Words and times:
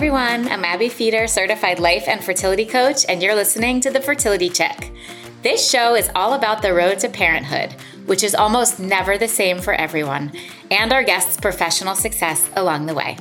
everyone. 0.00 0.48
I'm 0.48 0.64
Abbe 0.64 0.88
Feder, 0.88 1.26
certified 1.26 1.78
life 1.78 2.08
and 2.08 2.24
fertility 2.24 2.64
coach, 2.64 3.04
and 3.06 3.22
you're 3.22 3.34
listening 3.34 3.82
to 3.82 3.90
The 3.90 4.00
Fertility 4.00 4.48
Chick. 4.48 4.94
This 5.42 5.70
show 5.70 5.94
is 5.94 6.10
all 6.14 6.32
about 6.32 6.62
the 6.62 6.72
road 6.72 7.00
to 7.00 7.10
parenthood, 7.10 7.74
which 8.06 8.24
is 8.24 8.34
almost 8.34 8.80
never 8.80 9.18
the 9.18 9.28
same 9.28 9.58
for 9.58 9.74
everyone, 9.74 10.32
and 10.70 10.90
our 10.90 11.04
guests' 11.04 11.36
professional 11.36 11.94
success 11.94 12.48
along 12.56 12.86
the 12.86 12.94
way. 12.94 13.18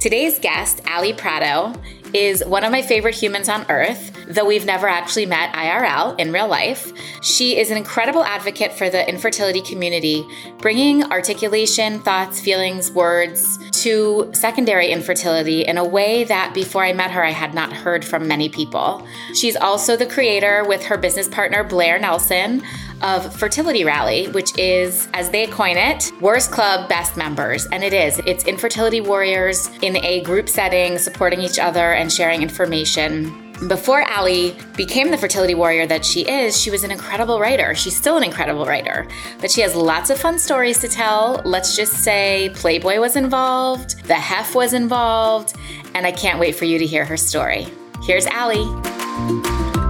Today's 0.00 0.38
guest, 0.38 0.80
Ali 0.88 1.12
Prato, 1.12 1.78
is 2.16 2.42
one 2.46 2.64
of 2.64 2.72
my 2.72 2.80
favorite 2.80 3.14
humans 3.14 3.46
on 3.48 3.66
earth, 3.68 4.10
though 4.26 4.46
we've 4.46 4.64
never 4.64 4.88
actually 4.88 5.26
met 5.26 5.52
IRL 5.52 6.18
in 6.18 6.32
real 6.32 6.48
life. 6.48 6.90
She 7.22 7.58
is 7.58 7.70
an 7.70 7.76
incredible 7.76 8.24
advocate 8.24 8.72
for 8.72 8.88
the 8.88 9.06
infertility 9.06 9.60
community, 9.60 10.26
bringing 10.58 11.04
articulation, 11.12 12.00
thoughts, 12.00 12.40
feelings, 12.40 12.90
words 12.90 13.58
to 13.82 14.30
secondary 14.32 14.90
infertility 14.90 15.62
in 15.66 15.76
a 15.76 15.84
way 15.84 16.24
that 16.24 16.54
before 16.54 16.82
I 16.82 16.94
met 16.94 17.10
her, 17.10 17.22
I 17.22 17.32
had 17.32 17.52
not 17.52 17.70
heard 17.70 18.02
from 18.02 18.26
many 18.26 18.48
people. 18.48 19.06
She's 19.34 19.54
also 19.54 19.94
the 19.94 20.06
creator 20.06 20.64
with 20.66 20.84
her 20.86 20.96
business 20.96 21.28
partner, 21.28 21.62
Blair 21.62 21.98
Nelson, 21.98 22.62
of 23.02 23.34
Fertility 23.36 23.84
Rally, 23.84 24.28
which 24.28 24.56
is, 24.58 25.08
as 25.14 25.30
they 25.30 25.46
coin 25.46 25.76
it, 25.76 26.10
Worst 26.20 26.50
Club 26.50 26.88
Best 26.88 27.16
Members. 27.16 27.66
And 27.66 27.84
it 27.84 27.92
is. 27.92 28.20
It's 28.26 28.44
infertility 28.44 29.00
warriors 29.00 29.70
in 29.82 29.96
a 30.04 30.22
group 30.22 30.48
setting, 30.48 30.98
supporting 30.98 31.40
each 31.40 31.58
other 31.58 31.92
and 31.92 32.12
sharing 32.12 32.42
information. 32.42 33.42
Before 33.68 34.06
Ali 34.10 34.54
became 34.76 35.10
the 35.10 35.16
fertility 35.16 35.54
warrior 35.54 35.86
that 35.86 36.04
she 36.04 36.28
is, 36.28 36.60
she 36.60 36.70
was 36.70 36.84
an 36.84 36.90
incredible 36.90 37.40
writer. 37.40 37.74
She's 37.74 37.96
still 37.96 38.18
an 38.18 38.22
incredible 38.22 38.66
writer, 38.66 39.08
but 39.40 39.50
she 39.50 39.62
has 39.62 39.74
lots 39.74 40.10
of 40.10 40.18
fun 40.18 40.38
stories 40.38 40.78
to 40.80 40.88
tell. 40.88 41.40
Let's 41.42 41.74
just 41.74 41.94
say 42.04 42.50
Playboy 42.54 43.00
was 43.00 43.16
involved, 43.16 44.06
the 44.06 44.14
Hef 44.14 44.54
was 44.54 44.74
involved, 44.74 45.54
and 45.94 46.06
I 46.06 46.12
can't 46.12 46.38
wait 46.38 46.54
for 46.54 46.66
you 46.66 46.78
to 46.78 46.84
hear 46.84 47.06
her 47.06 47.16
story. 47.16 47.66
Here's 48.02 48.26
Ali. 48.26 49.85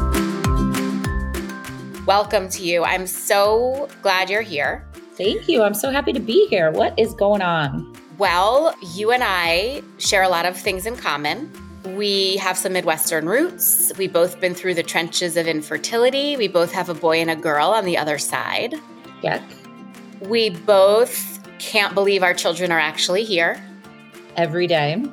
Welcome 2.07 2.49
to 2.51 2.63
you. 2.63 2.85
I'm 2.85 3.05
so 3.09 3.89
glad 4.01 4.31
you're 4.31 4.41
here. 4.41 4.87
Thank 5.15 5.49
you. 5.49 5.65
I'm 5.65 5.75
so 5.75 5.91
happy 5.91 6.13
to 6.13 6.21
be 6.21 6.47
here. 6.47 6.71
What 6.71 6.97
is 6.97 7.13
going 7.15 7.43
on? 7.43 7.97
Well, 8.17 8.73
you 8.95 9.11
and 9.11 9.25
I 9.25 9.83
share 9.99 10.23
a 10.23 10.29
lot 10.29 10.47
of 10.47 10.57
things 10.57 10.87
in 10.87 10.95
common. 10.95 11.51
We 11.97 12.37
have 12.37 12.57
some 12.57 12.75
Midwestern 12.75 13.29
roots. 13.29 13.91
We've 13.99 14.13
both 14.13 14.41
been 14.41 14.55
through 14.55 14.75
the 14.75 14.85
trenches 14.85 15.37
of 15.37 15.49
infertility. 15.49 16.37
We 16.37 16.47
both 16.47 16.71
have 16.71 16.89
a 16.89 16.95
boy 16.95 17.21
and 17.21 17.29
a 17.29 17.35
girl 17.35 17.71
on 17.71 17.85
the 17.85 17.99
other 17.99 18.19
side. 18.19 18.77
Yes. 19.21 19.43
We 20.21 20.51
both 20.51 21.41
can't 21.59 21.93
believe 21.93 22.23
our 22.23 22.35
children 22.35 22.71
are 22.71 22.79
actually 22.79 23.25
here. 23.25 23.61
Every 24.37 24.69
day. 24.69 25.05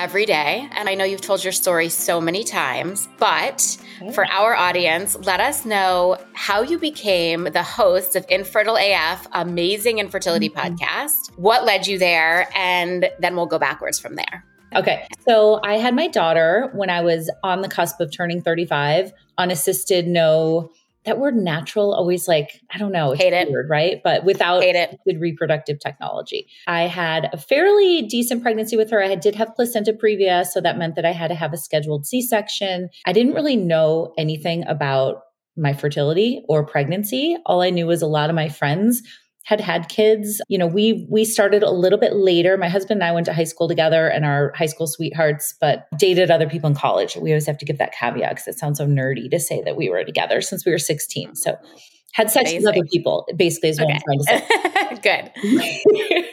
Every 0.00 0.24
day. 0.24 0.66
And 0.72 0.88
I 0.88 0.94
know 0.94 1.04
you've 1.04 1.20
told 1.20 1.44
your 1.44 1.52
story 1.52 1.90
so 1.90 2.22
many 2.22 2.42
times, 2.42 3.06
but 3.18 3.76
for 4.14 4.24
our 4.30 4.54
audience, 4.54 5.14
let 5.26 5.40
us 5.40 5.66
know 5.66 6.16
how 6.32 6.62
you 6.62 6.78
became 6.78 7.44
the 7.44 7.62
host 7.62 8.16
of 8.16 8.24
Infertile 8.30 8.78
AF, 8.80 9.26
amazing 9.32 9.98
infertility 9.98 10.48
mm-hmm. 10.48 10.74
podcast. 10.74 11.36
What 11.36 11.66
led 11.66 11.86
you 11.86 11.98
there? 11.98 12.48
And 12.56 13.10
then 13.18 13.36
we'll 13.36 13.44
go 13.44 13.58
backwards 13.58 14.00
from 14.00 14.16
there. 14.16 14.42
Okay. 14.74 15.06
So 15.28 15.60
I 15.64 15.74
had 15.74 15.94
my 15.94 16.08
daughter 16.08 16.70
when 16.72 16.88
I 16.88 17.02
was 17.02 17.30
on 17.42 17.60
the 17.60 17.68
cusp 17.68 18.00
of 18.00 18.10
turning 18.10 18.40
35, 18.40 19.12
unassisted, 19.36 20.06
no 20.06 20.70
that 21.04 21.18
word 21.18 21.34
natural 21.34 21.94
always 21.94 22.28
like 22.28 22.60
i 22.72 22.78
don't 22.78 22.92
know 22.92 23.12
hate 23.12 23.32
it. 23.32 23.50
weird, 23.50 23.68
right? 23.68 24.00
But 24.02 24.24
without 24.24 24.62
hate 24.62 24.76
it. 24.76 24.98
good 25.06 25.20
reproductive 25.20 25.78
technology. 25.80 26.46
I 26.66 26.82
had 26.82 27.28
a 27.32 27.38
fairly 27.38 28.02
decent 28.02 28.42
pregnancy 28.42 28.76
with 28.76 28.90
her. 28.90 29.02
I 29.02 29.14
did 29.14 29.34
have 29.34 29.54
placenta 29.54 29.92
previa 29.92 30.44
so 30.44 30.60
that 30.60 30.78
meant 30.78 30.96
that 30.96 31.04
i 31.04 31.12
had 31.12 31.28
to 31.28 31.34
have 31.34 31.52
a 31.52 31.58
scheduled 31.58 32.06
c-section. 32.06 32.90
I 33.06 33.12
didn't 33.12 33.34
really 33.34 33.56
know 33.56 34.12
anything 34.18 34.66
about 34.66 35.22
my 35.56 35.72
fertility 35.72 36.44
or 36.48 36.64
pregnancy. 36.64 37.36
All 37.46 37.62
i 37.62 37.70
knew 37.70 37.86
was 37.86 38.02
a 38.02 38.06
lot 38.06 38.30
of 38.30 38.36
my 38.36 38.48
friends 38.48 39.02
had 39.44 39.60
had 39.60 39.88
kids. 39.88 40.40
You 40.48 40.58
know, 40.58 40.66
we 40.66 41.06
we 41.10 41.24
started 41.24 41.62
a 41.62 41.70
little 41.70 41.98
bit 41.98 42.14
later. 42.14 42.56
My 42.56 42.68
husband 42.68 43.02
and 43.02 43.08
I 43.08 43.12
went 43.12 43.26
to 43.26 43.32
high 43.32 43.44
school 43.44 43.68
together 43.68 44.08
and 44.08 44.24
our 44.24 44.52
high 44.54 44.66
school 44.66 44.86
sweethearts, 44.86 45.54
but 45.60 45.86
dated 45.98 46.30
other 46.30 46.48
people 46.48 46.68
in 46.68 46.76
college. 46.76 47.16
We 47.16 47.30
always 47.30 47.46
have 47.46 47.58
to 47.58 47.64
give 47.64 47.78
that 47.78 47.92
caveat 47.92 48.30
because 48.30 48.48
it 48.48 48.58
sounds 48.58 48.78
so 48.78 48.86
nerdy 48.86 49.30
to 49.30 49.40
say 49.40 49.62
that 49.62 49.76
we 49.76 49.88
were 49.88 50.04
together 50.04 50.40
since 50.40 50.64
we 50.64 50.72
were 50.72 50.78
16. 50.78 51.36
So 51.36 51.56
had 52.12 52.30
sex 52.30 52.50
Amazing. 52.50 52.66
with 52.66 52.76
other 52.76 52.86
people, 52.92 53.26
basically 53.36 53.68
is 53.68 53.78
what 53.78 53.88
okay. 53.88 53.94
I'm 53.94 54.00
trying 54.02 54.18
to 54.18 54.24
say. 54.24 55.30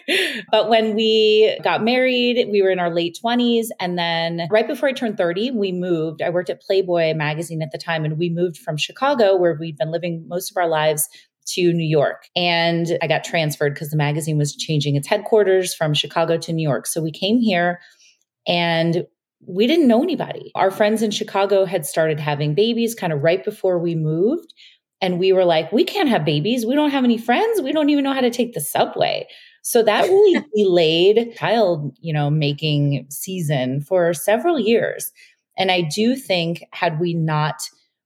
Good. 0.08 0.42
but 0.52 0.70
when 0.70 0.96
we 0.96 1.58
got 1.64 1.84
married, 1.84 2.48
we 2.52 2.62
were 2.64 2.72
in 2.72 2.80
our 2.80 2.90
late 2.90 3.18
20s. 3.24 3.68
And 3.80 3.98
then 3.98 4.48
right 4.50 4.68
before 4.68 4.90
I 4.90 4.94
turned 4.94 5.18
30, 5.18 5.52
we 5.52 5.72
moved. 5.72 6.22
I 6.22 6.30
worked 6.32 6.50
at 6.50 6.62
Playboy 6.62 7.14
magazine 7.14 7.62
at 7.62 7.72
the 7.72 7.78
time, 7.78 8.06
and 8.06 8.18
we 8.18 8.30
moved 8.30 8.58
from 8.58 8.76
Chicago, 8.76 9.36
where 9.38 9.56
we'd 9.60 9.78
been 9.78 9.92
living 9.92 10.26
most 10.28 10.50
of 10.52 10.58
our 10.58 10.68
lives, 10.68 11.08
to 11.54 11.74
New 11.74 11.88
York. 11.88 12.28
And 12.36 12.98
I 13.02 13.08
got 13.08 13.24
transferred 13.24 13.74
because 13.74 13.90
the 13.90 13.98
magazine 13.98 14.38
was 14.38 14.56
changing 14.56 14.96
its 14.96 15.08
headquarters 15.08 15.74
from 15.74 15.94
Chicago 15.94 16.38
to 16.38 16.54
New 16.54 16.68
York. 16.68 16.88
So 16.88 17.02
we 17.02 17.12
came 17.12 17.40
here 17.40 17.80
and 18.48 19.06
we 19.46 19.68
didn't 19.68 19.88
know 19.88 20.04
anybody. 20.04 20.52
Our 20.56 20.72
friends 20.72 21.02
in 21.02 21.12
Chicago 21.12 21.66
had 21.66 21.86
started 21.86 22.20
having 22.20 22.56
babies 22.56 22.96
kind 22.96 23.14
of 23.14 23.22
right 23.22 23.44
before 23.44 23.80
we 23.80 23.96
moved. 23.96 24.54
And 25.02 25.20
we 25.20 25.32
were 25.32 25.46
like, 25.46 25.72
we 25.72 25.84
can't 25.84 26.10
have 26.10 26.26
babies. 26.26 26.66
We 26.66 26.76
don't 26.76 26.90
have 26.90 27.04
any 27.04 27.18
friends. 27.18 27.62
We 27.62 27.72
don't 27.72 27.90
even 27.90 28.04
know 28.04 28.14
how 28.14 28.22
to 28.22 28.32
take 28.32 28.54
the 28.54 28.62
subway. 28.62 29.28
So 29.62 29.84
that 29.84 30.04
really 30.10 30.44
delayed 30.56 31.36
child, 31.36 31.96
you 32.02 32.14
know, 32.14 32.30
making 32.30 33.08
season 33.10 33.82
for 33.82 34.14
several 34.14 34.60
years. 34.60 35.12
And 35.58 35.72
I 35.72 35.82
do 35.82 36.16
think 36.16 36.64
had 36.72 37.00
we 37.00 37.14
not 37.14 37.56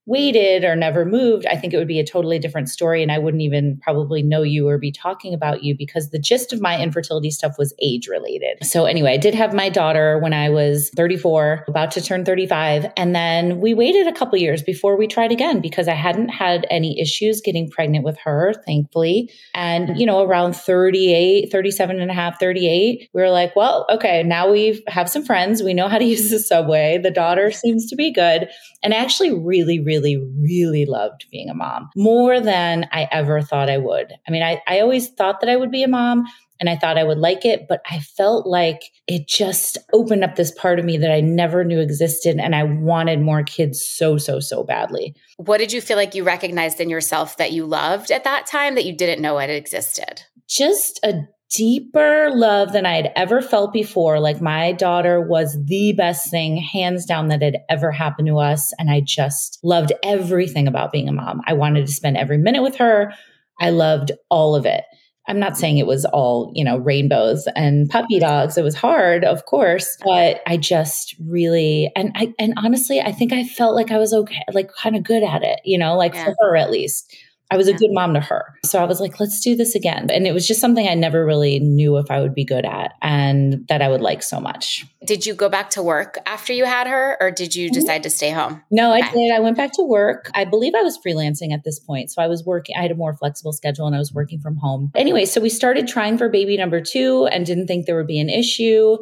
waited 0.06 0.64
or 0.64 0.76
never 0.76 1.06
moved, 1.06 1.46
I 1.46 1.56
think 1.56 1.74
it 1.74 1.78
would 1.78 1.88
be 1.88 2.00
a 2.00 2.06
totally 2.06 2.40
different 2.40 2.70
story. 2.70 3.04
And 3.04 3.12
I 3.12 3.20
wouldn't 3.20 3.44
even 3.44 3.80
probably 3.82 4.24
know 4.24 4.42
you 4.42 4.68
or 4.68 4.78
be 4.78 4.92
talking 4.92 5.34
about 5.34 5.64
you 5.64 5.76
because 5.78 6.10
the 6.10 6.20
gist 6.20 6.52
of 6.52 6.62
my 6.62 6.80
infertility 6.80 7.30
stuff 7.30 7.56
was 7.58 7.74
age 7.82 8.08
related. 8.08 8.64
So, 8.64 8.86
anyway, 8.86 9.14
I 9.14 9.18
did 9.18 9.36
have 9.36 9.54
my 9.54 9.70
daughter 9.70 10.18
when 10.20 10.34
I 10.34 10.50
was 10.50 10.90
34, 10.96 11.66
about 11.68 11.92
to 11.92 12.02
turn 12.02 12.26
35. 12.26 12.92
And 12.98 13.16
then 13.16 13.60
we 13.60 13.74
waited 13.74 14.08
a 14.08 14.14
couple 14.14 14.38
years 14.38 14.64
before 14.64 14.98
we 14.98 15.08
tried 15.08 15.32
again 15.32 15.62
because 15.62 15.88
I 15.88 15.94
hadn't 15.94 16.30
had 16.30 16.66
any 16.70 17.00
issues 17.00 17.42
getting 17.42 17.70
pregnant 17.70 18.04
with 18.04 18.18
her, 18.24 18.54
thankfully. 18.66 19.30
And, 19.54 20.00
you 20.00 20.06
know, 20.06 20.24
around 20.24 20.56
38, 20.56 21.52
37 21.52 22.02
and 22.02 22.10
a 22.10 22.14
half, 22.14 22.40
38, 22.40 23.10
we 23.14 23.22
were 23.22 23.30
like, 23.30 23.56
well, 23.56 23.86
okay, 23.90 24.24
now 24.24 24.50
we 24.52 24.84
have 24.88 25.10
some 25.10 25.24
friends. 25.24 25.62
We 25.62 25.74
know 25.74 25.88
how 25.88 25.98
to 25.98 26.06
use 26.12 26.30
the 26.30 26.40
subway. 26.40 26.98
The 26.98 27.12
daughter 27.12 27.52
seems 27.52 27.86
to 27.88 27.96
be 27.96 28.12
good. 28.12 28.50
And 28.84 28.94
I 28.94 28.98
actually 28.98 29.32
really, 29.32 29.80
really 29.80 30.01
really, 30.02 30.18
really 30.40 30.86
loved 30.86 31.26
being 31.32 31.50
a 31.50 31.54
mom 31.54 31.90
more 31.96 32.40
than 32.40 32.88
I 32.92 33.08
ever 33.12 33.42
thought 33.42 33.70
I 33.70 33.78
would. 33.78 34.14
I 34.28 34.32
mean, 34.32 34.44
I, 34.44 34.62
I 34.68 34.80
always 34.80 35.10
thought 35.10 35.42
that 35.42 35.50
I 35.50 35.56
would 35.56 35.72
be 35.72 35.84
a 35.84 35.88
mom 35.88 36.26
and 36.60 36.70
I 36.70 36.76
thought 36.76 36.98
I 36.98 37.04
would 37.04 37.18
like 37.18 37.44
it, 37.44 37.68
but 37.68 37.82
I 37.90 38.00
felt 38.00 38.46
like 38.46 38.82
it 39.08 39.28
just 39.28 39.80
opened 39.94 40.24
up 40.24 40.36
this 40.36 40.52
part 40.52 40.78
of 40.78 40.86
me 40.86 40.98
that 40.98 41.12
I 41.12 41.20
never 41.20 41.64
knew 41.64 41.80
existed. 41.80 42.38
And 42.40 42.56
I 42.56 42.64
wanted 42.64 43.20
more 43.20 43.42
kids 43.42 43.84
so, 43.84 44.18
so, 44.18 44.40
so 44.40 44.64
badly. 44.64 45.16
What 45.38 45.58
did 45.58 45.74
you 45.74 45.82
feel 45.82 45.98
like 45.98 46.14
you 46.14 46.24
recognized 46.24 46.80
in 46.80 46.90
yourself 46.90 47.38
that 47.38 47.52
you 47.52 47.66
loved 47.66 48.12
at 48.12 48.26
that 48.26 48.46
time 48.46 48.76
that 48.76 48.86
you 48.86 48.96
didn't 48.96 49.24
know 49.24 49.40
it 49.40 49.50
existed? 49.50 50.22
Just 50.48 51.00
a 51.04 51.24
deeper 51.52 52.30
love 52.34 52.72
than 52.72 52.86
I 52.86 52.96
had 52.96 53.12
ever 53.16 53.42
felt 53.42 53.74
before. 53.74 54.20
Like 54.20 54.42
my 54.42 54.72
daughter 54.72 55.22
was 55.22 55.58
the 55.66 55.94
best 55.94 56.32
thing, 56.32 56.58
hands 56.58 57.06
down, 57.06 57.28
that 57.28 57.42
had 57.42 57.58
ever 57.70 57.92
happened 57.92 58.28
to 58.30 58.40
us. 58.40 58.74
And 58.80 58.90
I 58.90 59.02
just 59.02 59.60
loved 59.64 59.92
everything 60.04 60.68
about 60.68 60.92
being 60.92 61.10
a 61.10 61.14
mom. 61.14 61.42
I 61.46 61.54
wanted 61.54 61.86
to 61.86 61.92
spend 61.92 62.18
every 62.18 62.38
minute 62.38 62.64
with 62.64 62.78
her. 62.78 63.14
I 63.60 63.70
loved 63.70 64.12
all 64.30 64.56
of 64.56 64.66
it. 64.66 64.84
I'm 65.28 65.40
not 65.40 65.56
saying 65.56 65.78
it 65.78 65.86
was 65.86 66.04
all, 66.06 66.52
you 66.56 66.64
know, 66.64 66.78
rainbows 66.78 67.48
and 67.56 67.88
puppy 67.90 68.20
dogs. 68.20 68.58
It 68.58 68.64
was 68.64 68.76
hard, 68.76 69.24
of 69.24 69.46
course, 69.46 69.98
but 70.04 70.42
I 70.48 70.58
just 70.58 71.16
really 71.20 71.92
and 71.96 72.12
I 72.16 72.34
and 72.40 72.54
honestly, 72.58 73.00
I 73.00 73.12
think 73.12 73.32
I 73.32 73.44
felt 73.44 73.76
like 73.76 73.92
I 73.92 73.98
was 73.98 74.14
okay, 74.14 74.42
like 74.52 74.72
kind 74.74 74.96
of 74.96 75.04
good 75.04 75.22
at 75.22 75.44
it, 75.44 75.60
you 75.64 75.78
know, 75.78 75.96
like 75.96 76.16
yeah. 76.16 76.26
for 76.26 76.36
her 76.40 76.56
at 76.56 76.72
least. 76.72 77.16
I 77.52 77.58
was 77.58 77.68
a 77.68 77.74
good 77.74 77.92
mom 77.92 78.14
to 78.14 78.22
her. 78.22 78.46
So 78.64 78.80
I 78.80 78.86
was 78.86 79.02
like, 79.02 79.20
let's 79.20 79.42
do 79.42 79.58
this 79.58 79.76
again. 79.76 80.10
And 80.10 80.26
it 80.26 80.34
was 80.34 80.48
just 80.48 80.62
something 80.62 80.88
I 80.88 80.94
never 80.94 81.26
really 81.26 81.60
knew 81.60 81.98
if 81.98 82.10
I 82.10 82.22
would 82.22 82.34
be 82.34 82.46
good 82.46 82.66
at 82.66 82.94
and 83.02 83.68
that 83.68 83.82
I 83.82 83.90
would 83.90 84.00
like 84.00 84.24
so 84.24 84.40
much. 84.40 84.86
Did 85.06 85.26
you 85.26 85.34
go 85.34 85.50
back 85.50 85.70
to 85.72 85.84
work 85.84 86.18
after 86.26 86.54
you 86.54 86.64
had 86.64 86.88
her 86.88 87.18
or 87.20 87.30
did 87.30 87.54
you 87.54 87.68
mm-hmm. 87.68 87.80
decide 87.80 88.04
to 88.04 88.10
stay 88.10 88.30
home? 88.30 88.64
No, 88.72 88.94
okay. 88.96 89.06
I 89.06 89.12
did. 89.12 89.32
I 89.34 89.40
went 89.40 89.58
back 89.58 89.74
to 89.74 89.84
work. 89.84 90.32
I 90.34 90.46
believe 90.46 90.74
I 90.76 90.82
was 90.82 90.98
freelancing 91.06 91.52
at 91.54 91.66
this 91.66 91.78
point. 91.78 92.10
So 92.10 92.22
I 92.22 92.28
was 92.28 92.46
working, 92.46 92.76
I 92.78 92.82
had 92.84 92.92
a 92.92 92.96
more 92.96 93.14
flexible 93.14 93.52
schedule 93.52 93.86
and 93.86 93.96
I 93.96 94.00
was 94.00 94.14
working 94.14 94.40
from 94.40 94.56
home. 94.56 94.90
Anyway, 94.96 95.26
so 95.26 95.42
we 95.42 95.50
started 95.50 95.90
trying 95.90 96.18
for 96.18 96.30
baby 96.30 96.56
number 96.56 96.80
two 96.80 97.28
and 97.34 97.46
didn't 97.46 97.68
think 97.68 97.86
there 97.86 97.98
would 97.98 98.08
be 98.08 98.20
an 98.20 98.30
issue. 98.30 98.98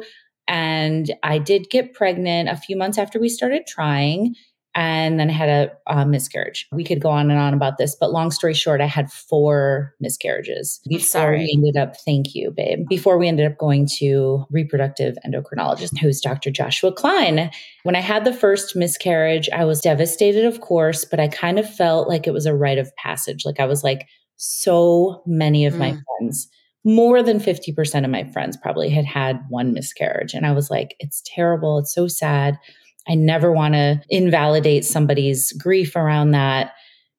And 0.48 1.14
I 1.22 1.38
did 1.38 1.70
get 1.70 1.94
pregnant 1.94 2.48
a 2.48 2.56
few 2.56 2.76
months 2.76 2.98
after 2.98 3.20
we 3.20 3.28
started 3.28 3.62
trying. 3.68 4.34
And 4.74 5.18
then 5.18 5.30
I 5.30 5.32
had 5.32 5.48
a, 5.48 5.72
a, 5.92 6.06
miscarriage. 6.06 6.68
We 6.70 6.84
could 6.84 7.00
go 7.00 7.08
on 7.10 7.30
and 7.30 7.40
on 7.40 7.54
about 7.54 7.76
this, 7.78 7.96
but 7.98 8.12
long 8.12 8.30
story 8.30 8.54
short, 8.54 8.80
I 8.80 8.86
had 8.86 9.10
four 9.10 9.94
miscarriages 9.98 10.80
before 10.88 11.04
Sorry. 11.04 11.38
we 11.38 11.52
ended 11.52 11.76
up. 11.76 11.96
Thank 12.04 12.34
you, 12.34 12.52
babe. 12.52 12.86
Before 12.88 13.18
we 13.18 13.26
ended 13.26 13.50
up 13.50 13.58
going 13.58 13.88
to 13.98 14.44
reproductive 14.50 15.16
endocrinologist, 15.26 15.98
who's 15.98 16.20
Dr. 16.20 16.52
Joshua 16.52 16.92
Klein. 16.92 17.50
When 17.82 17.96
I 17.96 18.00
had 18.00 18.24
the 18.24 18.32
first 18.32 18.76
miscarriage, 18.76 19.48
I 19.52 19.64
was 19.64 19.80
devastated, 19.80 20.44
of 20.44 20.60
course, 20.60 21.04
but 21.04 21.18
I 21.18 21.26
kind 21.26 21.58
of 21.58 21.68
felt 21.68 22.08
like 22.08 22.28
it 22.28 22.32
was 22.32 22.46
a 22.46 22.54
rite 22.54 22.78
of 22.78 22.94
passage. 22.94 23.44
Like 23.44 23.58
I 23.58 23.66
was 23.66 23.82
like, 23.82 24.06
so 24.36 25.22
many 25.26 25.66
of 25.66 25.74
mm. 25.74 25.78
my 25.78 25.90
friends 25.90 26.48
more 26.84 27.22
than 27.22 27.38
50% 27.38 28.04
of 28.04 28.10
my 28.10 28.24
friends 28.24 28.56
probably 28.56 28.88
had 28.88 29.04
had 29.04 29.42
one 29.48 29.74
miscarriage. 29.74 30.32
And 30.32 30.46
I 30.46 30.52
was 30.52 30.70
like, 30.70 30.96
it's 30.98 31.22
terrible. 31.26 31.78
It's 31.78 31.94
so 31.94 32.08
sad. 32.08 32.58
I 33.10 33.16
never 33.16 33.50
want 33.50 33.74
to 33.74 34.00
invalidate 34.08 34.84
somebody's 34.84 35.52
grief 35.52 35.96
around 35.96 36.30
that, 36.30 36.72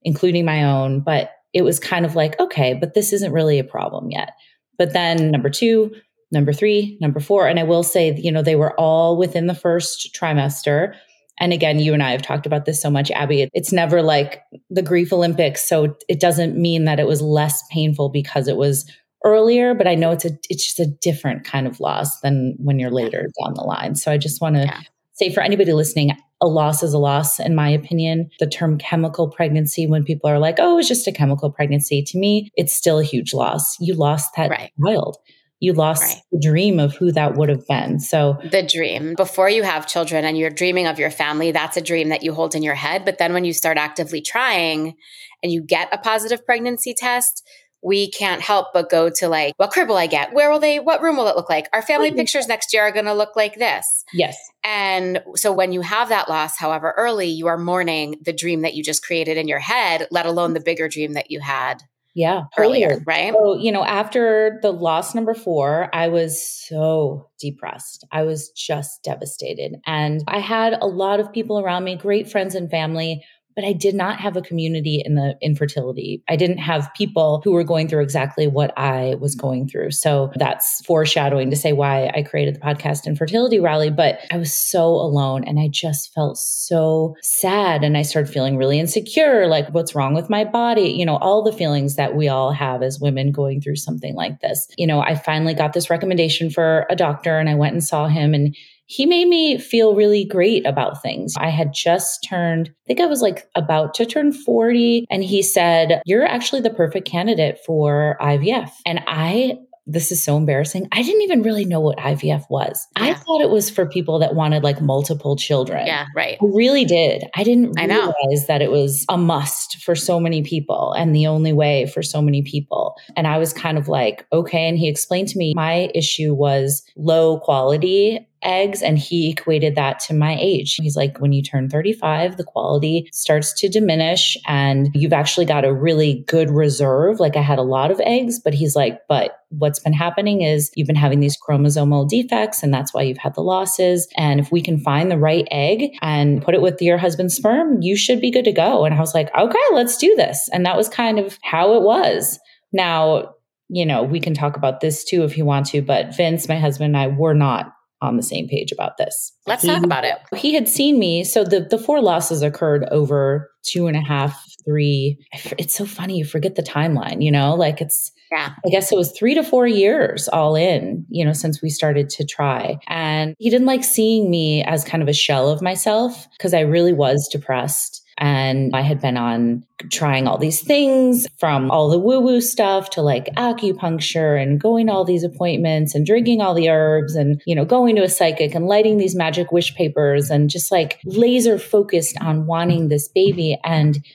including 0.03 0.45
my 0.45 0.63
own. 0.63 1.01
But 1.01 1.31
it 1.53 1.63
was 1.63 1.79
kind 1.79 2.05
of 2.05 2.15
like, 2.15 2.39
okay, 2.39 2.73
but 2.73 2.93
this 2.93 3.11
isn't 3.11 3.33
really 3.33 3.59
a 3.59 3.63
problem 3.63 4.09
yet. 4.09 4.31
But 4.77 4.93
then 4.93 5.31
number 5.31 5.49
two, 5.49 5.93
number 6.31 6.53
three, 6.53 6.97
number 7.01 7.19
four. 7.19 7.45
And 7.47 7.59
I 7.59 7.63
will 7.63 7.83
say, 7.83 8.15
you 8.15 8.31
know, 8.31 8.41
they 8.41 8.55
were 8.55 8.79
all 8.79 9.17
within 9.17 9.47
the 9.47 9.53
first 9.53 10.15
trimester. 10.15 10.95
And 11.39 11.51
again, 11.51 11.77
you 11.79 11.93
and 11.93 12.01
I 12.01 12.11
have 12.11 12.21
talked 12.21 12.45
about 12.45 12.63
this 12.63 12.81
so 12.81 12.89
much, 12.89 13.11
Abbe. 13.11 13.49
It's 13.53 13.73
never 13.73 14.01
like 14.01 14.41
the 14.69 14.81
grief 14.81 15.11
Olympics. 15.11 15.67
So 15.67 15.97
it 16.07 16.21
doesn't 16.21 16.55
mean 16.55 16.85
that 16.85 17.01
it 17.01 17.07
was 17.07 17.21
less 17.21 17.61
painful 17.69 18.09
because 18.09 18.47
it 18.47 18.55
was 18.55 18.89
earlier, 19.25 19.73
but 19.73 19.87
I 19.87 19.95
know 19.95 20.11
it's 20.11 20.25
a 20.25 20.31
it's 20.49 20.65
just 20.65 20.79
a 20.79 20.91
different 21.01 21.43
kind 21.43 21.67
of 21.67 21.79
loss 21.79 22.21
than 22.21 22.55
when 22.59 22.79
you're 22.79 22.91
later 22.91 23.27
down 23.43 23.55
the 23.55 23.61
line. 23.61 23.95
So 23.95 24.11
I 24.11 24.17
just 24.17 24.41
want 24.41 24.55
to 24.55 24.61
yeah 24.61 24.81
say 25.21 25.33
for 25.33 25.41
anybody 25.41 25.73
listening, 25.73 26.11
a 26.41 26.47
loss 26.47 26.81
is 26.81 26.93
a 26.93 26.97
loss, 26.97 27.39
in 27.39 27.53
my 27.53 27.69
opinion. 27.69 28.29
The 28.39 28.47
term 28.47 28.77
chemical 28.77 29.29
pregnancy, 29.29 29.85
when 29.85 30.03
people 30.03 30.29
are 30.29 30.39
like, 30.39 30.55
oh, 30.57 30.79
it's 30.79 30.87
just 30.87 31.07
a 31.07 31.11
chemical 31.11 31.51
pregnancy, 31.51 32.01
to 32.01 32.17
me, 32.17 32.51
it's 32.55 32.73
still 32.73 32.97
a 32.97 33.03
huge 33.03 33.33
loss. 33.33 33.79
You 33.79 33.93
lost 33.93 34.31
that 34.35 34.49
right. 34.49 34.71
child. 34.83 35.17
You 35.59 35.73
lost 35.73 36.01
right. 36.01 36.21
the 36.31 36.39
dream 36.39 36.79
of 36.79 36.95
who 36.95 37.11
that 37.11 37.35
would 37.35 37.49
have 37.49 37.67
been. 37.67 37.99
So, 37.99 38.39
the 38.49 38.63
dream 38.63 39.13
before 39.15 39.47
you 39.47 39.61
have 39.61 39.85
children 39.85 40.25
and 40.25 40.35
you're 40.35 40.49
dreaming 40.49 40.87
of 40.87 40.97
your 40.97 41.11
family, 41.11 41.51
that's 41.51 41.77
a 41.77 41.81
dream 41.81 42.09
that 42.09 42.23
you 42.23 42.33
hold 42.33 42.55
in 42.55 42.63
your 42.63 42.73
head. 42.73 43.05
But 43.05 43.19
then 43.19 43.31
when 43.31 43.45
you 43.45 43.53
start 43.53 43.77
actively 43.77 44.21
trying 44.21 44.95
and 45.43 45.51
you 45.51 45.61
get 45.61 45.93
a 45.93 45.99
positive 45.99 46.43
pregnancy 46.47 46.95
test, 46.95 47.47
we 47.83 48.11
can't 48.11 48.41
help 48.41 48.67
but 48.73 48.89
go 48.89 49.09
to 49.09 49.27
like, 49.27 49.53
what 49.57 49.71
crib 49.71 49.89
will 49.89 49.97
I 49.97 50.07
get? 50.07 50.33
Where 50.33 50.51
will 50.51 50.59
they, 50.59 50.79
what 50.79 51.01
room 51.01 51.17
will 51.17 51.27
it 51.27 51.35
look 51.35 51.49
like? 51.49 51.67
Our 51.73 51.81
family 51.81 52.09
mm-hmm. 52.09 52.17
pictures 52.17 52.47
next 52.47 52.73
year 52.73 52.83
are 52.83 52.91
going 52.91 53.05
to 53.05 53.13
look 53.13 53.35
like 53.35 53.55
this. 53.55 54.03
Yes. 54.13 54.37
And 54.63 55.23
so 55.35 55.51
when 55.51 55.71
you 55.71 55.81
have 55.81 56.09
that 56.09 56.29
loss, 56.29 56.57
however 56.57 56.93
early, 56.97 57.27
you 57.27 57.47
are 57.47 57.57
mourning 57.57 58.17
the 58.23 58.33
dream 58.33 58.61
that 58.61 58.75
you 58.75 58.83
just 58.83 59.03
created 59.03 59.37
in 59.37 59.47
your 59.47 59.59
head, 59.59 60.07
let 60.11 60.25
alone 60.25 60.53
the 60.53 60.59
bigger 60.59 60.87
dream 60.87 61.13
that 61.13 61.31
you 61.31 61.39
had. 61.39 61.81
Yeah, 62.13 62.41
earlier, 62.57 62.89
totally. 62.89 63.03
right? 63.07 63.33
So, 63.33 63.55
you 63.55 63.71
know, 63.71 63.85
after 63.85 64.59
the 64.61 64.73
loss 64.73 65.15
number 65.15 65.33
four, 65.33 65.89
I 65.93 66.09
was 66.09 66.45
so 66.67 67.29
depressed. 67.39 68.05
I 68.11 68.23
was 68.23 68.49
just 68.49 69.01
devastated. 69.01 69.77
And 69.87 70.21
I 70.27 70.39
had 70.39 70.73
a 70.73 70.87
lot 70.87 71.21
of 71.21 71.31
people 71.31 71.57
around 71.57 71.85
me, 71.85 71.95
great 71.95 72.29
friends 72.29 72.53
and 72.53 72.69
family 72.69 73.23
but 73.55 73.63
I 73.63 73.73
did 73.73 73.95
not 73.95 74.19
have 74.19 74.37
a 74.37 74.41
community 74.41 75.01
in 75.03 75.15
the 75.15 75.35
infertility. 75.41 76.23
I 76.29 76.35
didn't 76.35 76.59
have 76.59 76.93
people 76.95 77.41
who 77.43 77.51
were 77.51 77.63
going 77.63 77.87
through 77.87 78.03
exactly 78.03 78.47
what 78.47 78.73
I 78.77 79.15
was 79.19 79.35
going 79.35 79.67
through. 79.67 79.91
So 79.91 80.31
that's 80.35 80.83
foreshadowing 80.85 81.49
to 81.49 81.55
say 81.55 81.73
why 81.73 82.11
I 82.15 82.23
created 82.23 82.55
the 82.55 82.59
podcast 82.59 83.05
Infertility 83.05 83.59
Rally. 83.59 83.89
But 83.89 84.19
I 84.31 84.37
was 84.37 84.55
so 84.55 84.85
alone 84.85 85.43
and 85.43 85.59
I 85.59 85.67
just 85.71 86.13
felt 86.13 86.37
so 86.37 87.15
sad. 87.21 87.83
And 87.83 87.97
I 87.97 88.01
started 88.01 88.31
feeling 88.31 88.57
really 88.57 88.79
insecure 88.79 89.47
like, 89.47 89.69
what's 89.69 89.95
wrong 89.95 90.13
with 90.13 90.29
my 90.29 90.43
body? 90.43 90.89
You 90.89 91.05
know, 91.05 91.17
all 91.17 91.43
the 91.43 91.51
feelings 91.51 91.95
that 91.95 92.15
we 92.15 92.27
all 92.27 92.51
have 92.51 92.81
as 92.81 92.99
women 92.99 93.31
going 93.31 93.61
through 93.61 93.77
something 93.77 94.15
like 94.15 94.41
this. 94.41 94.67
You 94.77 94.87
know, 94.87 95.01
I 95.01 95.15
finally 95.15 95.53
got 95.53 95.73
this 95.73 95.89
recommendation 95.89 96.49
for 96.49 96.85
a 96.89 96.95
doctor 96.95 97.37
and 97.37 97.49
I 97.49 97.55
went 97.55 97.73
and 97.73 97.83
saw 97.83 98.07
him 98.07 98.33
and 98.33 98.55
he 98.91 99.05
made 99.05 99.29
me 99.29 99.57
feel 99.57 99.95
really 99.95 100.25
great 100.25 100.65
about 100.65 101.01
things. 101.01 101.33
I 101.37 101.47
had 101.47 101.71
just 101.73 102.27
turned, 102.27 102.67
I 102.67 102.87
think 102.87 102.99
I 102.99 103.05
was 103.05 103.21
like 103.21 103.47
about 103.55 103.93
to 103.93 104.05
turn 104.05 104.33
40. 104.33 105.05
And 105.09 105.23
he 105.23 105.41
said, 105.41 106.01
You're 106.05 106.25
actually 106.25 106.59
the 106.59 106.71
perfect 106.71 107.07
candidate 107.07 107.57
for 107.65 108.17
IVF. 108.19 108.69
And 108.85 109.01
I 109.07 109.59
this 109.87 110.11
is 110.11 110.23
so 110.23 110.37
embarrassing. 110.37 110.87
I 110.91 111.01
didn't 111.01 111.21
even 111.21 111.41
really 111.41 111.65
know 111.65 111.79
what 111.79 111.97
IVF 111.97 112.43
was. 112.49 112.87
Yeah. 112.97 113.05
I 113.05 113.13
thought 113.15 113.41
it 113.41 113.49
was 113.49 113.69
for 113.69 113.85
people 113.87 114.19
that 114.19 114.35
wanted 114.35 114.63
like 114.63 114.79
multiple 114.79 115.35
children. 115.35 115.87
Yeah, 115.87 116.05
right. 116.15 116.37
I 116.39 116.45
really 116.45 116.85
did. 116.85 117.23
I 117.35 117.43
didn't 117.43 117.79
I 117.79 117.87
realize 117.87 118.13
know. 118.13 118.45
that 118.47 118.61
it 118.61 118.69
was 118.69 119.05
a 119.09 119.17
must 119.17 119.81
for 119.83 119.95
so 119.95 120.19
many 120.19 120.43
people 120.43 120.93
and 120.93 121.15
the 121.15 121.25
only 121.25 121.51
way 121.51 121.87
for 121.87 122.03
so 122.03 122.21
many 122.21 122.43
people. 122.43 122.95
And 123.17 123.25
I 123.25 123.39
was 123.39 123.53
kind 123.53 123.77
of 123.77 123.87
like, 123.87 124.25
okay. 124.31 124.69
And 124.69 124.77
he 124.77 124.87
explained 124.87 125.29
to 125.29 125.37
me 125.37 125.53
my 125.55 125.89
issue 125.95 126.33
was 126.35 126.83
low 126.95 127.39
quality 127.39 128.27
eggs 128.43 128.81
and 128.81 128.97
he 128.97 129.29
equated 129.29 129.75
that 129.75 129.99
to 130.01 130.13
my 130.13 130.37
age. 130.39 130.75
He's 130.75 130.95
like, 130.95 131.17
when 131.19 131.31
you 131.31 131.41
turn 131.41 131.69
35, 131.69 132.37
the 132.37 132.43
quality 132.43 133.09
starts 133.11 133.53
to 133.59 133.69
diminish 133.69 134.37
and 134.47 134.89
you've 134.93 135.13
actually 135.13 135.45
got 135.45 135.65
a 135.65 135.73
really 135.73 136.23
good 136.27 136.49
reserve. 136.49 137.19
Like 137.19 137.35
I 137.35 137.41
had 137.41 137.59
a 137.59 137.63
lot 137.63 137.91
of 137.91 137.99
eggs, 138.01 138.39
but 138.39 138.53
he's 138.53 138.75
like, 138.75 138.99
but 139.07 139.37
what's 139.49 139.79
been 139.79 139.93
happening 139.93 140.41
is 140.41 140.71
you've 140.75 140.87
been 140.87 140.95
having 140.95 141.19
these 141.19 141.37
chromosomal 141.37 142.07
defects 142.07 142.63
and 142.63 142.73
that's 142.73 142.93
why 142.93 143.01
you've 143.01 143.17
had 143.17 143.35
the 143.35 143.41
losses. 143.41 144.07
And 144.15 144.39
if 144.39 144.51
we 144.51 144.61
can 144.61 144.79
find 144.79 145.11
the 145.11 145.17
right 145.17 145.47
egg 145.51 145.91
and 146.01 146.41
put 146.41 146.55
it 146.55 146.61
with 146.61 146.81
your 146.81 146.97
husband's 146.97 147.35
sperm, 147.35 147.81
you 147.81 147.95
should 147.95 148.21
be 148.21 148.31
good 148.31 148.45
to 148.45 148.51
go. 148.51 148.85
And 148.85 148.95
I 148.95 148.99
was 148.99 149.13
like, 149.13 149.29
okay, 149.37 149.59
let's 149.73 149.97
do 149.97 150.15
this. 150.15 150.49
And 150.53 150.65
that 150.65 150.77
was 150.77 150.89
kind 150.89 151.19
of 151.19 151.37
how 151.43 151.75
it 151.75 151.81
was. 151.81 152.39
Now, 152.71 153.35
you 153.69 153.85
know, 153.85 154.03
we 154.03 154.19
can 154.19 154.33
talk 154.33 154.57
about 154.57 154.81
this 154.81 155.03
too 155.03 155.23
if 155.23 155.37
you 155.37 155.45
want 155.45 155.67
to, 155.67 155.81
but 155.81 156.15
Vince, 156.15 156.47
my 156.47 156.57
husband, 156.57 156.95
and 156.95 156.97
I 156.97 157.07
were 157.07 157.33
not 157.33 157.73
on 158.01 158.17
the 158.17 158.23
same 158.23 158.47
page 158.47 158.71
about 158.71 158.97
this. 158.97 159.31
Let's 159.45 159.65
talk 159.65 159.83
about 159.83 160.03
it. 160.03 160.17
He 160.35 160.53
had 160.53 160.67
seen 160.67 160.99
me. 160.99 161.23
So 161.23 161.43
the, 161.43 161.61
the 161.61 161.77
four 161.77 162.01
losses 162.01 162.41
occurred 162.41 162.87
over 162.91 163.51
two 163.63 163.87
and 163.87 163.95
a 163.95 164.01
half, 164.01 164.43
three. 164.65 165.17
It's 165.57 165.75
so 165.75 165.85
funny. 165.85 166.17
You 166.17 166.25
forget 166.25 166.55
the 166.55 166.63
timeline, 166.63 167.23
you 167.23 167.31
know, 167.31 167.53
like 167.53 167.79
it's, 167.79 168.11
yeah. 168.31 168.53
I 168.65 168.69
guess 168.69 168.91
it 168.91 168.97
was 168.97 169.11
three 169.11 169.35
to 169.35 169.43
four 169.43 169.67
years 169.67 170.27
all 170.29 170.55
in, 170.55 171.05
you 171.09 171.23
know, 171.25 171.33
since 171.33 171.61
we 171.61 171.69
started 171.69 172.09
to 172.11 172.25
try. 172.25 172.77
And 172.87 173.35
he 173.37 173.49
didn't 173.49 173.67
like 173.67 173.83
seeing 173.83 174.31
me 174.31 174.63
as 174.63 174.83
kind 174.83 175.03
of 175.03 175.09
a 175.09 175.13
shell 175.13 175.49
of 175.49 175.61
myself 175.61 176.27
because 176.37 176.53
I 176.53 176.61
really 176.61 176.93
was 176.93 177.27
depressed. 177.31 178.03
And 178.21 178.75
I 178.75 178.81
had 178.81 179.01
been 179.01 179.17
on 179.17 179.65
trying 179.91 180.27
all 180.27 180.37
these 180.37 180.61
things 180.61 181.25
from 181.39 181.71
all 181.71 181.89
the 181.89 181.97
woo 181.97 182.19
woo 182.19 182.39
stuff 182.39 182.91
to 182.91 183.01
like 183.01 183.33
acupuncture 183.35 184.39
and 184.39 184.61
going 184.61 184.85
to 184.85 184.93
all 184.93 185.03
these 185.03 185.23
appointments 185.23 185.95
and 185.95 186.05
drinking 186.05 186.39
all 186.39 186.53
the 186.53 186.69
herbs 186.69 187.15
and, 187.15 187.41
you 187.47 187.55
know, 187.55 187.65
going 187.65 187.95
to 187.95 188.03
a 188.03 188.09
psychic 188.09 188.53
and 188.53 188.67
lighting 188.67 188.99
these 188.99 189.15
magic 189.15 189.51
wish 189.51 189.73
papers 189.73 190.29
and 190.29 190.51
just 190.51 190.71
like 190.71 190.99
laser 191.03 191.57
focused 191.57 192.15
on 192.21 192.45
wanting 192.45 192.89
this 192.89 193.07
baby. 193.07 193.59
And 193.63 194.05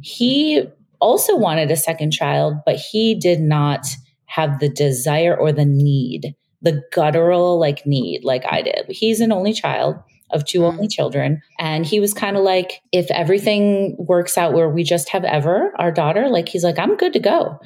he 0.00 0.62
also 0.98 1.36
wanted 1.36 1.70
a 1.70 1.76
second 1.76 2.12
child, 2.12 2.54
but 2.64 2.76
he 2.76 3.14
did 3.14 3.40
not 3.40 3.86
have 4.24 4.60
the 4.60 4.70
desire 4.70 5.36
or 5.36 5.52
the 5.52 5.66
need, 5.66 6.34
the 6.62 6.82
guttural 6.90 7.60
like 7.60 7.84
need 7.84 8.24
like 8.24 8.46
I 8.50 8.62
did. 8.62 8.86
He's 8.88 9.20
an 9.20 9.30
only 9.30 9.52
child 9.52 9.96
of 10.32 10.44
two 10.44 10.64
only 10.64 10.84
mm-hmm. 10.84 10.88
children. 10.88 11.42
And 11.58 11.86
he 11.86 12.00
was 12.00 12.14
kind 12.14 12.36
of 12.36 12.42
like, 12.42 12.80
if 12.92 13.10
everything 13.10 13.96
works 13.98 14.36
out 14.36 14.52
where 14.52 14.68
we 14.68 14.82
just 14.82 15.08
have 15.10 15.24
Ever, 15.24 15.72
our 15.78 15.92
daughter, 15.92 16.28
like 16.28 16.48
he's 16.48 16.64
like, 16.64 16.78
I'm 16.78 16.96
good 16.96 17.12
to 17.14 17.20
go. 17.20 17.58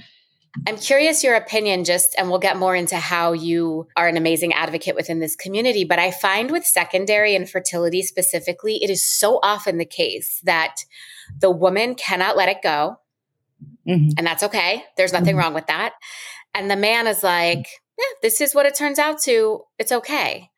I'm 0.66 0.78
curious 0.78 1.22
your 1.22 1.34
opinion, 1.34 1.84
just, 1.84 2.14
and 2.16 2.30
we'll 2.30 2.38
get 2.38 2.56
more 2.56 2.74
into 2.74 2.96
how 2.96 3.32
you 3.32 3.88
are 3.96 4.08
an 4.08 4.16
amazing 4.16 4.54
advocate 4.54 4.94
within 4.94 5.20
this 5.20 5.36
community. 5.36 5.84
But 5.84 5.98
I 5.98 6.10
find 6.10 6.50
with 6.50 6.64
secondary 6.64 7.34
infertility 7.34 8.02
specifically, 8.02 8.82
it 8.82 8.88
is 8.88 9.06
so 9.06 9.38
often 9.42 9.76
the 9.76 9.84
case 9.84 10.40
that 10.44 10.76
the 11.40 11.50
woman 11.50 11.94
cannot 11.94 12.36
let 12.36 12.48
it 12.48 12.62
go. 12.62 12.96
Mm-hmm. 13.86 14.12
And 14.16 14.26
that's 14.26 14.42
okay. 14.44 14.84
There's 14.96 15.12
nothing 15.12 15.34
mm-hmm. 15.34 15.38
wrong 15.40 15.54
with 15.54 15.66
that. 15.66 15.92
And 16.54 16.70
the 16.70 16.76
man 16.76 17.06
is 17.06 17.22
like, 17.22 17.68
yeah, 17.98 18.04
this 18.22 18.40
is 18.40 18.54
what 18.54 18.66
it 18.66 18.74
turns 18.74 18.98
out 18.98 19.20
to. 19.22 19.62
It's 19.78 19.92
okay. 19.92 20.50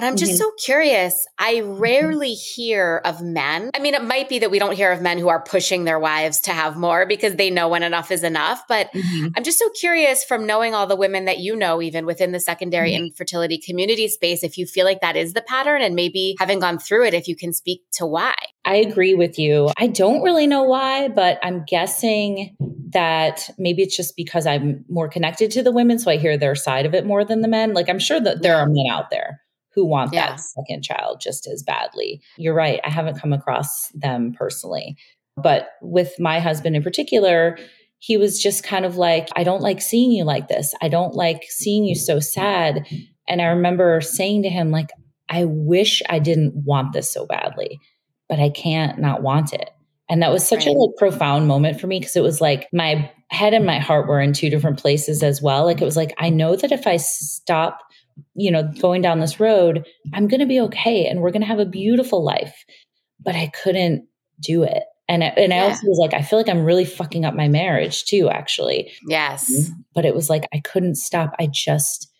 And 0.00 0.06
I'm 0.06 0.16
just 0.16 0.32
mm-hmm. 0.32 0.38
so 0.38 0.52
curious. 0.52 1.26
I 1.38 1.56
mm-hmm. 1.56 1.78
rarely 1.78 2.32
hear 2.32 3.02
of 3.04 3.20
men. 3.20 3.70
I 3.74 3.80
mean, 3.80 3.92
it 3.92 4.02
might 4.02 4.30
be 4.30 4.38
that 4.38 4.50
we 4.50 4.58
don't 4.58 4.74
hear 4.74 4.92
of 4.92 5.02
men 5.02 5.18
who 5.18 5.28
are 5.28 5.42
pushing 5.42 5.84
their 5.84 5.98
wives 5.98 6.40
to 6.42 6.52
have 6.52 6.78
more 6.78 7.04
because 7.04 7.34
they 7.34 7.50
know 7.50 7.68
when 7.68 7.82
enough 7.82 8.10
is 8.10 8.24
enough. 8.24 8.62
But 8.66 8.90
mm-hmm. 8.94 9.26
I'm 9.36 9.44
just 9.44 9.58
so 9.58 9.68
curious 9.78 10.24
from 10.24 10.46
knowing 10.46 10.74
all 10.74 10.86
the 10.86 10.96
women 10.96 11.26
that 11.26 11.40
you 11.40 11.54
know, 11.54 11.82
even 11.82 12.06
within 12.06 12.32
the 12.32 12.40
secondary 12.40 12.92
mm-hmm. 12.92 13.08
infertility 13.08 13.58
community 13.58 14.08
space, 14.08 14.42
if 14.42 14.56
you 14.56 14.64
feel 14.64 14.86
like 14.86 15.02
that 15.02 15.16
is 15.16 15.34
the 15.34 15.42
pattern 15.42 15.82
and 15.82 15.94
maybe 15.94 16.34
having 16.38 16.60
gone 16.60 16.78
through 16.78 17.04
it, 17.04 17.12
if 17.12 17.28
you 17.28 17.36
can 17.36 17.52
speak 17.52 17.82
to 17.92 18.06
why. 18.06 18.34
I 18.64 18.76
agree 18.76 19.12
with 19.12 19.38
you. 19.38 19.68
I 19.76 19.88
don't 19.88 20.22
really 20.22 20.46
know 20.46 20.62
why, 20.62 21.08
but 21.08 21.38
I'm 21.42 21.62
guessing 21.66 22.56
that 22.94 23.50
maybe 23.58 23.82
it's 23.82 23.98
just 23.98 24.16
because 24.16 24.46
I'm 24.46 24.82
more 24.88 25.10
connected 25.10 25.50
to 25.50 25.62
the 25.62 25.72
women. 25.72 25.98
So 25.98 26.10
I 26.10 26.16
hear 26.16 26.38
their 26.38 26.54
side 26.54 26.86
of 26.86 26.94
it 26.94 27.04
more 27.04 27.22
than 27.22 27.42
the 27.42 27.48
men. 27.48 27.74
Like 27.74 27.90
I'm 27.90 27.98
sure 27.98 28.18
that 28.18 28.40
there 28.40 28.56
are 28.56 28.66
men 28.66 28.86
out 28.90 29.10
there 29.10 29.42
who 29.74 29.84
want 29.84 30.12
Yeah. 30.12 30.30
that 30.30 30.40
second 30.40 30.82
child 30.82 31.20
just 31.20 31.46
as 31.46 31.62
badly. 31.62 32.20
You're 32.36 32.54
right. 32.54 32.80
I 32.84 32.90
haven't 32.90 33.18
come 33.20 33.32
across 33.32 33.88
them 33.88 34.32
personally. 34.36 34.96
But 35.36 35.68
with 35.80 36.18
my 36.18 36.40
husband 36.40 36.76
in 36.76 36.82
particular, 36.82 37.56
he 37.98 38.16
was 38.16 38.40
just 38.42 38.64
kind 38.64 38.84
of 38.84 38.96
like, 38.96 39.28
I 39.36 39.44
don't 39.44 39.62
like 39.62 39.80
seeing 39.80 40.10
you 40.12 40.24
like 40.24 40.48
this. 40.48 40.74
I 40.82 40.88
don't 40.88 41.14
like 41.14 41.44
seeing 41.48 41.84
you 41.84 41.94
so 41.94 42.18
sad. 42.18 42.86
And 43.28 43.40
I 43.40 43.46
remember 43.46 44.00
saying 44.00 44.42
to 44.42 44.48
him, 44.48 44.70
like, 44.70 44.90
I 45.28 45.44
wish 45.44 46.02
I 46.08 46.18
didn't 46.18 46.54
want 46.54 46.92
this 46.92 47.10
so 47.12 47.26
badly, 47.26 47.78
but 48.28 48.40
I 48.40 48.48
can't 48.50 48.98
not 48.98 49.22
want 49.22 49.52
it. 49.52 49.70
And 50.08 50.22
that 50.22 50.32
was 50.32 50.46
such 50.46 50.66
a 50.66 50.72
like 50.72 50.96
profound 50.98 51.46
moment 51.46 51.80
for 51.80 51.86
me 51.86 52.00
because 52.00 52.16
it 52.16 52.22
was 52.22 52.40
like 52.40 52.66
my 52.72 53.08
head 53.28 53.54
and 53.54 53.64
my 53.64 53.78
heart 53.78 54.08
were 54.08 54.20
in 54.20 54.32
two 54.32 54.50
different 54.50 54.80
places 54.80 55.22
as 55.22 55.40
well. 55.40 55.64
Like 55.64 55.80
it 55.80 55.84
was 55.84 55.96
like, 55.96 56.12
I 56.18 56.30
know 56.30 56.56
that 56.56 56.72
if 56.72 56.84
I 56.88 56.96
stop, 56.96 57.78
you 58.34 58.50
know, 58.50 58.70
going 58.80 59.02
down 59.02 59.20
this 59.20 59.40
road, 59.40 59.86
I'm 60.12 60.28
going 60.28 60.40
to 60.40 60.46
be 60.46 60.60
okay 60.60 61.06
and 61.06 61.20
we're 61.20 61.30
going 61.30 61.42
to 61.42 61.48
have 61.48 61.58
a 61.58 61.66
beautiful 61.66 62.24
life. 62.24 62.54
But 63.22 63.34
I 63.34 63.48
couldn't 63.48 64.06
do 64.40 64.62
it. 64.62 64.82
And 65.08 65.24
I, 65.24 65.28
and 65.28 65.52
I 65.52 65.58
also 65.60 65.86
was 65.86 65.98
like, 65.98 66.14
I 66.14 66.22
feel 66.22 66.38
like 66.38 66.48
I'm 66.48 66.64
really 66.64 66.84
fucking 66.84 67.24
up 67.24 67.34
my 67.34 67.48
marriage 67.48 68.04
too, 68.04 68.30
actually. 68.30 68.92
Yes. 69.08 69.50
Mm-hmm. 69.50 69.80
But 69.94 70.04
it 70.04 70.14
was 70.14 70.30
like, 70.30 70.44
I 70.54 70.60
couldn't 70.60 70.94
stop. 70.94 71.34
I 71.38 71.48
just 71.52 72.10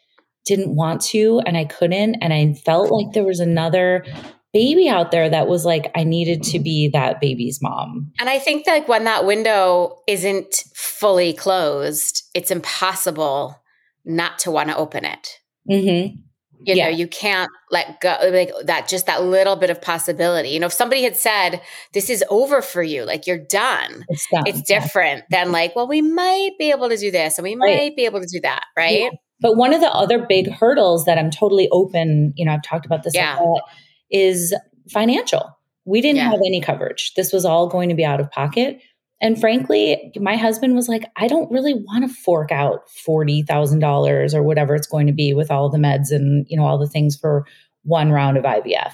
didn't 0.44 0.74
want 0.74 1.00
to 1.02 1.40
and 1.46 1.56
I 1.56 1.64
couldn't. 1.64 2.16
And 2.16 2.32
I 2.32 2.54
felt 2.54 2.90
like 2.90 3.12
there 3.12 3.24
was 3.24 3.40
another 3.40 4.04
baby 4.52 4.88
out 4.88 5.12
there 5.12 5.30
that 5.30 5.46
was 5.46 5.64
like, 5.64 5.92
I 5.94 6.02
needed 6.02 6.42
to 6.44 6.58
be 6.58 6.88
that 6.88 7.20
baby's 7.20 7.60
mom. 7.62 8.12
And 8.18 8.28
I 8.28 8.38
think 8.38 8.64
that 8.64 8.72
like 8.72 8.88
when 8.88 9.04
that 9.04 9.24
window 9.24 9.98
isn't 10.08 10.64
fully 10.74 11.32
closed, 11.32 12.24
it's 12.34 12.50
impossible 12.50 13.62
not 14.04 14.38
to 14.40 14.50
want 14.50 14.68
to 14.70 14.76
open 14.76 15.04
it. 15.04 15.39
Mm-hmm. 15.70 16.16
You 16.62 16.74
Yeah. 16.74 16.84
know, 16.84 16.90
you 16.90 17.06
can't 17.08 17.50
let 17.70 18.00
go 18.00 18.16
like 18.30 18.52
that 18.64 18.86
just 18.88 19.06
that 19.06 19.22
little 19.22 19.56
bit 19.56 19.70
of 19.70 19.80
possibility. 19.80 20.50
You 20.50 20.60
know, 20.60 20.66
if 20.66 20.72
somebody 20.74 21.02
had 21.02 21.16
said, 21.16 21.62
This 21.94 22.10
is 22.10 22.22
over 22.28 22.60
for 22.60 22.82
you, 22.82 23.04
like 23.04 23.26
you're 23.26 23.38
done, 23.38 24.04
It's 24.08 24.26
done. 24.30 24.42
it's 24.46 24.60
different 24.62 25.24
than 25.30 25.52
like, 25.52 25.74
well, 25.74 25.88
we 25.88 26.02
might 26.02 26.50
be 26.58 26.70
able 26.70 26.88
to 26.90 26.96
do 26.98 27.10
this 27.10 27.38
and 27.38 27.44
we 27.44 27.54
Right. 27.56 27.76
might 27.78 27.96
be 27.96 28.04
able 28.04 28.20
to 28.20 28.26
do 28.30 28.40
that, 28.40 28.64
right? 28.76 29.02
Yeah. 29.04 29.10
But 29.40 29.56
one 29.56 29.72
of 29.72 29.80
the 29.80 29.90
other 29.90 30.18
big 30.26 30.50
hurdles 30.52 31.06
that 31.06 31.16
I'm 31.16 31.30
totally 31.30 31.66
open, 31.72 32.34
you 32.36 32.44
know, 32.44 32.52
I've 32.52 32.62
talked 32.62 32.84
about 32.84 33.04
this 33.04 33.14
Yeah. 33.14 33.38
a 33.38 33.42
lot, 33.42 33.62
is 34.10 34.54
financial. 34.90 35.56
We 35.86 36.02
didn't 36.02 36.18
Yeah. 36.18 36.30
have 36.32 36.40
any 36.44 36.60
coverage. 36.60 37.14
This 37.14 37.32
was 37.32 37.46
all 37.46 37.68
going 37.68 37.88
to 37.88 37.94
be 37.94 38.04
out 38.04 38.20
of 38.20 38.30
pocket. 38.30 38.80
And 39.20 39.38
frankly, 39.38 40.12
my 40.16 40.36
husband 40.36 40.74
was 40.74 40.88
like, 40.88 41.04
I 41.16 41.28
don't 41.28 41.50
really 41.50 41.74
want 41.74 42.08
to 42.08 42.14
fork 42.14 42.50
out 42.50 42.80
$40,000 43.06 44.34
or 44.34 44.42
whatever 44.42 44.74
it's 44.74 44.86
going 44.86 45.06
to 45.06 45.12
be 45.12 45.34
with 45.34 45.50
all 45.50 45.68
the 45.68 45.78
meds 45.78 46.10
and, 46.10 46.46
you 46.48 46.56
know, 46.56 46.64
all 46.64 46.78
the 46.78 46.88
things 46.88 47.16
for 47.16 47.44
one 47.82 48.10
round 48.12 48.36
of 48.36 48.44
IVF. 48.44 48.92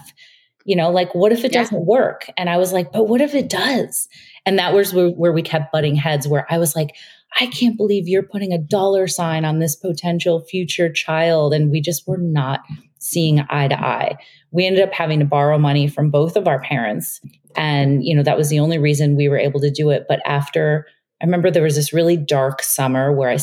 You 0.64 0.74
know, 0.74 0.90
like 0.90 1.14
what 1.14 1.30
if 1.32 1.44
it 1.44 1.52
Yeah. 1.52 1.62
doesn't 1.62 1.86
work? 1.86 2.28
And 2.36 2.50
I 2.50 2.56
was 2.56 2.72
like, 2.72 2.90
but 2.92 3.08
what 3.08 3.20
if 3.20 3.34
it 3.34 3.48
does? 3.48 4.08
And 4.44 4.58
that 4.58 4.74
was 4.74 4.92
where, 4.92 5.10
where 5.10 5.32
we 5.32 5.42
kept 5.42 5.70
butting 5.72 5.94
heads, 5.94 6.26
where 6.26 6.44
I 6.50 6.58
was 6.58 6.74
like, 6.74 6.96
I 7.38 7.46
can't 7.46 7.76
believe 7.76 8.08
you're 8.08 8.22
putting 8.22 8.52
a 8.52 8.58
dollar 8.58 9.06
sign 9.06 9.44
on 9.44 9.58
this 9.60 9.76
potential 9.76 10.40
future 10.40 10.90
child. 10.92 11.54
And 11.54 11.70
we 11.70 11.80
just 11.80 12.06
were 12.08 12.18
not 12.18 12.60
seeing 12.98 13.44
eye 13.48 13.68
to 13.68 13.78
eye. 13.80 14.16
We 14.50 14.66
ended 14.66 14.82
up 14.82 14.92
having 14.92 15.20
to 15.20 15.24
borrow 15.24 15.58
money 15.58 15.86
from 15.86 16.10
both 16.10 16.34
of 16.36 16.48
our 16.48 16.60
parents. 16.60 17.20
And, 17.56 18.04
you 18.04 18.14
know, 18.14 18.22
that 18.22 18.36
was 18.36 18.48
the 18.48 18.60
only 18.60 18.78
reason 18.78 19.16
we 19.16 19.28
were 19.28 19.38
able 19.38 19.60
to 19.60 19.70
do 19.70 19.90
it. 19.90 20.06
But 20.08 20.20
after, 20.26 20.86
I 21.22 21.24
remember 21.24 21.50
there 21.50 21.62
was 21.62 21.76
this 21.76 21.92
really 21.92 22.16
dark 22.16 22.62
summer 22.62 23.12
where 23.12 23.30
I, 23.30 23.38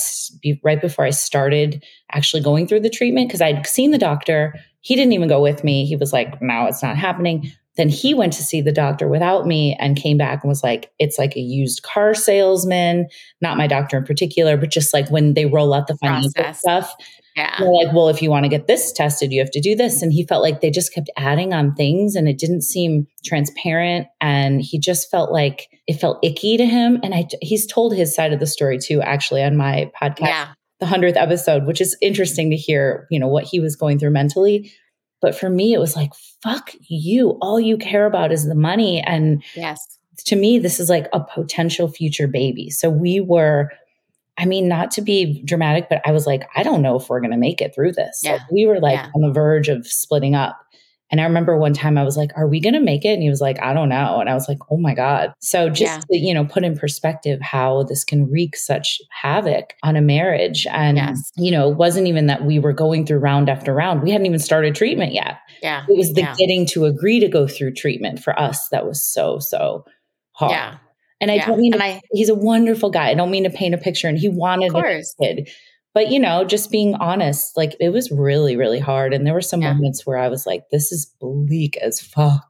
right 0.63 0.79
before 0.79 1.05
I 1.05 1.09
started 1.09 1.83
actually 2.11 2.43
going 2.43 2.67
through 2.67 2.81
the 2.81 2.89
treatment, 2.89 3.27
because 3.27 3.41
I'd 3.41 3.65
seen 3.65 3.91
the 3.91 3.97
doctor. 3.97 4.53
He 4.81 4.95
didn't 4.95 5.13
even 5.13 5.29
go 5.29 5.41
with 5.41 5.63
me. 5.63 5.85
He 5.85 5.95
was 5.95 6.13
like, 6.13 6.41
no, 6.41 6.65
it's 6.65 6.83
not 6.83 6.97
happening. 6.97 7.51
Then 7.75 7.89
he 7.89 8.13
went 8.13 8.33
to 8.33 8.43
see 8.43 8.61
the 8.61 8.71
doctor 8.71 9.07
without 9.07 9.47
me 9.47 9.75
and 9.79 9.97
came 9.97 10.17
back 10.17 10.43
and 10.43 10.49
was 10.49 10.61
like, 10.61 10.91
it's 10.99 11.17
like 11.17 11.35
a 11.35 11.39
used 11.39 11.81
car 11.81 12.13
salesman, 12.13 13.07
not 13.41 13.57
my 13.57 13.65
doctor 13.65 13.97
in 13.97 14.03
particular, 14.03 14.57
but 14.57 14.69
just 14.69 14.93
like 14.93 15.09
when 15.09 15.33
they 15.33 15.47
roll 15.47 15.73
out 15.73 15.87
the 15.87 15.97
financial 15.97 16.31
Process. 16.35 16.59
stuff. 16.59 16.93
Yeah. 17.35 17.55
They're 17.59 17.71
like, 17.71 17.93
well, 17.93 18.09
if 18.09 18.21
you 18.21 18.29
want 18.29 18.45
to 18.45 18.49
get 18.49 18.67
this 18.67 18.91
tested, 18.91 19.31
you 19.31 19.39
have 19.39 19.49
to 19.51 19.59
do 19.61 19.75
this. 19.75 20.01
And 20.01 20.13
he 20.13 20.25
felt 20.25 20.43
like 20.43 20.61
they 20.61 20.69
just 20.69 20.93
kept 20.93 21.09
adding 21.17 21.51
on 21.53 21.73
things 21.73 22.15
and 22.15 22.27
it 22.27 22.37
didn't 22.37 22.61
seem 22.61 23.07
transparent. 23.25 24.07
And 24.21 24.61
he 24.61 24.77
just 24.79 25.09
felt 25.09 25.31
like 25.31 25.67
it 25.87 25.95
felt 25.95 26.19
icky 26.23 26.57
to 26.57 26.65
him. 26.65 26.99
And 27.03 27.13
I, 27.15 27.27
he's 27.41 27.65
told 27.65 27.95
his 27.95 28.13
side 28.13 28.33
of 28.33 28.39
the 28.39 28.45
story 28.47 28.77
too, 28.77 29.01
actually, 29.01 29.43
on 29.43 29.57
my 29.57 29.91
podcast, 29.99 30.27
Yeah. 30.27 30.47
the 30.79 30.85
100th 30.85 31.15
episode, 31.15 31.65
which 31.65 31.81
is 31.81 31.97
interesting 32.01 32.51
to 32.51 32.55
hear, 32.55 33.07
you 33.09 33.19
know, 33.19 33.27
what 33.27 33.45
he 33.45 33.59
was 33.59 33.75
going 33.75 33.97
through 33.99 34.11
mentally. 34.11 34.71
But 35.21 35.33
for 35.35 35.49
me, 35.49 35.73
it 35.73 35.79
was 35.79 35.95
like, 35.95 36.11
fuck 36.43 36.71
you. 36.87 37.37
All 37.41 37.59
you 37.59 37.77
care 37.77 38.05
about 38.05 38.31
is 38.31 38.45
the 38.45 38.55
money. 38.55 39.01
And 39.01 39.41
Yes. 39.55 39.79
to 40.25 40.35
me, 40.35 40.59
this 40.59 40.79
is 40.79 40.89
like 40.89 41.07
a 41.13 41.19
potential 41.21 41.87
future 41.87 42.27
baby. 42.27 42.69
So 42.69 42.89
we 42.89 43.19
were, 43.21 43.71
I 44.37 44.45
mean, 44.45 44.67
not 44.67 44.91
to 44.91 45.01
be 45.01 45.43
dramatic, 45.45 45.87
but 45.89 46.01
I 46.05 46.11
was 46.11 46.25
like, 46.25 46.47
I 46.55 46.63
don't 46.63 46.81
know 46.81 46.95
if 46.95 47.07
we're 47.09 47.19
going 47.21 47.31
to 47.31 47.37
make 47.37 47.61
it 47.61 47.73
through 47.75 47.91
this. 47.93 48.21
Like, 48.25 48.41
we 48.51 48.65
were 48.65 48.79
like 48.79 48.95
Yeah. 48.95 49.09
on 49.15 49.21
the 49.21 49.31
verge 49.31 49.69
of 49.69 49.85
splitting 49.85 50.33
up. 50.35 50.59
And 51.11 51.21
I 51.21 51.25
remember 51.25 51.55
one 51.55 51.73
time 51.73 51.99
I 51.99 52.03
was 52.03 52.17
like, 52.17 52.31
Are 52.35 52.47
we 52.47 52.59
going 52.59 52.73
to 52.73 52.79
make 52.79 53.05
it? 53.05 53.09
And 53.13 53.21
he 53.21 53.29
was 53.29 53.41
like, 53.41 53.61
I 53.61 53.71
don't 53.73 53.89
know. 53.89 54.19
And 54.19 54.27
I 54.27 54.33
was 54.33 54.49
like, 54.49 54.57
Oh 54.71 54.77
my 54.77 54.95
God. 54.95 55.31
So 55.39 55.69
just 55.69 55.81
Yeah. 56.09 56.17
to, 56.17 56.17
you 56.17 56.33
know, 56.33 56.45
put 56.45 56.63
in 56.63 56.75
perspective 56.75 57.39
how 57.41 57.83
this 57.83 58.03
can 58.03 58.27
wreak 58.31 58.55
such 58.55 58.99
havoc 59.11 59.75
on 59.83 59.95
a 59.95 60.01
marriage. 60.01 60.65
And, 60.71 60.97
Yes. 60.97 61.19
you 61.37 61.51
know, 61.51 61.69
it 61.69 61.77
wasn't 61.77 62.07
even 62.07 62.25
that 62.25 62.43
we 62.45 62.57
were 62.57 62.73
going 62.73 63.05
through 63.05 63.19
round 63.19 63.47
after 63.47 63.71
round. 63.75 64.01
We 64.01 64.09
hadn't 64.09 64.25
even 64.25 64.39
started 64.39 64.73
treatment 64.73 65.13
yet. 65.13 65.37
Yeah. 65.61 65.83
It 65.87 65.95
was 65.95 66.11
the 66.13 66.21
Yeah. 66.21 66.33
getting 66.39 66.65
to 66.67 66.85
agree 66.85 67.19
to 67.19 67.27
go 67.27 67.45
through 67.47 67.73
treatment 67.75 68.19
for 68.23 68.37
us 68.39 68.67
that 68.69 68.87
was 68.87 69.05
so, 69.05 69.37
so 69.37 69.85
hard. 70.31 70.51
Yeah. 70.53 70.77
And 71.23 71.31
I 71.31 71.35
yeah. 71.35 71.45
don't 71.47 71.59
mean 71.59 71.71
to- 71.71 71.83
I, 71.83 72.01
he's 72.11 72.29
a 72.29 72.35
wonderful 72.35 72.89
guy. 72.89 73.09
I 73.09 73.13
don't 73.15 73.31
mean 73.31 73.45
to 73.45 73.49
paint 73.49 73.73
a 73.73 73.77
picture 73.77 74.07
and 74.07 74.17
he 74.17 74.29
wanted 74.29 74.75
of 74.75 74.83
a 74.83 75.03
kid. 75.21 75.49
But 75.93 76.11
you 76.11 76.19
know, 76.19 76.43
just 76.43 76.71
being 76.71 76.95
honest, 76.95 77.55
like 77.55 77.75
it 77.79 77.89
was 77.89 78.11
really, 78.11 78.55
really 78.55 78.79
hard. 78.79 79.13
And 79.13 79.25
there 79.25 79.33
were 79.33 79.41
some 79.41 79.61
Yeah. 79.61 79.73
moments 79.73 80.05
where 80.05 80.17
I 80.17 80.27
was 80.27 80.45
like, 80.45 80.63
this 80.71 80.91
is 80.91 81.05
bleak 81.19 81.77
as 81.77 82.01
fuck. 82.01 82.45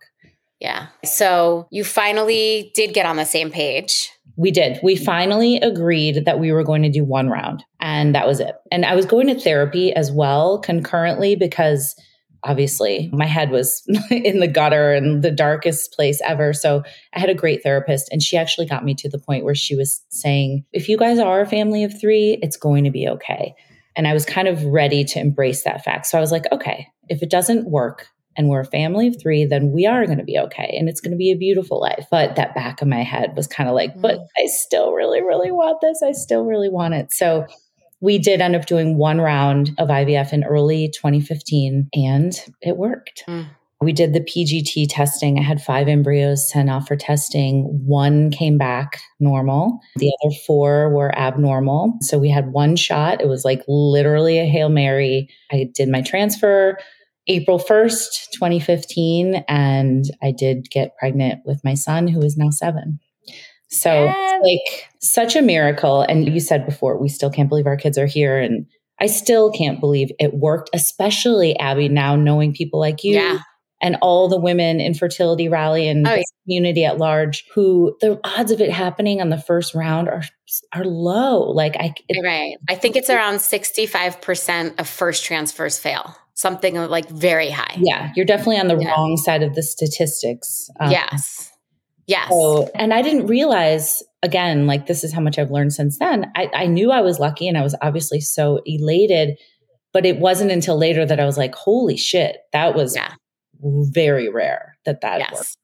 Yeah. 0.59 0.87
So 1.03 1.67
you 1.71 1.83
finally 1.83 2.71
did 2.73 2.93
get 2.93 3.05
on 3.05 3.17
the 3.17 3.25
same 3.25 3.51
page. 3.51 4.09
We 4.37 4.49
did. 4.49 4.79
We 4.81 4.95
mm. 4.95 5.03
finally 5.03 5.57
agreed 5.57 6.23
that 6.25 6.39
we 6.39 6.53
were 6.53 6.63
going 6.63 6.83
to 6.83 6.89
do 6.89 7.03
one 7.03 7.29
round, 7.29 7.63
and 7.79 8.15
that 8.15 8.25
was 8.25 8.39
it. 8.39 8.55
And 8.71 8.85
I 8.85 8.95
was 8.95 9.05
going 9.05 9.27
to 9.27 9.39
therapy 9.39 9.93
as 9.93 10.11
well 10.11 10.59
concurrently 10.59 11.35
because 11.35 11.95
obviously 12.43 13.09
my 13.13 13.25
head 13.25 13.49
was 13.49 13.83
in 14.11 14.39
the 14.39 14.47
gutter 14.47 14.93
and 14.93 15.23
the 15.23 15.31
darkest 15.31 15.93
place 15.93 16.21
ever. 16.25 16.53
So 16.53 16.83
I 17.13 17.19
had 17.19 17.29
a 17.29 17.35
great 17.35 17.63
therapist, 17.63 18.09
and 18.11 18.21
she 18.21 18.37
actually 18.37 18.67
got 18.67 18.85
me 18.85 18.93
to 18.95 19.09
the 19.09 19.19
point 19.19 19.45
where 19.45 19.55
she 19.55 19.75
was 19.75 20.03
saying, 20.09 20.65
if 20.73 20.89
you 20.89 20.97
guys 20.97 21.19
are 21.19 21.41
a 21.41 21.47
family 21.47 21.83
of 21.83 21.99
three, 21.99 22.37
it's 22.41 22.57
going 22.57 22.83
to 22.83 22.91
be 22.91 23.07
okay. 23.07 23.55
And 23.95 24.07
I 24.07 24.13
was 24.13 24.25
kind 24.25 24.47
of 24.47 24.63
ready 24.63 25.03
to 25.05 25.19
embrace 25.19 25.63
that 25.63 25.83
fact. 25.83 26.07
So 26.07 26.17
I 26.17 26.21
was 26.21 26.31
like, 26.31 26.45
okay, 26.51 26.87
if 27.09 27.21
it 27.21 27.29
doesn't 27.29 27.69
work, 27.69 28.07
and 28.35 28.49
we're 28.49 28.61
a 28.61 28.65
family 28.65 29.07
of 29.07 29.21
three, 29.21 29.45
then 29.45 29.71
we 29.71 29.85
are 29.85 30.07
going 30.07 30.17
to 30.17 30.23
be 30.23 30.39
okay. 30.39 30.75
And 30.79 30.89
it's 30.89 30.99
going 30.99 31.11
to 31.11 31.17
be 31.17 31.31
a 31.31 31.37
beautiful 31.37 31.79
life. 31.79 32.07
But 32.09 32.35
that 32.35 32.55
back 32.55 32.81
of 32.81 32.87
my 32.87 33.03
head 33.03 33.35
was 33.35 33.45
kind 33.45 33.69
of 33.69 33.75
like, 33.75 33.99
but 34.01 34.17
Mm. 34.17 34.25
I 34.39 34.47
still 34.47 34.91
really, 34.93 35.21
really 35.21 35.51
want 35.51 35.81
this. 35.81 36.01
I 36.03 36.13
still 36.13 36.43
really 36.43 36.69
want 36.69 36.95
it. 36.95 37.11
So 37.11 37.45
we 38.03 38.19
did 38.19 38.41
end 38.41 38.53
up 38.53 38.65
doing 38.65 38.97
one 38.97 39.21
round 39.21 39.71
of 39.77 39.87
IVF 39.87 40.33
in 40.33 40.43
early 40.43 40.89
2015 40.89 41.87
and 41.93 42.33
it 42.61 42.75
worked. 42.75 43.23
Mm. 43.29 43.47
We 43.79 43.93
did 43.93 44.11
the 44.11 44.19
PGT 44.19 44.87
testing. 44.89 45.39
I 45.39 45.41
had 45.41 45.61
five 45.61 45.87
embryos 45.87 46.49
sent 46.49 46.69
off 46.69 46.85
for 46.85 46.97
testing. 46.97 47.63
One 47.85 48.29
came 48.29 48.57
back 48.57 48.99
normal. 49.21 49.79
The 49.95 50.11
other 50.21 50.35
four 50.45 50.89
were 50.89 51.17
abnormal. 51.17 51.93
So 52.01 52.17
we 52.17 52.29
had 52.29 52.51
one 52.51 52.75
shot. 52.75 53.21
It 53.21 53.29
was 53.29 53.45
like 53.45 53.63
literally 53.69 54.37
a 54.37 54.45
Hail 54.45 54.67
Mary. 54.67 55.29
I 55.49 55.69
did 55.73 55.87
my 55.87 56.01
transfer 56.01 56.77
April 57.27 57.57
1st, 57.57 58.31
2015, 58.33 59.45
and 59.47 60.03
I 60.21 60.31
did 60.31 60.69
get 60.69 60.97
pregnant 60.97 61.39
with 61.45 61.63
my 61.63 61.73
son, 61.73 62.07
who 62.09 62.21
is 62.21 62.35
now 62.35 62.49
seven. 62.49 62.99
So, 63.73 64.05
Yes. 64.05 64.41
like, 64.43 64.87
such 64.99 65.35
a 65.35 65.41
miracle. 65.41 66.01
And 66.01 66.27
you 66.31 66.39
said 66.39 66.65
before, 66.65 66.97
we 66.97 67.09
still 67.09 67.29
can't 67.29 67.49
believe 67.49 67.65
our 67.67 67.77
kids 67.77 67.97
are 67.97 68.05
here. 68.05 68.39
And 68.39 68.65
I 69.01 69.07
still 69.07 69.51
can't 69.51 69.79
believe 69.79 70.11
it 70.19 70.33
worked, 70.35 70.69
especially 70.73 71.57
Abbe, 71.59 71.89
now 71.89 72.15
knowing 72.15 72.53
people 72.53 72.79
like 72.79 73.03
you 73.03 73.15
Yeah. 73.15 73.39
and 73.81 73.97
all 74.01 74.29
the 74.29 74.39
women 74.39 74.79
in 74.79 74.93
Fertility 74.93 75.49
Rally 75.49 75.87
and 75.89 76.07
Oh, 76.07 76.13
yeah. 76.13 76.21
community 76.45 76.85
at 76.85 76.99
large 76.99 77.43
who 77.53 77.97
the 77.99 78.19
odds 78.23 78.51
of 78.51 78.61
it 78.61 78.69
happening 78.71 79.19
on 79.19 79.29
the 79.29 79.37
first 79.37 79.73
round 79.75 80.07
are 80.07 80.23
are 80.73 80.85
low. 80.85 81.49
Like, 81.51 81.75
I, 81.79 81.93
it, 82.07 82.23
Right. 82.23 82.55
I 82.69 82.75
think 82.75 82.95
it's 82.95 83.09
around 83.09 83.39
65% 83.39 84.79
of 84.79 84.87
first 84.87 85.25
transfers 85.25 85.79
fail, 85.79 86.15
something 86.35 86.75
like 86.75 87.09
very 87.09 87.49
high. 87.49 87.75
yeah, 87.81 88.11
you're 88.15 88.25
definitely 88.25 88.57
on 88.59 88.67
the 88.67 88.77
Yeah. 88.77 88.89
wrong 88.91 89.17
side 89.17 89.41
of 89.43 89.55
the 89.55 89.63
statistics. 89.63 90.69
Um, 90.79 90.91
yes. 90.91 91.49
Yes. 92.07 92.29
So, 92.29 92.69
and 92.75 92.93
I 92.93 93.01
didn't 93.01 93.27
realize 93.27 94.03
again, 94.23 94.67
like 94.67 94.87
this 94.87 95.03
is 95.03 95.13
how 95.13 95.21
much 95.21 95.37
I've 95.37 95.51
learned 95.51 95.73
since 95.73 95.99
then. 95.99 96.31
I, 96.35 96.49
I 96.53 96.65
knew 96.65 96.91
I 96.91 97.01
was 97.01 97.19
lucky 97.19 97.47
and 97.47 97.57
I 97.57 97.61
was 97.61 97.75
obviously 97.81 98.19
so 98.21 98.61
elated, 98.65 99.37
But 99.93 100.05
it 100.05 100.17
wasn't 100.19 100.49
until 100.51 100.77
later 100.77 101.05
that 101.05 101.19
I 101.19 101.25
was 101.25 101.37
like, 101.37 101.53
holy 101.55 101.97
shit, 101.97 102.37
that 102.51 102.73
was 102.75 102.95
Yeah. 102.95 103.13
very 103.61 104.27
rare 104.29 104.75
that 104.85 105.01
that 105.01 105.19
Yes. 105.19 105.31
worked. 105.33 105.57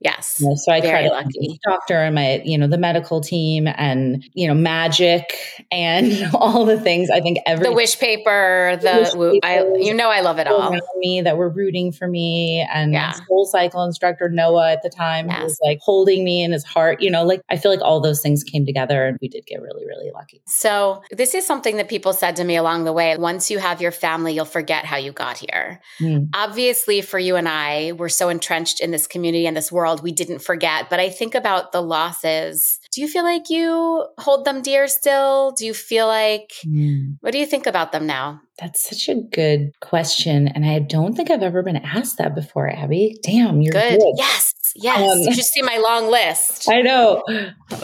Yes. 0.00 0.38
You 0.40 0.48
know, 0.48 0.54
so 0.56 0.72
I 0.72 0.80
Very 0.80 0.92
credit 0.92 1.10
lucky. 1.12 1.48
my 1.66 1.72
doctor 1.72 1.94
and 1.96 2.14
my, 2.14 2.40
you 2.44 2.56
know, 2.56 2.68
the 2.68 2.78
medical 2.78 3.20
team 3.20 3.66
and, 3.66 4.24
you 4.34 4.46
know, 4.46 4.54
magic 4.54 5.24
and 5.72 6.12
all 6.34 6.64
the 6.64 6.78
things. 6.80 7.10
I 7.10 7.20
think 7.20 7.38
every 7.46 7.64
The 7.64 7.72
wish 7.72 7.98
paper, 7.98 8.78
the 8.80 8.98
wish 9.02 9.14
woo- 9.14 9.40
I, 9.42 9.64
you 9.78 9.92
know 9.94 10.08
I 10.10 10.20
love 10.20 10.38
it 10.38 10.46
all. 10.46 10.72
me 10.98 11.22
that 11.22 11.36
were 11.36 11.48
rooting 11.48 11.90
for 11.90 12.06
me 12.06 12.66
and 12.72 12.92
Yeah. 12.92 13.12
SoulCycle 13.30 13.84
instructor 13.86 14.28
Noah 14.28 14.72
at 14.72 14.82
the 14.82 14.88
time 14.90 15.28
Yes. 15.28 15.42
was 15.42 15.58
like 15.64 15.78
holding 15.82 16.24
me 16.24 16.42
in 16.44 16.52
his 16.52 16.64
heart. 16.64 17.00
You 17.02 17.10
know, 17.10 17.24
like 17.24 17.40
I 17.48 17.56
feel 17.56 17.70
like 17.72 17.82
all 17.82 18.00
those 18.00 18.20
things 18.22 18.44
came 18.44 18.64
together 18.66 19.06
and 19.06 19.18
we 19.20 19.28
did 19.28 19.46
get 19.46 19.60
really, 19.60 19.84
really 19.86 20.10
lucky. 20.14 20.42
So, 20.46 21.02
this 21.10 21.34
is 21.34 21.44
something 21.46 21.76
that 21.78 21.88
people 21.88 22.12
said 22.12 22.36
to 22.36 22.44
me 22.44 22.54
along 22.56 22.84
the 22.84 22.92
way. 22.92 23.16
Once 23.16 23.50
you 23.50 23.58
have 23.58 23.80
your 23.82 23.90
family, 23.92 24.32
you'll 24.34 24.44
forget 24.44 24.84
how 24.84 24.96
you 24.96 25.10
got 25.12 25.38
here. 25.38 25.80
Mm. 26.00 26.28
Obviously, 26.34 27.00
for 27.00 27.18
you 27.18 27.34
and 27.36 27.48
I, 27.48 27.92
we're 27.92 28.08
so 28.08 28.28
entrenched 28.28 28.80
in 28.80 28.90
this 28.90 29.06
community 29.06 29.46
and 29.46 29.56
this 29.56 29.72
world, 29.72 29.87
we 29.96 30.12
didn't 30.12 30.40
forget. 30.40 30.88
But 30.90 31.00
I 31.00 31.08
think 31.10 31.34
about 31.34 31.72
the 31.72 31.80
losses. 31.82 32.78
Do 32.92 33.00
you 33.00 33.08
feel 33.08 33.24
like 33.24 33.50
you 33.50 34.06
hold 34.18 34.44
them 34.44 34.62
dear 34.62 34.88
still? 34.88 35.52
Do 35.52 35.66
you 35.66 35.74
feel 35.74 36.06
like, 36.06 36.52
Mm. 36.66 37.16
what 37.20 37.32
do 37.32 37.38
you 37.38 37.46
think 37.46 37.66
about 37.66 37.92
them 37.92 38.06
now? 38.06 38.40
That's 38.58 38.88
such 38.88 39.08
a 39.08 39.14
good 39.20 39.72
question. 39.80 40.48
And 40.48 40.64
I 40.64 40.78
don't 40.80 41.14
think 41.14 41.30
I've 41.30 41.42
ever 41.42 41.62
been 41.62 41.76
asked 41.76 42.18
that 42.18 42.34
before, 42.34 42.68
Abbe. 42.68 43.16
Damn, 43.22 43.60
you're 43.62 43.72
Good. 43.72 43.98
good. 44.00 44.14
Yes. 44.16 44.52
Yes. 44.74 44.98
Um, 45.12 45.18
you 45.20 45.34
should 45.34 45.44
see 45.44 45.62
my 45.62 45.78
long 45.78 46.10
list. 46.10 46.68
I 46.70 46.82
know. 46.82 47.22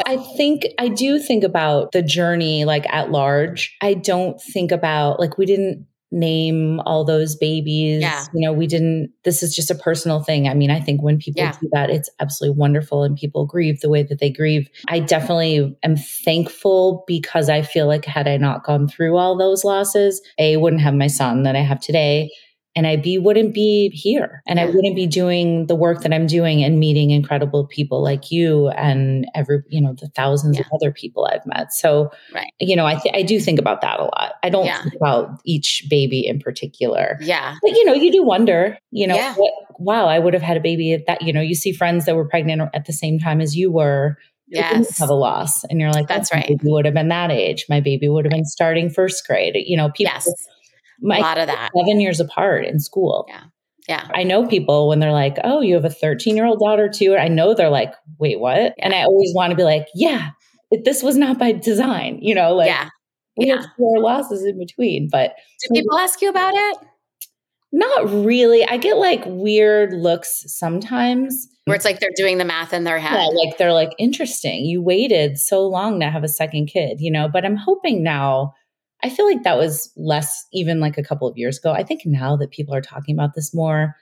I 0.06 0.16
think 0.36 0.66
I 0.78 0.88
do 0.88 1.18
think 1.18 1.42
about 1.42 1.92
the 1.92 2.02
journey 2.02 2.64
like 2.64 2.86
at 2.92 3.10
large. 3.10 3.74
I 3.80 3.94
don't 3.94 4.40
think 4.40 4.70
about 4.70 5.18
like 5.18 5.36
we 5.38 5.46
didn't 5.46 5.86
name 6.12 6.80
all 6.86 7.04
those 7.04 7.34
babies. 7.34 8.00
Yeah. 8.00 8.24
You 8.34 8.46
know, 8.46 8.52
we 8.52 8.66
didn't 8.66 9.10
this 9.24 9.42
is 9.42 9.54
just 9.54 9.70
a 9.70 9.74
personal 9.74 10.22
thing. 10.22 10.48
I 10.48 10.54
mean, 10.54 10.70
I 10.70 10.80
think 10.80 11.02
when 11.02 11.18
people 11.18 11.42
Yeah. 11.42 11.56
do 11.60 11.68
that, 11.72 11.90
it's 11.90 12.08
absolutely 12.20 12.56
wonderful 12.58 13.02
and 13.02 13.16
people 13.16 13.46
grieve 13.46 13.80
the 13.80 13.88
way 13.88 14.02
that 14.04 14.20
they 14.20 14.30
grieve. 14.30 14.68
I 14.88 15.00
definitely 15.00 15.76
am 15.82 15.96
thankful 15.96 17.04
because 17.06 17.48
I 17.48 17.62
feel 17.62 17.86
like 17.86 18.04
had 18.04 18.28
I 18.28 18.36
not 18.36 18.64
gone 18.64 18.86
through 18.88 19.16
all 19.16 19.36
those 19.36 19.64
losses, 19.64 20.20
A 20.38 20.56
wouldn't 20.56 20.82
have 20.82 20.94
my 20.94 21.08
son 21.08 21.42
that 21.44 21.56
I 21.56 21.60
have 21.60 21.80
today. 21.80 22.30
And 22.76 22.86
I 22.88 22.96
B 22.96 23.18
wouldn't 23.18 23.54
be 23.54 23.90
here 23.90 24.42
and 24.48 24.58
I 24.58 24.66
wouldn't 24.66 24.96
be 24.96 25.06
doing 25.06 25.66
the 25.66 25.76
work 25.76 26.02
that 26.02 26.12
I'm 26.12 26.26
doing 26.26 26.64
and 26.64 26.80
meeting 26.80 27.10
incredible 27.12 27.66
people 27.68 28.02
like 28.02 28.32
you 28.32 28.68
and 28.70 29.26
every, 29.34 29.62
you 29.68 29.80
know, 29.80 29.94
the 30.00 30.08
thousands 30.08 30.58
of 30.58 30.66
other 30.74 30.90
people 30.90 31.28
I've 31.32 31.46
met. 31.46 31.72
So, 31.72 32.10
Right. 32.34 32.50
you 32.58 32.74
know, 32.74 32.84
I, 32.84 32.96
th- 32.96 33.14
I 33.14 33.22
do 33.22 33.38
think 33.38 33.60
about 33.60 33.80
that 33.82 34.00
a 34.00 34.04
lot. 34.04 34.32
I 34.42 34.50
don't 34.50 34.66
Yeah. 34.66 34.82
think 34.82 34.94
about 34.96 35.38
each 35.44 35.86
baby 35.88 36.26
in 36.26 36.40
particular. 36.40 37.16
Yeah. 37.20 37.54
But, 37.62 37.72
you 37.76 37.84
know, 37.84 37.94
you 37.94 38.10
do 38.10 38.24
wonder, 38.24 38.76
you 38.90 39.06
know, 39.06 39.14
Yeah. 39.14 39.34
what, 39.34 39.52
wow, 39.78 40.06
I 40.06 40.18
would 40.18 40.34
have 40.34 40.42
had 40.42 40.56
a 40.56 40.60
baby 40.60 40.92
at 40.94 41.06
that, 41.06 41.22
you 41.22 41.32
know, 41.32 41.40
you 41.40 41.54
see 41.54 41.72
friends 41.72 42.06
that 42.06 42.16
were 42.16 42.26
pregnant 42.28 42.62
at 42.74 42.86
the 42.86 42.92
same 42.92 43.20
time 43.20 43.40
as 43.40 43.56
you 43.56 43.70
were. 43.70 44.16
Yes. 44.48 44.98
Have 44.98 45.10
a 45.10 45.14
loss. 45.14 45.62
And 45.70 45.80
you're 45.80 45.90
like, 45.92 46.04
oh, 46.04 46.14
That's 46.14 46.30
"Oh, 46.32 46.36
right. 46.36 46.48
You 46.50 46.58
would 46.64 46.84
have 46.84 46.94
been 46.94 47.08
that 47.08 47.30
age. 47.30 47.66
My 47.68 47.80
baby 47.80 48.08
would 48.08 48.24
have 48.24 48.32
been 48.32 48.44
starting 48.44 48.90
first 48.90 49.26
grade. 49.26 49.56
You 49.64 49.76
know, 49.76 49.88
people, 49.90 50.12
Yes. 50.14 50.28
My 51.00 51.18
a 51.18 51.20
lot 51.20 51.38
of 51.38 51.46
that. 51.46 51.70
seven 51.76 52.00
years 52.00 52.20
apart 52.20 52.64
in 52.64 52.80
school. 52.80 53.26
Yeah. 53.28 53.44
Yeah. 53.88 54.08
I 54.14 54.22
know 54.22 54.46
people 54.46 54.88
when 54.88 55.00
they're 55.00 55.12
like, 55.12 55.36
"Oh, 55.44 55.60
you 55.60 55.74
have 55.74 55.84
a 55.84 55.90
13 55.90 56.36
year 56.36 56.46
old 56.46 56.60
daughter 56.60 56.88
too." 56.88 57.16
I 57.16 57.28
know 57.28 57.52
they're 57.54 57.68
like, 57.68 57.92
"Wait, 58.18 58.40
what?" 58.40 58.74
And 58.78 58.94
I 58.94 59.02
always 59.02 59.32
want 59.34 59.50
to 59.50 59.56
be 59.56 59.64
like, 59.64 59.86
"Yeah, 59.94 60.30
it, 60.70 60.84
this 60.84 61.02
was 61.02 61.16
not 61.16 61.38
by 61.38 61.52
design." 61.52 62.18
You 62.22 62.34
know, 62.34 62.54
like 62.54 62.68
yeah. 62.68 62.88
we 63.36 63.48
yeah. 63.48 63.56
have 63.56 63.66
four 63.76 64.00
losses 64.00 64.44
in 64.44 64.58
between, 64.58 65.08
but 65.10 65.34
Do 65.68 65.74
people 65.74 65.98
ask 65.98 66.22
you 66.22 66.30
about 66.30 66.54
it? 66.54 66.78
not 67.74 68.08
really. 68.24 68.64
I 68.64 68.76
get 68.76 68.98
like 68.98 69.22
weird 69.26 69.92
looks 69.92 70.44
sometimes. 70.46 71.48
Where 71.64 71.74
it's 71.74 71.84
like 71.84 71.98
they're 71.98 72.10
doing 72.14 72.38
the 72.38 72.44
math 72.44 72.72
in 72.72 72.84
their 72.84 73.00
head. 73.00 73.14
Yeah, 73.14 73.26
like 73.26 73.58
they're 73.58 73.72
like, 73.72 73.90
"Interesting, 73.98 74.64
you 74.64 74.80
waited 74.80 75.38
so 75.38 75.66
long 75.66 75.98
to 76.00 76.08
have 76.08 76.22
a 76.22 76.28
second 76.28 76.66
kid," 76.66 77.00
you 77.00 77.10
know. 77.10 77.28
But 77.28 77.44
I'm 77.44 77.56
hoping 77.56 78.02
now. 78.02 78.54
I 79.04 79.10
feel 79.10 79.26
like 79.26 79.42
that 79.44 79.58
was 79.58 79.92
less 79.96 80.46
even 80.52 80.80
like 80.80 80.98
a 80.98 81.02
couple 81.02 81.28
of 81.28 81.36
years 81.36 81.58
ago. 81.58 81.72
I 81.72 81.82
think 81.84 82.02
now 82.04 82.36
that 82.36 82.50
people 82.50 82.74
are 82.74 82.80
talking 82.80 83.14
about 83.14 83.34
this 83.34 83.54
more, 83.54 83.94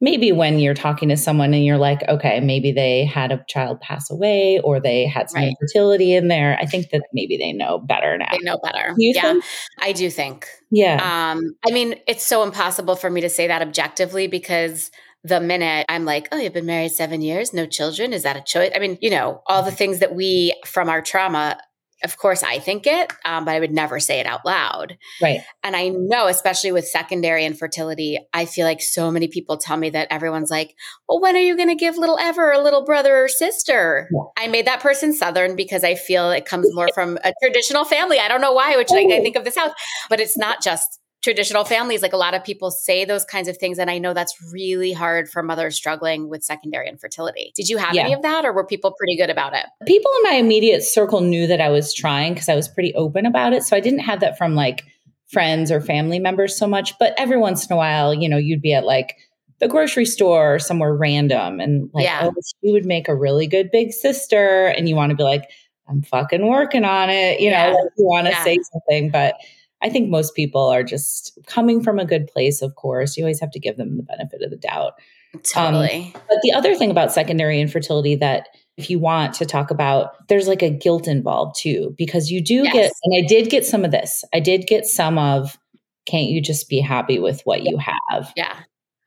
maybe 0.00 0.32
when 0.32 0.58
you're 0.58 0.74
talking 0.74 1.08
to 1.08 1.16
someone 1.16 1.54
and 1.54 1.64
you're 1.64 1.78
like, 1.78 2.02
okay, 2.08 2.40
maybe 2.40 2.72
they 2.72 3.04
had 3.04 3.30
a 3.32 3.42
child 3.48 3.80
pass 3.80 4.10
away 4.10 4.60
or 4.64 4.80
they 4.80 5.06
had 5.06 5.30
some 5.30 5.40
Right. 5.42 5.50
infertility 5.60 6.12
in 6.14 6.28
there. 6.28 6.58
I 6.60 6.66
think 6.66 6.90
that 6.90 7.02
maybe 7.12 7.36
they 7.36 7.52
know 7.52 7.78
better 7.78 8.18
now. 8.18 8.26
they 8.32 8.38
know 8.40 8.58
better. 8.62 8.94
Yeah, 8.98 9.22
think? 9.34 9.44
I 9.80 9.92
do 9.92 10.10
think. 10.10 10.46
Yeah. 10.70 10.96
Um, 10.96 11.54
I 11.66 11.70
mean, 11.72 11.94
it's 12.06 12.24
so 12.26 12.42
impossible 12.42 12.96
for 12.96 13.08
me 13.10 13.20
to 13.20 13.28
say 13.30 13.46
that 13.46 13.62
objectively 13.62 14.26
because 14.26 14.90
the 15.24 15.40
minute 15.40 15.86
I'm 15.88 16.04
like, 16.04 16.26
oh, 16.32 16.36
you've 16.36 16.52
been 16.52 16.66
married 16.66 16.90
seven 16.90 17.22
years, 17.22 17.54
no 17.54 17.64
children, 17.64 18.12
is 18.12 18.24
that 18.24 18.36
a 18.36 18.42
choice? 18.42 18.72
I 18.74 18.80
mean, 18.80 18.98
you 19.00 19.08
know, 19.10 19.40
all 19.46 19.62
the 19.62 19.70
things 19.70 20.00
that 20.00 20.14
we 20.14 20.52
from 20.66 20.88
our 20.88 21.00
trauma. 21.00 21.58
Of 22.04 22.16
course, 22.16 22.42
I 22.42 22.58
think 22.58 22.86
it, 22.86 23.12
um, 23.24 23.44
but 23.44 23.54
I 23.54 23.60
would 23.60 23.72
never 23.72 24.00
say 24.00 24.20
it 24.20 24.26
out 24.26 24.44
loud. 24.44 24.98
right. 25.20 25.40
And 25.62 25.76
I 25.76 25.88
know, 25.88 26.26
especially 26.26 26.72
with 26.72 26.86
secondary 26.86 27.44
infertility, 27.44 28.18
I 28.32 28.44
feel 28.44 28.66
like 28.66 28.80
so 28.80 29.10
many 29.10 29.28
people 29.28 29.56
tell 29.56 29.76
me 29.76 29.90
that 29.90 30.08
everyone's 30.10 30.50
like, 30.50 30.74
well, 31.08 31.20
when 31.20 31.36
are 31.36 31.40
you 31.40 31.56
going 31.56 31.68
to 31.68 31.74
give 31.74 31.96
little 31.96 32.18
Ever 32.18 32.52
a 32.52 32.62
little 32.62 32.84
brother 32.84 33.24
or 33.24 33.28
sister? 33.28 34.08
Yeah. 34.12 34.44
I 34.44 34.48
made 34.48 34.66
that 34.66 34.80
person 34.80 35.12
Southern 35.12 35.56
because 35.56 35.84
I 35.84 35.94
feel 35.94 36.30
it 36.30 36.46
comes 36.46 36.66
more 36.74 36.88
from 36.94 37.18
a 37.24 37.32
traditional 37.42 37.84
family. 37.84 38.18
I 38.18 38.28
don't 38.28 38.40
know 38.40 38.52
why, 38.52 38.76
which 38.76 38.90
like, 38.90 39.06
I 39.06 39.20
think 39.20 39.36
of 39.36 39.44
the 39.44 39.50
South, 39.50 39.72
but 40.08 40.20
it's 40.20 40.36
not 40.36 40.62
just 40.62 41.00
traditional 41.22 41.64
families. 41.64 42.02
Like 42.02 42.12
a 42.12 42.16
lot 42.16 42.34
of 42.34 42.42
people 42.44 42.70
say 42.70 43.04
those 43.04 43.24
kinds 43.24 43.46
of 43.48 43.56
things. 43.56 43.78
And 43.78 43.88
I 43.90 43.98
know 43.98 44.12
that's 44.12 44.34
really 44.52 44.92
hard 44.92 45.28
for 45.30 45.42
mothers 45.42 45.76
struggling 45.76 46.28
with 46.28 46.42
secondary 46.42 46.88
infertility. 46.88 47.52
Did 47.54 47.68
you 47.68 47.78
have 47.78 47.94
Yeah. 47.94 48.02
any 48.02 48.12
of 48.12 48.22
that 48.22 48.44
or 48.44 48.52
were 48.52 48.66
people 48.66 48.92
pretty 48.92 49.16
good 49.16 49.30
about 49.30 49.54
it? 49.54 49.64
People 49.86 50.10
in 50.18 50.30
my 50.30 50.36
immediate 50.36 50.82
circle 50.82 51.20
knew 51.20 51.46
that 51.46 51.60
I 51.60 51.68
was 51.68 51.94
trying 51.94 52.34
because 52.34 52.48
I 52.48 52.56
was 52.56 52.68
pretty 52.68 52.92
open 52.94 53.24
about 53.24 53.52
it. 53.52 53.62
So 53.62 53.76
I 53.76 53.80
didn't 53.80 54.00
have 54.00 54.18
that 54.20 54.36
from 54.36 54.54
like 54.56 54.84
friends 55.28 55.70
or 55.70 55.80
family 55.80 56.18
members 56.18 56.58
so 56.58 56.66
much. 56.66 56.98
But 56.98 57.14
every 57.16 57.38
once 57.38 57.66
in 57.66 57.72
a 57.72 57.76
while, 57.76 58.12
you 58.12 58.28
know, 58.28 58.36
you'd 58.36 58.60
be 58.60 58.74
at 58.74 58.84
like 58.84 59.16
the 59.60 59.68
grocery 59.68 60.04
store 60.04 60.56
or 60.56 60.58
somewhere 60.58 60.92
random 60.92 61.60
and 61.60 61.88
like, 61.94 62.04
Yeah. 62.04 62.30
oh, 62.36 62.40
she 62.60 62.72
would 62.72 62.84
make 62.84 63.06
a 63.08 63.14
really 63.14 63.46
good 63.46 63.70
big 63.70 63.92
sister. 63.92 64.66
And 64.66 64.88
you 64.88 64.96
want 64.96 65.10
to 65.10 65.16
be 65.16 65.22
like, 65.22 65.48
I'm 65.88 66.02
fucking 66.02 66.44
working 66.46 66.84
on 66.84 67.10
it. 67.10 67.38
You 67.40 67.50
Yeah. 67.50 67.70
know, 67.70 67.76
like 67.76 67.92
you 67.96 68.06
want 68.06 68.26
to 68.26 68.34
say 68.42 68.58
something. 68.72 69.10
But 69.10 69.36
I 69.82 69.88
think 69.88 70.08
most 70.08 70.34
people 70.34 70.62
are 70.68 70.82
just 70.84 71.36
coming 71.46 71.82
from 71.82 71.98
a 71.98 72.04
good 72.04 72.26
place, 72.28 72.62
of 72.62 72.74
course. 72.76 73.16
You 73.16 73.24
always 73.24 73.40
have 73.40 73.50
to 73.52 73.58
give 73.60 73.76
them 73.76 73.96
the 73.96 74.02
benefit 74.02 74.42
of 74.42 74.50
the 74.50 74.56
doubt. 74.56 74.94
Um, 75.34 75.40
totally. 75.42 76.10
But 76.14 76.38
the 76.42 76.52
other 76.52 76.74
thing 76.74 76.90
about 76.90 77.12
secondary 77.12 77.60
infertility 77.60 78.14
that 78.16 78.48
if 78.76 78.88
you 78.90 78.98
want 78.98 79.34
to 79.34 79.46
talk 79.46 79.70
about, 79.70 80.28
there's 80.28 80.46
like 80.48 80.62
a 80.62 80.70
guilt 80.70 81.08
involved 81.08 81.56
too, 81.58 81.94
because 81.98 82.30
you 82.30 82.42
do 82.42 82.62
Yes. 82.64 82.72
get, 82.72 82.92
and 83.04 83.24
I 83.24 83.26
did 83.26 83.50
get 83.50 83.64
some 83.66 83.84
of 83.84 83.90
this. 83.90 84.24
I 84.32 84.40
did 84.40 84.66
get 84.66 84.86
some 84.86 85.18
of, 85.18 85.58
can't 86.06 86.28
you 86.28 86.40
just 86.40 86.68
be 86.68 86.80
happy 86.80 87.18
with 87.18 87.42
what 87.44 87.62
you 87.64 87.76
have? 87.78 88.32
yeah. 88.36 88.56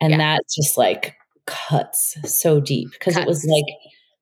And 0.02 0.12
Yeah. 0.12 0.18
that 0.18 0.42
just 0.54 0.78
like 0.78 1.16
cuts 1.48 2.18
so 2.26 2.60
deep 2.60 2.90
because 2.92 3.16
it 3.18 3.28
was 3.28 3.46
like 3.46 3.64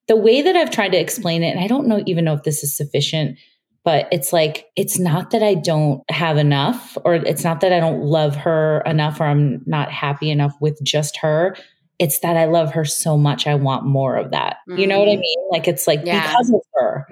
the 0.08 0.16
way 0.18 0.42
that 0.42 0.56
I've 0.56 0.72
tried 0.72 0.92
to 0.92 1.00
explain 1.00 1.42
it, 1.44 1.52
and 1.52 1.60
I 1.60 1.68
don't 1.68 1.88
know 1.88 2.04
even 2.06 2.26
know 2.26 2.34
if 2.34 2.44
this 2.44 2.64
is 2.64 2.76
sufficient, 2.76 3.38
but 3.84 4.08
it's 4.12 4.32
like, 4.34 4.66
it's 4.76 4.98
not 5.00 5.32
that 5.32 5.44
I 5.44 5.56
don't 5.56 6.02
have 6.10 6.38
enough, 6.38 6.98
or 7.06 7.16
it's 7.16 7.44
not 7.44 7.62
that 7.62 7.74
I 7.74 7.80
don't 7.80 8.02
love 8.02 8.36
her 8.38 8.82
enough, 8.86 9.20
or 9.20 9.26
I'm 9.26 9.62
not 9.66 9.92
happy 9.92 10.30
enough 10.32 10.54
with 10.62 10.80
just 10.84 11.18
her. 11.18 11.56
It's 12.00 12.20
that 12.20 12.36
I 12.38 12.46
love 12.46 12.72
her 12.74 12.86
so 12.86 13.18
much, 13.18 13.46
I 13.48 13.56
want 13.56 13.86
more 13.86 14.16
of 14.16 14.32
that. 14.32 14.58
You 14.68 14.88
know 14.88 15.00
what 15.00 15.08
I 15.10 15.16
Mm. 15.16 15.20
mean? 15.20 15.38
Like, 15.52 15.68
it's 15.68 15.86
like 15.88 16.02
Yeah. 16.04 16.22
because 16.22 16.50
of 16.50 16.62
her, 16.76 17.08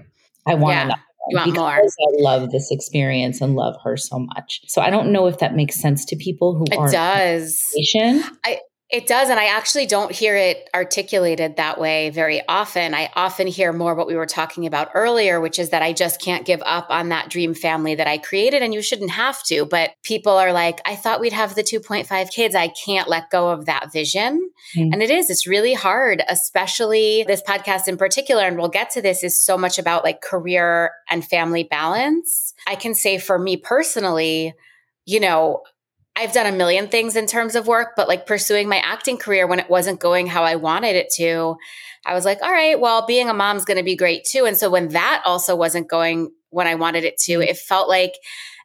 I 0.47 0.55
want 0.55 0.75
Yeah. 0.75 0.84
enough. 0.86 0.99
You 1.29 1.38
want 1.38 1.55
more. 1.55 1.75
because 1.75 1.95
I 1.99 2.21
love 2.23 2.49
this 2.49 2.71
experience 2.71 3.41
and 3.41 3.55
love 3.55 3.75
her 3.84 3.95
so 3.95 4.17
much. 4.17 4.62
So 4.65 4.81
I 4.81 4.89
don't 4.89 5.12
know 5.12 5.27
if 5.27 5.38
that 5.38 5.55
makes 5.55 5.79
sense 5.79 6.03
to 6.05 6.15
people 6.15 6.55
who 6.55 6.63
It 6.71 6.77
aren't 6.79 6.93
does. 6.93 7.62
patient. 7.75 8.25
It 8.91 9.08
does. 9.08 9.30
And 9.30 9.39
I 9.39 9.45
actually 9.45 9.86
don't 9.86 10.12
hear 10.12 10.36
it 10.36 10.69
articulated 10.75 11.56
that 11.56 11.80
way 11.80 12.10
very 12.10 12.41
often. 12.49 12.93
I 12.93 13.10
often 13.15 13.47
hear 13.47 13.71
more 13.71 13.95
what 13.95 14.06
we 14.06 14.15
were 14.15 14.25
talking 14.25 14.65
about 14.65 14.89
earlier, 14.93 15.39
which 15.39 15.60
is 15.60 15.69
that 15.69 15.82
I 15.82 15.93
just 15.93 16.21
can't 16.21 16.45
give 16.45 16.62
up 16.65 16.88
on 16.89 17.08
that 17.08 17.30
dream 17.30 17.54
family 17.54 17.95
that 17.95 18.08
I 18.08 18.17
created. 18.17 18.62
And 18.62 18.73
you 18.73 18.82
shouldn't 18.82 19.12
have 19.12 19.41
to. 19.43 19.65
But 19.65 19.91
people 20.04 20.34
are 20.34 20.51
like, 20.51 20.82
I 20.86 20.97
thought 20.97 21.21
we'd 21.21 21.32
have 21.32 21.56
the 21.56 21.63
2.5 21.63 22.32
kids. 22.32 22.54
I 22.54 22.67
can't 22.67 23.08
let 23.08 23.30
go 23.30 23.49
of 23.49 23.65
that 23.65 23.93
vision. 23.93 24.49
Mm. 24.75 24.89
And 24.91 25.01
it 25.01 25.10
is, 25.10 25.30
it's 25.30 25.47
really 25.47 25.73
hard, 25.73 26.21
especially 26.27 27.23
this 27.25 27.41
podcast 27.41 27.88
in 27.88 27.95
particular. 27.95 28.43
And 28.43 28.58
we'll 28.58 28.67
get 28.67 28.89
to 28.91 29.01
this 29.01 29.23
is 29.23 29.41
so 29.41 29.58
much 29.58 29.80
about 29.80 30.04
like 30.04 30.19
career 30.21 30.91
and 31.10 31.23
family 31.23 31.63
balance. 31.63 32.54
I 32.67 32.75
can 32.75 32.93
say 32.93 33.19
for 33.19 33.39
me 33.39 33.56
personally, 33.56 34.54
you 35.06 35.21
know, 35.21 35.63
I've 36.15 36.34
done 36.34 36.45
a 36.45 36.56
million 36.56 36.88
things 36.88 37.15
in 37.15 37.26
terms 37.26 37.56
of 37.56 37.67
work, 37.67 37.93
but 37.95 38.08
like 38.08 38.26
pursuing 38.26 38.67
my 38.67 38.78
acting 38.78 39.17
career 39.17 39.47
when 39.47 39.60
it 39.60 39.69
wasn't 39.69 40.00
going 40.00 40.28
how 40.28 40.43
I 40.43 40.56
wanted 40.56 40.95
it 40.95 41.08
to, 41.17 41.56
I 42.06 42.13
was 42.13 42.26
like, 42.26 42.41
all 42.41 42.52
right, 42.52 42.80
well, 42.80 43.06
being 43.06 43.30
a 43.30 43.34
mom's 43.34 43.65
going 43.65 43.78
to 43.78 43.84
be 43.84 43.95
great 43.95 44.26
too. 44.26 44.45
And 44.45 44.58
so 44.58 44.69
when 44.69 44.89
that 44.89 45.21
also 45.26 45.56
wasn't 45.56 45.89
going 45.89 46.32
when 46.50 46.67
I 46.67 46.76
wanted 46.76 47.06
it 47.06 47.17
to, 47.19 47.41
it 47.41 47.58
felt 47.58 47.88
like 47.88 48.13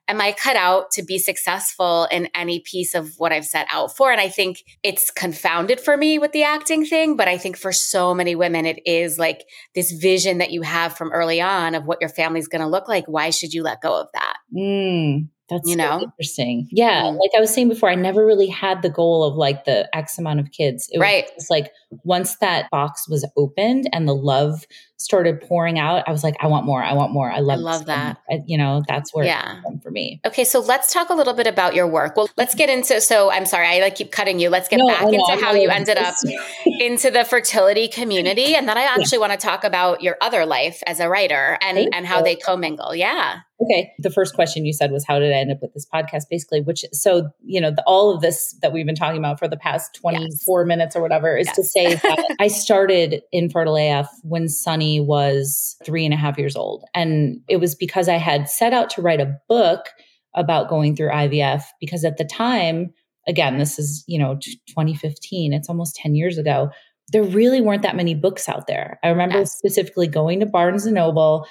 am 0.09 0.21
I 0.21 0.33
cut 0.33 0.57
out 0.57 0.91
to 0.93 1.03
be 1.03 1.19
successful 1.19 2.07
in 2.11 2.29
any 2.35 2.61
piece 2.61 2.95
of 2.95 3.15
what 3.19 3.33
I've 3.33 3.45
set 3.45 3.67
out 3.71 3.97
for? 3.97 4.13
And 4.13 4.21
I 4.21 4.29
think 4.29 4.63
it's 4.83 5.11
confounded 5.11 5.81
for 5.81 5.97
me 5.97 6.19
with 6.19 6.33
the 6.33 6.45
acting 6.45 6.85
thing, 6.85 7.17
but 7.17 7.29
I 7.29 7.39
think 7.39 7.57
for 7.57 7.73
so 7.73 8.15
many 8.15 8.35
women, 8.35 8.67
it 8.67 8.81
is 8.87 9.19
like 9.19 9.45
this 9.75 9.93
vision 9.93 10.39
that 10.39 10.53
you 10.53 10.63
have 10.63 10.97
from 10.97 11.13
early 11.13 11.41
on 11.41 11.75
of 11.75 11.87
what 11.87 11.99
your 12.01 12.11
family's 12.11 12.49
going 12.49 12.63
to 12.63 12.69
look 12.69 12.89
like. 12.89 13.07
Why 13.07 13.31
should 13.31 13.53
you 13.53 13.63
let 13.63 13.81
go 13.81 14.01
of 14.01 14.09
that? 14.15 14.37
Mm. 14.55 15.29
That's 15.49 15.69
you 15.69 15.77
know 15.77 16.01
interesting. 16.03 16.69
Yeah, 16.73 17.03
mm 17.03 17.17
like 17.17 17.31
I 17.37 17.41
was 17.41 17.55
saying 17.55 17.69
before, 17.69 17.89
I 17.89 17.95
never 17.95 18.27
really 18.27 18.49
had 18.49 18.83
the 18.83 18.91
goal 18.91 19.23
of 19.25 19.37
like 19.37 19.65
the 19.65 19.89
X 19.97 20.19
amount 20.19 20.41
of 20.41 20.51
kids. 20.51 20.89
It 20.91 20.99
right. 20.99 21.31
It's 21.37 21.49
like 21.51 21.71
once 22.03 22.37
that 22.39 22.69
box 22.71 23.09
was 23.09 23.29
opened 23.37 23.89
and 23.93 24.09
the 24.09 24.15
love 24.15 24.67
started 24.97 25.41
pouring 25.41 25.79
out, 25.79 26.03
I 26.09 26.11
was 26.11 26.25
like, 26.25 26.35
I 26.41 26.49
want 26.49 26.67
more. 26.67 26.83
I 26.83 26.95
want 26.95 27.13
more. 27.13 27.31
I 27.31 27.41
love, 27.41 27.59
I 27.59 27.63
love 27.63 27.87
that. 27.87 28.19
I, 28.31 28.43
you 28.47 28.59
know, 28.59 28.83
that's 28.89 29.15
where 29.15 29.25
yeah. 29.25 29.61
for 29.83 29.91
me. 29.91 30.21
Okay, 30.27 30.45
so 30.45 30.59
let's 30.61 30.93
talk 30.93 31.11
a 31.11 31.15
little 31.15 31.35
bit 31.35 31.47
about 31.47 31.75
your 31.75 31.87
work. 31.87 32.17
Well, 32.17 32.29
let's 32.37 32.55
get 32.55 32.69
into. 32.69 33.01
So 33.01 33.31
I'm 33.31 33.47
sorry, 33.47 33.69
I 33.69 33.79
like 33.79 33.95
keep 33.95 34.11
cutting 34.11 34.41
you. 34.41 34.51
Let's 34.51 34.69
get 34.69 34.79
no, 34.79 34.89
back 34.89 35.05
into 35.05 35.39
how 35.41 35.53
you 35.53 35.69
ended 35.69 35.97
up 35.97 36.15
into 36.67 37.11
the 37.11 37.25
fertility 37.25 37.87
community, 37.87 38.57
and 38.57 38.69
then 38.69 38.77
I 38.77 38.83
actually 38.83 39.19
yeah. 39.19 39.29
want 39.29 39.33
to 39.33 39.39
talk 39.39 39.63
about 39.63 40.03
your 40.03 40.17
other 40.21 40.45
life 40.45 40.83
as 40.87 40.99
a 40.99 41.09
writer 41.09 41.57
and 41.63 41.77
Thank 41.77 41.95
and 41.95 42.05
how 42.05 42.19
you. 42.19 42.25
they 42.25 42.37
commingle. 42.37 42.95
Yeah. 42.97 43.41
Okay. 43.63 43.93
The 43.99 44.11
first 44.11 44.35
question 44.35 44.67
you 44.67 44.73
said 44.73 44.91
was, 44.93 45.05
How 45.07 45.19
did 45.19 45.33
I 45.33 45.37
end 45.37 45.51
up 45.51 45.63
with 45.63 45.73
this 45.73 45.87
podcast? 45.87 46.25
Basically, 46.31 46.61
which, 46.61 46.85
so, 46.93 47.31
you 47.43 47.61
know, 47.61 47.71
the, 47.71 47.83
all 47.87 48.15
of 48.15 48.21
this 48.21 48.55
that 48.61 48.73
we've 48.73 48.85
been 48.85 48.95
talking 48.95 49.19
about 49.19 49.39
for 49.39 49.49
the 49.49 49.57
past 49.57 49.95
24 49.95 50.61
yes. 50.61 50.69
minutes 50.69 50.97
or 50.97 51.01
whatever 51.01 51.37
is 51.37 51.47
yes. 51.47 51.57
to 51.57 51.65
say 51.65 51.95
that 52.03 52.37
I 52.39 52.49
started 52.49 53.23
Infertile 53.33 53.77
AF 53.77 54.09
when 54.23 54.49
Sunny 54.49 55.01
was 55.01 55.77
three 55.85 56.05
and 56.05 56.13
a 56.13 56.19
half 56.19 56.37
years 56.39 56.55
old. 56.55 56.85
And 56.95 57.41
it 57.49 57.57
was 57.57 57.75
because 57.75 58.09
I 58.09 58.17
had 58.17 58.49
set 58.49 58.75
out 58.75 58.91
to 58.91 59.03
write 59.03 59.21
a 59.21 59.37
book 59.49 59.87
about 60.35 60.69
going 60.69 60.95
through 60.95 61.09
IVF 61.09 61.63
because 61.81 62.05
at 62.05 62.19
the 62.19 62.25
time, 62.25 62.93
again, 63.27 63.57
this 63.59 63.79
is, 63.79 64.05
you 64.07 64.19
know, 64.19 64.35
2015, 64.69 65.55
it's 65.55 65.69
almost 65.71 65.97
10 65.97 66.15
years 66.15 66.37
ago. 66.37 66.71
There 67.13 67.25
really 67.25 67.63
weren't 67.63 67.83
that 67.83 67.97
many 67.97 68.15
books 68.15 68.49
out 68.49 68.67
there. 68.67 68.99
I 69.03 69.09
remember 69.09 69.39
yes. 69.39 69.57
specifically 69.57 70.09
going 70.09 70.41
to 70.41 70.47
Barnes 70.47 70.85
and 70.85 70.95
Noble 70.95 71.47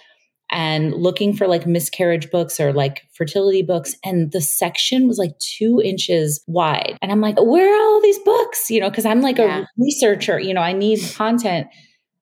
and 0.52 0.94
looking 0.94 1.34
for 1.36 1.48
like 1.48 1.66
miscarriage 1.66 2.30
books 2.30 2.60
or 2.60 2.72
like 2.72 3.02
fertility 3.14 3.64
books. 3.64 3.96
And 4.04 4.32
the 4.32 4.42
section 4.42 5.08
was 5.08 5.18
like 5.18 5.38
two 5.40 5.82
inches 5.84 6.44
wide. 6.48 6.98
And 7.02 7.12
I'm 7.12 7.22
like, 7.22 7.42
where 7.42 7.74
are 7.74 7.88
all 7.88 8.02
these 8.02 8.20
books? 8.20 8.70
You 8.70 8.82
know, 8.82 8.90
because 8.90 9.06
I'm 9.06 9.22
like 9.22 9.38
yeah. 9.38 9.62
a 9.62 9.66
researcher, 9.78 10.40
you 10.40 10.54
know, 10.54 10.62
I 10.62 10.74
need 10.74 11.00
content. 11.16 11.68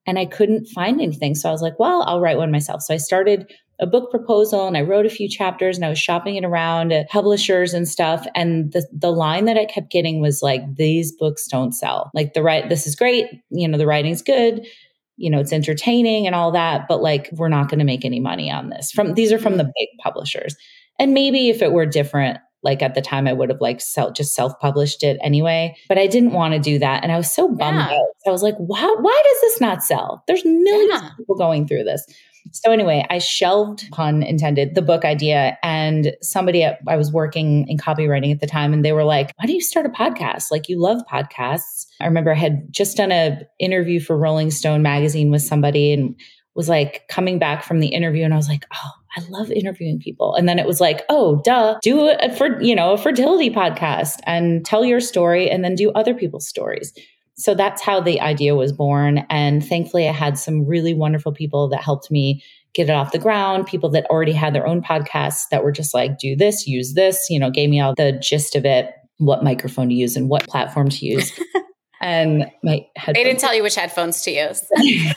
And 0.06 0.18
I 0.18 0.26
couldn't 0.26 0.66
find 0.66 1.00
anything. 1.00 1.34
So 1.34 1.48
I 1.48 1.52
was 1.52 1.62
like, 1.62 1.78
well, 1.78 2.02
I'll 2.06 2.20
write 2.20 2.36
one 2.36 2.50
myself. 2.50 2.82
So 2.82 2.92
I 2.92 2.98
started 2.98 3.50
a 3.80 3.86
book 3.86 4.10
proposal 4.10 4.68
and 4.68 4.76
I 4.76 4.82
wrote 4.82 5.06
a 5.06 5.10
few 5.10 5.28
chapters 5.28 5.76
and 5.76 5.84
I 5.84 5.88
was 5.88 5.98
shopping 5.98 6.36
it 6.36 6.44
around 6.44 6.92
at 6.92 7.08
publishers 7.08 7.72
and 7.72 7.88
stuff. 7.88 8.26
And 8.34 8.72
the, 8.72 8.86
the 8.92 9.10
line 9.10 9.46
that 9.46 9.56
I 9.56 9.64
kept 9.64 9.90
getting 9.90 10.20
was 10.20 10.42
like, 10.42 10.62
these 10.76 11.10
books 11.12 11.48
don't 11.48 11.72
sell. 11.72 12.10
Like 12.14 12.34
the 12.34 12.42
right, 12.42 12.68
this 12.68 12.86
is 12.86 12.94
great. 12.94 13.26
You 13.50 13.66
know, 13.66 13.78
the 13.78 13.86
writing's 13.86 14.22
good 14.22 14.66
you 15.16 15.30
know, 15.30 15.40
it's 15.40 15.52
entertaining 15.52 16.26
and 16.26 16.34
all 16.34 16.52
that, 16.52 16.88
but 16.88 17.02
like 17.02 17.28
we're 17.32 17.48
not 17.48 17.68
going 17.68 17.78
to 17.78 17.84
make 17.84 18.04
any 18.04 18.20
money 18.20 18.50
on 18.50 18.70
this. 18.70 18.90
From 18.90 19.14
these 19.14 19.32
are 19.32 19.38
from 19.38 19.56
the 19.56 19.64
big 19.64 19.88
publishers. 20.02 20.56
And 20.98 21.14
maybe 21.14 21.48
if 21.48 21.62
it 21.62 21.72
were 21.72 21.86
different, 21.86 22.38
like 22.62 22.82
at 22.82 22.94
the 22.94 23.02
time 23.02 23.28
I 23.28 23.32
would 23.32 23.50
have 23.50 23.60
like 23.60 23.80
self 23.80 24.14
just 24.14 24.34
self-published 24.34 25.02
it 25.02 25.18
anyway. 25.22 25.76
But 25.88 25.98
I 25.98 26.06
didn't 26.06 26.32
want 26.32 26.54
to 26.54 26.60
do 26.60 26.78
that. 26.78 27.02
And 27.02 27.12
I 27.12 27.16
was 27.16 27.32
so 27.32 27.48
bummed 27.48 27.78
yeah. 27.78 27.96
out. 27.96 28.06
I 28.26 28.30
was 28.30 28.42
like, 28.42 28.56
why, 28.56 28.96
why 29.00 29.22
does 29.24 29.40
this 29.42 29.60
not 29.60 29.82
sell? 29.82 30.24
There's 30.26 30.44
millions 30.44 31.02
yeah. 31.02 31.10
of 31.10 31.16
people 31.16 31.36
going 31.36 31.68
through 31.68 31.84
this. 31.84 32.04
So 32.52 32.70
anyway, 32.70 33.04
I 33.10 33.18
shelved, 33.18 33.90
pun 33.90 34.22
intended, 34.22 34.74
the 34.74 34.82
book 34.82 35.04
idea. 35.04 35.58
And 35.62 36.14
somebody 36.22 36.62
at, 36.62 36.78
I 36.86 36.96
was 36.96 37.12
working 37.12 37.66
in 37.68 37.78
copywriting 37.78 38.32
at 38.32 38.40
the 38.40 38.46
time, 38.46 38.72
and 38.72 38.84
they 38.84 38.92
were 38.92 39.04
like, 39.04 39.32
"Why 39.36 39.46
do 39.46 39.52
you 39.52 39.60
start 39.60 39.86
a 39.86 39.88
podcast? 39.88 40.50
Like 40.50 40.68
you 40.68 40.80
love 40.80 41.02
podcasts." 41.10 41.86
I 42.00 42.06
remember 42.06 42.32
I 42.32 42.38
had 42.38 42.72
just 42.72 42.96
done 42.96 43.12
a 43.12 43.40
interview 43.58 44.00
for 44.00 44.16
Rolling 44.16 44.50
Stone 44.50 44.82
magazine 44.82 45.30
with 45.30 45.42
somebody, 45.42 45.92
and 45.92 46.14
was 46.54 46.68
like 46.68 47.02
coming 47.08 47.38
back 47.38 47.64
from 47.64 47.80
the 47.80 47.88
interview, 47.88 48.24
and 48.24 48.34
I 48.34 48.36
was 48.36 48.48
like, 48.48 48.66
"Oh." 48.74 48.90
I 49.16 49.22
love 49.28 49.52
interviewing 49.52 50.00
people. 50.00 50.34
And 50.34 50.48
then 50.48 50.58
it 50.58 50.66
was 50.66 50.80
like, 50.80 51.04
oh, 51.08 51.40
duh, 51.44 51.78
do 51.82 52.10
for 52.36 52.60
you 52.60 52.74
know 52.74 52.94
a 52.94 52.98
fertility 52.98 53.48
podcast 53.48 54.18
and 54.24 54.64
tell 54.64 54.84
your 54.84 55.00
story 55.00 55.48
and 55.48 55.64
then 55.64 55.76
do 55.76 55.92
other 55.92 56.14
people's 56.14 56.48
stories 56.48 56.92
so 57.36 57.54
that's 57.54 57.82
how 57.82 58.00
the 58.00 58.20
idea 58.20 58.54
was 58.54 58.72
born. 58.72 59.26
And 59.30 59.66
thankfully, 59.66 60.08
I 60.08 60.12
had 60.12 60.38
some 60.38 60.66
really 60.66 60.94
wonderful 60.94 61.32
people 61.32 61.68
that 61.68 61.82
helped 61.82 62.10
me 62.10 62.42
get 62.74 62.88
it 62.88 62.92
off 62.92 63.12
the 63.12 63.18
ground, 63.18 63.66
people 63.66 63.88
that 63.90 64.06
already 64.06 64.32
had 64.32 64.54
their 64.54 64.66
own 64.66 64.82
podcasts 64.82 65.42
that 65.50 65.62
were 65.62 65.72
just 65.72 65.94
like, 65.94 66.18
do 66.18 66.34
this, 66.36 66.66
use 66.66 66.94
this, 66.94 67.26
you 67.30 67.38
know, 67.38 67.50
gave 67.50 67.70
me 67.70 67.80
all 67.80 67.94
the 67.94 68.12
gist 68.12 68.56
of 68.56 68.64
it, 68.64 68.90
what 69.18 69.44
microphone 69.44 69.88
to 69.88 69.94
use 69.94 70.16
and 70.16 70.28
what 70.28 70.46
platform 70.48 70.88
to 70.88 71.06
use. 71.06 71.32
and 72.00 72.50
my 72.62 72.86
headphones. 72.96 73.14
They 73.14 73.24
didn't 73.24 73.40
tell 73.40 73.54
you 73.54 73.62
which 73.62 73.76
headphones 73.76 74.22
to 74.22 74.30
use. 74.30 74.62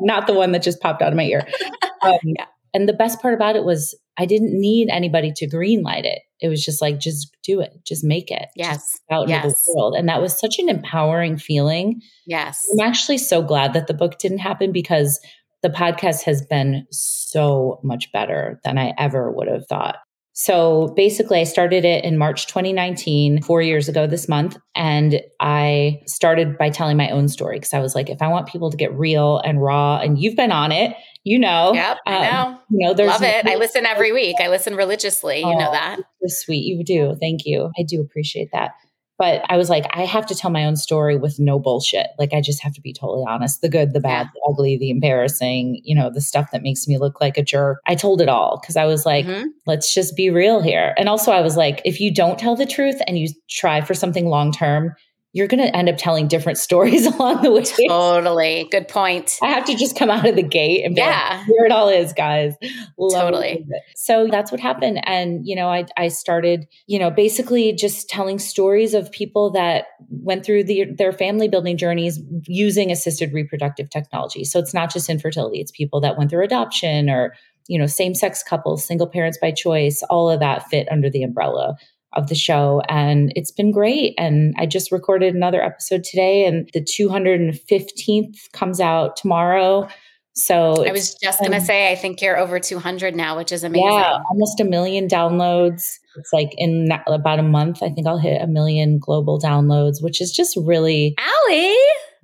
Not 0.00 0.26
the 0.26 0.34
one 0.34 0.52
that 0.52 0.62
just 0.62 0.80
popped 0.80 1.02
out 1.02 1.08
of 1.08 1.16
my 1.16 1.24
ear. 1.24 1.46
Um, 2.00 2.16
yeah. 2.22 2.44
And 2.78 2.88
the 2.88 2.92
best 2.92 3.20
part 3.20 3.34
about 3.34 3.56
it 3.56 3.64
was 3.64 3.98
I 4.18 4.24
didn't 4.24 4.52
need 4.52 4.88
anybody 4.88 5.32
to 5.34 5.48
greenlight 5.48 6.04
it. 6.04 6.20
It 6.40 6.46
was 6.46 6.64
just 6.64 6.80
like, 6.80 7.00
just 7.00 7.36
do 7.42 7.60
it, 7.60 7.72
just 7.84 8.04
make 8.04 8.30
it. 8.30 8.46
Yes. 8.54 9.00
out 9.10 9.28
yes. 9.28 9.44
into 9.46 9.56
the 9.66 9.74
world. 9.76 9.94
And 9.96 10.08
that 10.08 10.22
was 10.22 10.38
such 10.38 10.60
an 10.60 10.68
empowering 10.68 11.38
feeling. 11.38 12.00
Yes. 12.24 12.64
I'm 12.72 12.86
actually 12.86 13.18
so 13.18 13.42
glad 13.42 13.72
that 13.72 13.88
the 13.88 13.94
book 13.94 14.18
didn't 14.18 14.38
happen 14.38 14.70
because 14.70 15.18
the 15.62 15.70
podcast 15.70 16.22
has 16.22 16.40
been 16.40 16.86
so 16.92 17.80
much 17.82 18.12
better 18.12 18.60
than 18.62 18.78
I 18.78 18.94
ever 18.96 19.32
would 19.32 19.48
have 19.48 19.66
thought. 19.66 19.96
So 20.40 20.94
basically, 20.94 21.40
I 21.40 21.44
started 21.44 21.84
it 21.84 22.04
in 22.04 22.16
March 22.16 22.46
2019, 22.46 23.42
four 23.42 23.60
years 23.60 23.88
ago 23.88 24.06
this 24.06 24.28
month. 24.28 24.56
And 24.76 25.20
I 25.40 26.00
started 26.06 26.56
by 26.56 26.70
telling 26.70 26.96
my 26.96 27.10
own 27.10 27.26
story 27.26 27.56
because 27.56 27.74
I 27.74 27.80
was 27.80 27.96
like, 27.96 28.08
if 28.08 28.22
I 28.22 28.28
want 28.28 28.46
people 28.46 28.70
to 28.70 28.76
get 28.76 28.96
real 28.96 29.38
and 29.38 29.60
raw, 29.60 29.98
and 29.98 30.16
you've 30.16 30.36
been 30.36 30.52
on 30.52 30.70
it, 30.70 30.96
you 31.24 31.40
know. 31.40 31.72
Yep, 31.74 31.98
I 32.06 32.30
know. 32.30 32.40
Um, 32.40 32.60
you 32.70 32.86
know, 32.86 32.94
there's 32.94 33.10
love 33.10 33.22
it. 33.24 33.48
I 33.48 33.56
listen 33.56 33.84
every 33.84 34.12
week. 34.12 34.36
I 34.38 34.46
listen 34.46 34.76
religiously. 34.76 35.42
Oh, 35.44 35.50
you 35.50 35.58
know 35.58 35.72
that. 35.72 35.96
So 35.96 36.28
sweet. 36.28 36.64
You 36.64 36.84
do. 36.84 37.16
Thank 37.18 37.44
you. 37.44 37.72
I 37.76 37.82
do 37.82 38.00
appreciate 38.00 38.50
that. 38.52 38.74
But 39.18 39.42
I 39.48 39.56
was 39.56 39.68
like, 39.68 39.84
I 39.90 40.04
have 40.04 40.26
to 40.26 40.34
tell 40.34 40.50
my 40.50 40.64
own 40.64 40.76
story 40.76 41.16
with 41.16 41.40
no 41.40 41.58
bullshit. 41.58 42.06
Like, 42.18 42.32
I 42.32 42.40
just 42.40 42.62
have 42.62 42.72
to 42.74 42.80
be 42.80 42.92
totally 42.92 43.24
honest 43.28 43.60
the 43.60 43.68
good, 43.68 43.92
the 43.92 44.00
bad, 44.00 44.28
the 44.32 44.40
ugly, 44.48 44.78
the 44.78 44.90
embarrassing, 44.90 45.80
you 45.82 45.94
know, 45.94 46.08
the 46.08 46.20
stuff 46.20 46.52
that 46.52 46.62
makes 46.62 46.86
me 46.86 46.98
look 46.98 47.20
like 47.20 47.36
a 47.36 47.42
jerk. 47.42 47.80
I 47.86 47.96
told 47.96 48.20
it 48.20 48.28
all 48.28 48.60
because 48.62 48.76
I 48.76 48.84
was 48.84 49.04
like, 49.04 49.26
mm-hmm. 49.26 49.48
let's 49.66 49.92
just 49.92 50.16
be 50.16 50.30
real 50.30 50.62
here. 50.62 50.94
And 50.96 51.08
also, 51.08 51.32
I 51.32 51.40
was 51.40 51.56
like, 51.56 51.82
if 51.84 52.00
you 52.00 52.14
don't 52.14 52.38
tell 52.38 52.54
the 52.54 52.66
truth 52.66 53.00
and 53.06 53.18
you 53.18 53.28
try 53.50 53.80
for 53.80 53.94
something 53.94 54.26
long 54.26 54.52
term, 54.52 54.94
you're 55.32 55.46
going 55.46 55.62
to 55.62 55.76
end 55.76 55.88
up 55.88 55.96
telling 55.98 56.26
different 56.26 56.58
stories 56.58 57.06
along 57.14 57.42
the 57.42 57.52
way. 57.52 57.64
Totally. 57.88 58.68
Good 58.70 58.88
point. 58.88 59.38
I 59.42 59.48
have 59.48 59.64
to 59.66 59.76
just 59.76 59.96
come 59.96 60.10
out 60.10 60.26
of 60.26 60.36
the 60.36 60.42
gate 60.42 60.84
and 60.84 60.96
yeah. 60.96 61.36
Like, 61.38 61.46
here 61.46 61.64
it 61.66 61.72
all 61.72 61.88
is, 61.88 62.12
guys. 62.12 62.54
Love 62.98 63.12
totally. 63.12 63.66
So 63.94 64.28
that's 64.30 64.50
what 64.50 64.60
happened. 64.60 65.00
And, 65.06 65.46
you 65.46 65.54
know, 65.54 65.68
I, 65.68 65.86
I 65.96 66.08
started, 66.08 66.66
you 66.86 66.98
know, 66.98 67.10
basically 67.10 67.72
just 67.72 68.08
telling 68.08 68.38
stories 68.38 68.94
of 68.94 69.12
people 69.12 69.50
that 69.50 69.86
went 70.08 70.44
through 70.44 70.64
the, 70.64 70.86
their 70.96 71.12
family 71.12 71.48
building 71.48 71.76
journeys 71.76 72.20
using 72.46 72.90
assisted 72.90 73.32
reproductive 73.32 73.90
technology. 73.90 74.44
So 74.44 74.58
it's 74.58 74.74
not 74.74 74.92
just 74.92 75.10
infertility, 75.10 75.60
it's 75.60 75.72
people 75.72 76.00
that 76.00 76.16
went 76.16 76.30
through 76.30 76.44
adoption 76.44 77.10
or, 77.10 77.34
you 77.66 77.78
know, 77.78 77.86
same 77.86 78.14
sex 78.14 78.42
couples, 78.42 78.86
single 78.86 79.06
parents 79.06 79.38
by 79.38 79.50
choice, 79.50 80.02
all 80.08 80.30
of 80.30 80.40
that 80.40 80.68
fit 80.68 80.88
under 80.90 81.10
the 81.10 81.22
umbrella 81.22 81.76
of 82.14 82.28
the 82.28 82.34
show 82.34 82.80
and 82.88 83.32
it's 83.36 83.50
been 83.52 83.70
great. 83.70 84.14
And 84.18 84.54
i 84.58 84.66
just 84.66 84.90
recorded 84.90 85.34
another 85.34 85.62
episode 85.62 86.04
today 86.04 86.46
and 86.46 86.68
the 86.72 86.80
215th 86.80 88.36
comes 88.52 88.80
out 88.80 89.16
tomorrow. 89.16 89.88
So 90.34 90.86
i 90.86 90.92
was 90.92 91.14
just 91.22 91.40
going 91.40 91.52
to 91.52 91.60
say 91.60 91.90
i 91.92 91.96
think 91.96 92.22
you're 92.22 92.38
over 92.38 92.60
200 92.60 93.14
now 93.16 93.36
which 93.36 93.52
is 93.52 93.64
amazing. 93.64 93.88
Yeah 93.92 94.18
almost 94.30 94.60
a 94.60 94.64
million 94.64 95.08
downloads. 95.08 95.82
It's 96.16 96.32
like 96.32 96.50
in 96.56 96.88
about 97.06 97.38
a 97.40 97.42
month 97.42 97.82
i 97.82 97.90
think 97.90 98.06
i'll 98.06 98.18
hit 98.18 98.40
a 98.40 98.46
million 98.46 98.98
global 99.00 99.38
downloads 99.40 99.96
which 100.00 100.20
is 100.20 100.32
just 100.32 100.56
really 100.56 101.14
Ali. 101.48 101.74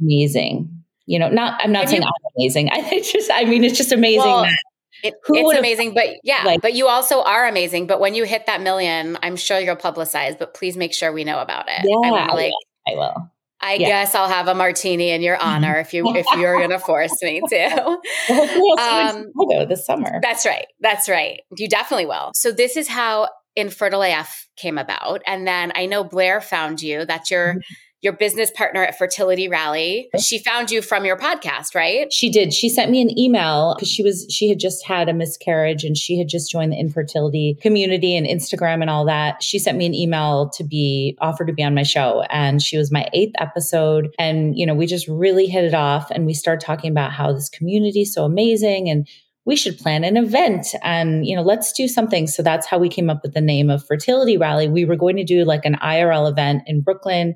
amazing. 0.01 0.71
You 1.07 1.19
know 1.19 1.29
not 1.29 1.61
i'm 1.63 1.73
not 1.73 1.81
Can 1.83 1.89
saying 1.89 2.03
you- 2.03 2.09
i'm 2.09 2.33
amazing. 2.39 2.69
I 2.73 3.01
just 3.01 3.31
i 3.35 3.45
mean 3.45 3.65
it's 3.65 3.77
just 3.77 3.93
amazing 3.93 4.21
well, 4.21 4.43
that 4.45 4.57
it, 5.05 5.15
it's 5.29 5.59
amazing, 5.59 5.93
but 5.93 6.07
yeah, 6.25 6.43
like, 6.45 6.63
but 6.63 6.73
you 6.73 6.89
also 6.89 7.23
are 7.23 7.47
amazing. 7.47 7.87
But 7.87 8.01
when 8.01 8.15
you 8.15 8.25
hit 8.25 8.47
that 8.47 8.63
million, 8.63 9.19
I'm 9.23 9.37
sure 9.37 9.61
you'll 9.61 9.77
publicize. 9.77 10.39
But 10.39 10.55
please 10.55 10.77
make 10.77 10.95
sure 10.95 11.13
we 11.13 11.25
know 11.25 11.41
about 11.41 11.67
it. 11.69 11.85
Yeah, 11.85 12.11
I, 12.11 12.35
like, 12.35 12.53
I 12.89 12.95
will. 12.95 13.31
I 13.61 13.75
yeah. 13.75 13.89
guess 13.89 14.15
I'll 14.15 14.29
have 14.29 14.49
a 14.49 14.55
martini 14.55 15.11
in 15.11 15.21
your 15.21 15.37
honor 15.37 15.77
if 15.77 15.93
you 15.93 16.05
if 16.15 16.27
you're 16.39 16.57
going 16.57 16.71
to 16.71 16.79
force 16.79 17.23
me 17.23 17.43
to. 17.47 17.67
um, 18.81 19.27
go 19.37 19.67
this 19.67 19.85
summer. 19.85 20.21
That's 20.23 20.47
right. 20.47 20.67
That's 20.81 21.09
right. 21.09 21.41
You 21.57 21.69
definitely 21.69 22.07
will. 22.07 22.33
So 22.35 22.51
this 22.51 22.77
is 22.79 22.89
how 22.89 23.29
Infertile 23.57 24.03
AF 24.03 24.49
came 24.57 24.79
about, 24.79 25.23
and 25.27 25.47
then 25.47 25.71
I 25.75 25.85
know 25.87 26.03
Blair 26.03 26.41
found 26.41 26.81
you. 26.81 27.05
That's 27.05 27.31
your 27.31 27.53
mm-hmm 27.55 27.61
your 28.05 28.13
business 28.13 28.51
partner 28.51 28.85
at 28.85 28.99
Fertility 28.99 29.49
Rally. 29.49 30.11
She 30.21 30.39
found 30.39 30.71
you 30.71 30.83
from 30.83 31.07
your 31.07 31.17
podcast, 31.17 31.75
right? 31.75 32.13
She 32.13 32.31
did. 32.31 32.53
She 32.53 32.69
sent 32.69 32.91
me 32.91 33.01
an 33.01 33.19
email 33.19 33.75
because 33.75 33.89
she 33.89 34.03
was 34.03 34.27
she 34.31 34.51
had 34.51 34.61
just 34.61 34.87
had 34.87 35.09
a 35.09 35.15
miscarriage 35.15 35.85
and 35.85 35.97
she 35.97 36.19
had 36.19 36.29
just 36.29 36.53
joined 36.53 36.73
the 36.73 36.79
infertility 36.79 37.57
community 37.63 38.15
and 38.15 38.27
Instagram 38.27 38.83
and 38.83 38.91
all 38.91 39.07
that. 39.07 39.43
She 39.43 39.59
sent 39.59 39.79
me 39.79 39.87
an 39.87 39.95
email 39.95 40.51
to 40.51 40.63
be 40.63 41.17
offered 41.23 41.47
to 41.47 41.55
be 41.55 41.65
on 41.65 41.75
my 41.75 41.83
show 41.83 42.23
and 42.31 42.63
she 42.63 42.77
was 42.77 42.93
my 42.93 43.09
8th 43.15 43.33
episode 43.39 44.15
and 44.19 44.57
you 44.57 44.67
know, 44.67 44.75
we 44.75 44.87
just 44.87 45.09
really 45.09 45.47
hit 45.47 45.65
it 45.65 45.75
off 45.75 46.11
and 46.11 46.27
we 46.27 46.35
started 46.35 46.65
talking 46.65 46.91
about 46.91 47.13
how 47.13 47.33
this 47.33 47.49
community 47.49 48.03
is 48.03 48.13
so 48.13 48.25
amazing 48.25 48.91
and 48.91 49.09
we 49.47 49.57
should 49.57 49.79
plan 49.79 50.05
an 50.05 50.17
event 50.17 50.69
and 50.83 51.27
you 51.27 51.37
know 51.37 51.43
let's 51.43 51.73
do 51.73 51.87
something 51.87 52.27
so 52.27 52.43
that's 52.43 52.67
how 52.67 52.79
we 52.79 52.89
came 52.89 53.11
up 53.11 53.23
with 53.23 53.35
the 53.35 53.41
name 53.41 53.71
of 53.71 53.85
fertility 53.87 54.37
rally 54.37 54.69
we 54.69 54.85
were 54.85 54.97
going 54.97 55.17
to 55.17 55.25
do 55.25 55.45
like 55.45 55.65
an 55.65 55.77
irl 55.83 56.31
event 56.31 56.63
in 56.67 56.81
brooklyn 56.81 57.35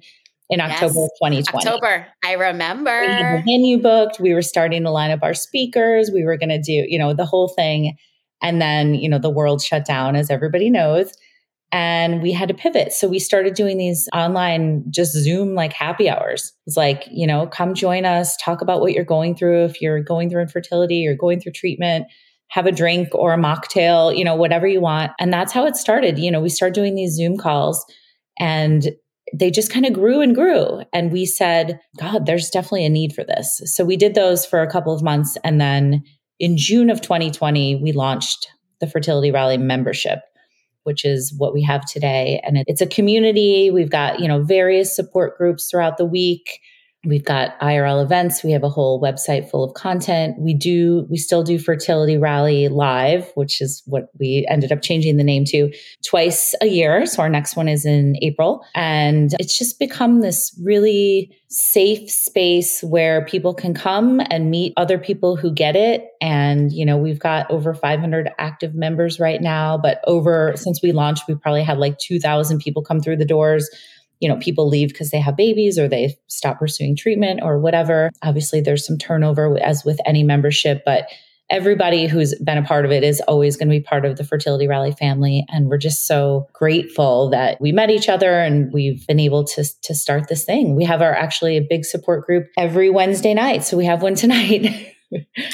in 0.51 0.61
October 0.61 0.95
yes. 0.95 0.97
of 0.97 1.11
2020. 1.23 1.67
October. 1.69 2.07
I 2.25 2.33
remember. 2.33 3.01
We 3.01 3.07
had 3.07 3.39
the 3.39 3.43
venue 3.43 3.81
booked. 3.81 4.19
We 4.19 4.35
were 4.35 4.43
starting 4.43 4.83
to 4.85 4.91
line 4.91 5.11
up 5.11 5.23
our 5.23 5.35
speakers. 5.35 6.11
We 6.13 6.25
were 6.25 6.37
going 6.37 6.49
to 6.49 6.61
do, 6.61 6.85
you 6.89 6.99
know, 6.99 7.13
the 7.15 7.27
whole 7.27 7.49
thing. 7.49 7.97
And 8.43 8.61
then, 8.63 8.95
you 8.95 9.09
know, 9.09 9.19
the 9.19 9.31
world 9.31 9.63
shut 9.63 9.85
down, 9.85 10.17
as 10.17 10.31
everybody 10.31 10.71
knows. 10.71 11.13
And 11.71 12.23
we 12.23 12.33
had 12.33 12.49
to 12.49 12.55
pivot. 12.55 12.93
So 12.93 13.09
we 13.09 13.19
started 13.19 13.55
doing 13.55 13.77
these 13.77 14.09
online, 14.15 14.85
just 14.89 15.13
Zoom 15.13 15.55
like 15.55 15.75
happy 15.75 16.09
hours. 16.09 16.55
It's 16.67 16.79
like, 16.79 17.07
you 17.11 17.27
know, 17.27 17.47
come 17.47 17.75
join 17.75 18.07
us, 18.07 18.37
talk 18.39 18.63
about 18.63 18.81
what 18.81 18.93
you're 18.93 19.05
going 19.05 19.35
through. 19.35 19.65
If 19.65 19.83
you're 19.83 20.03
going 20.03 20.31
through 20.31 20.43
infertility 20.43 21.07
or 21.07 21.15
going 21.15 21.41
through 21.41 21.53
treatment, 21.53 22.07
have 22.49 22.65
a 22.65 22.73
drink 22.73 23.09
or 23.13 23.35
a 23.35 23.39
mocktail, 23.39 24.17
you 24.17 24.25
know, 24.25 24.35
whatever 24.35 24.67
you 24.67 24.81
want. 24.81 25.13
And 25.19 25.31
that's 25.31 25.53
how 25.53 25.67
it 25.67 25.77
started. 25.77 26.19
You 26.19 26.31
know, 26.31 26.41
we 26.41 26.49
started 26.49 26.75
doing 26.75 26.95
these 26.95 27.13
Zoom 27.15 27.37
calls 27.37 27.85
and 28.39 28.89
they 29.35 29.51
just 29.51 29.73
kind 29.73 29.87
of 29.87 29.93
grew 29.93 30.21
and 30.21 30.35
grew. 30.35 30.83
And 30.93 31.13
we 31.13 31.27
said, 31.27 31.81
God, 31.99 32.27
there's 32.27 32.51
definitely 32.51 32.87
a 32.87 32.91
need 32.91 33.13
for 33.13 33.25
this. 33.25 33.61
So 33.65 33.85
we 33.85 33.97
did 33.97 34.15
those 34.15 34.47
for 34.47 34.63
a 34.63 34.71
couple 34.71 34.95
of 34.95 35.03
months. 35.03 35.37
And 35.45 35.61
then 35.61 36.03
in 36.39 36.57
June 36.57 36.91
of 36.91 37.01
2020, 37.01 37.77
we 37.77 37.93
launched 37.93 38.49
the 38.81 38.87
Fertility 38.87 39.31
Rally 39.31 39.59
membership, 39.59 40.21
which 40.85 41.05
is 41.05 41.35
what 41.37 41.53
we 41.53 41.63
have 41.63 41.85
today. 41.85 42.41
And 42.45 42.63
it's 42.67 42.81
a 42.81 42.87
community. 42.87 43.71
We've 43.71 43.91
got, 43.91 44.21
you 44.21 44.29
know, 44.29 44.43
various 44.43 44.95
support 44.95 45.37
groups 45.37 45.69
throughout 45.71 45.99
the 45.99 46.05
week. 46.05 46.61
We've 47.07 47.25
got 47.25 47.59
IRL 47.61 48.03
events. 48.03 48.43
We 48.43 48.51
have 48.51 48.65
a 48.65 48.69
whole 48.69 49.01
website 49.01 49.49
full 49.49 49.63
of 49.63 49.73
content. 49.75 50.35
We 50.37 50.53
do, 50.53 51.07
we 51.09 51.17
still 51.17 51.45
do 51.45 51.57
Fertility 51.57 52.17
Rally 52.17 52.67
Live, 52.67 53.31
which 53.37 53.61
is 53.61 53.85
what 53.87 54.09
we 54.19 54.45
ended 54.51 54.73
up 54.73 54.83
changing 54.83 55.17
the 55.17 55.23
name 55.23 55.45
to 55.47 55.73
twice 56.05 56.57
a 56.61 56.67
year. 56.67 57.07
So 57.07 57.23
our 57.23 57.29
next 57.29 57.55
one 57.55 57.69
is 57.69 57.87
in 57.87 58.17
April. 58.21 58.65
And 58.75 59.33
it's 59.39 59.57
just 59.57 59.79
become 59.79 60.23
this 60.23 60.53
really 60.65 61.31
safe 61.47 62.11
space 62.11 62.83
where 62.83 63.25
people 63.27 63.55
can 63.55 63.75
come 63.75 64.21
and 64.29 64.51
meet 64.51 64.73
other 64.77 64.99
people 64.99 65.37
who 65.37 65.53
get 65.53 65.77
it. 65.77 66.05
And, 66.21 66.73
you 66.73 66.85
know, 66.85 66.97
we've 66.99 67.21
got 67.21 67.49
over 67.49 67.75
500 67.75 68.31
active 68.39 68.75
members 68.75 69.21
right 69.21 69.41
now, 69.41 69.79
but 69.79 70.01
over 70.09 70.53
since 70.57 70.83
we 70.83 70.91
launched, 70.91 71.29
we 71.29 71.37
probably 71.37 71.63
had 71.63 71.79
like 71.79 71.97
2,000 71.99 72.59
people 72.59 72.83
come 72.83 72.99
through 72.99 73.19
the 73.19 73.25
doors 73.25 73.71
you 74.21 74.29
know, 74.29 74.37
people 74.37 74.69
leave 74.69 74.89
because 74.89 75.11
they 75.11 75.21
have 75.21 75.37
babies 75.37 75.79
or 75.79 75.89
they 75.89 76.17
stop 76.27 76.59
pursuing 76.59 76.97
treatment 76.97 77.41
or 77.43 77.59
whatever. 77.59 78.11
Obviously, 78.23 78.61
there's 78.61 78.87
some 78.87 78.99
turnover 78.99 79.59
as 79.63 79.85
with 79.85 79.99
any 80.05 80.23
membership, 80.23 80.83
but 80.85 81.09
everybody 81.51 82.07
who's 82.07 82.35
been 82.41 82.59
a 82.59 82.63
part 82.63 82.85
of 82.85 82.91
it 82.91 83.03
is 83.03 83.23
always 83.23 83.57
going 83.57 83.69
to 83.69 83.75
be 83.75 83.81
part 83.81 84.05
of 84.05 84.17
the 84.17 84.25
Fertility 84.25 84.67
Rally 84.67 84.93
family. 84.93 85.47
And 85.49 85.69
we're 85.69 85.79
just 85.79 86.07
so 86.07 86.47
grateful 86.53 87.31
that 87.31 87.61
we 87.61 87.73
met 87.73 87.91
each 87.91 88.09
other 88.09 88.39
and 88.39 88.73
we've 88.73 89.07
been 89.07 89.21
able 89.21 89.45
to, 89.45 89.65
to 89.83 89.95
start 89.95 90.29
this 90.29 90.45
thing. 90.45 90.77
We 90.77 90.85
have 90.85 91.01
our 91.01 91.15
actually 91.15 91.57
a 91.57 91.63
big 91.63 91.85
support 91.85 92.27
group 92.27 92.49
every 92.59 92.91
Wednesday 92.91 93.35
night. 93.35 93.65
So 93.65 93.77
we 93.77 93.87
have 93.87 94.03
one 94.03 94.15
tonight. 94.15 94.95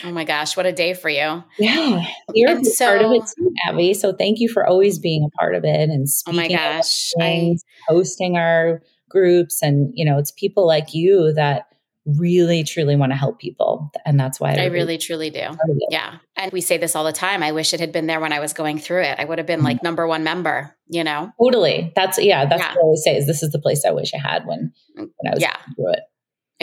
oh 0.05 0.11
my 0.11 0.25
gosh, 0.25 0.57
what 0.57 0.67
a 0.67 0.73
day 0.73 0.95
for 0.95 1.09
you. 1.09 1.45
Yeah. 1.59 2.05
You're 2.35 2.63
so, 2.65 2.87
part 2.87 3.03
of 3.03 3.13
it 3.13 3.23
too, 3.37 3.53
Abbe. 3.69 3.95
So 3.95 4.13
thank 4.13 4.41
you 4.41 4.49
for 4.49 4.67
always 4.67 4.99
being 4.99 5.25
a 5.25 5.31
part 5.39 5.55
of 5.55 5.65
it 5.65 5.91
and 5.91 6.09
speaking. 6.09 6.41
Oh 6.41 6.43
my 6.43 6.49
gosh. 6.49 7.13
Things, 7.19 7.63
I, 7.89 7.93
hosting 7.93 8.37
our 8.37 8.83
groups. 9.09 9.63
And, 9.63 9.93
you 9.95 10.05
know, 10.05 10.19
it's 10.19 10.33
people 10.33 10.67
like 10.67 10.95
you 10.95 11.33
that 11.35 11.69
really 12.19 12.65
truly 12.65 12.97
want 12.97 13.13
to 13.13 13.17
help 13.17 13.39
people. 13.39 13.91
And 14.05 14.21
that's 14.21 14.39
why 14.39 14.53
I, 14.55 14.65
I 14.65 14.67
really, 14.67 14.99
truly 14.99 15.31
do. 15.31 15.47
Yeah. 15.89 16.17
And 16.37 16.53
we 16.53 16.61
say 16.61 16.77
this 16.77 16.95
all 16.95 17.05
the 17.05 17.13
time. 17.13 17.43
I 17.43 17.53
wish 17.53 17.73
it 17.73 17.81
had 17.81 17.93
been 17.93 18.07
there 18.07 18.21
when 18.21 18.33
I 18.33 18.41
was 18.41 18.53
going 18.53 18.79
through 18.79 19.03
it. 19.03 19.19
I 19.19 19.25
would 19.25 19.39
have 19.39 19.47
been 19.47 19.61
mm-hmm. 19.61 19.67
like 19.67 19.83
number 19.83 20.07
one 20.07 20.23
member, 20.23 20.77
you 20.89 21.03
know? 21.03 21.33
Totally. 21.41 21.93
That's, 21.97 22.19
yeah, 22.19 22.45
that's 22.45 22.61
yeah. 22.61 22.71
what 22.71 22.79
I 22.79 22.83
always 22.83 23.03
say 23.05 23.17
is 23.17 23.27
this 23.27 23.43
is 23.43 23.53
the 23.53 23.59
place 23.59 23.85
I 23.87 23.93
wish 23.93 24.13
I 24.13 24.19
had 24.19 24.45
when, 24.47 24.73
when 24.97 25.09
I 25.27 25.31
was 25.31 25.41
yeah. 25.41 25.57
through 25.77 25.93
it. 25.93 26.01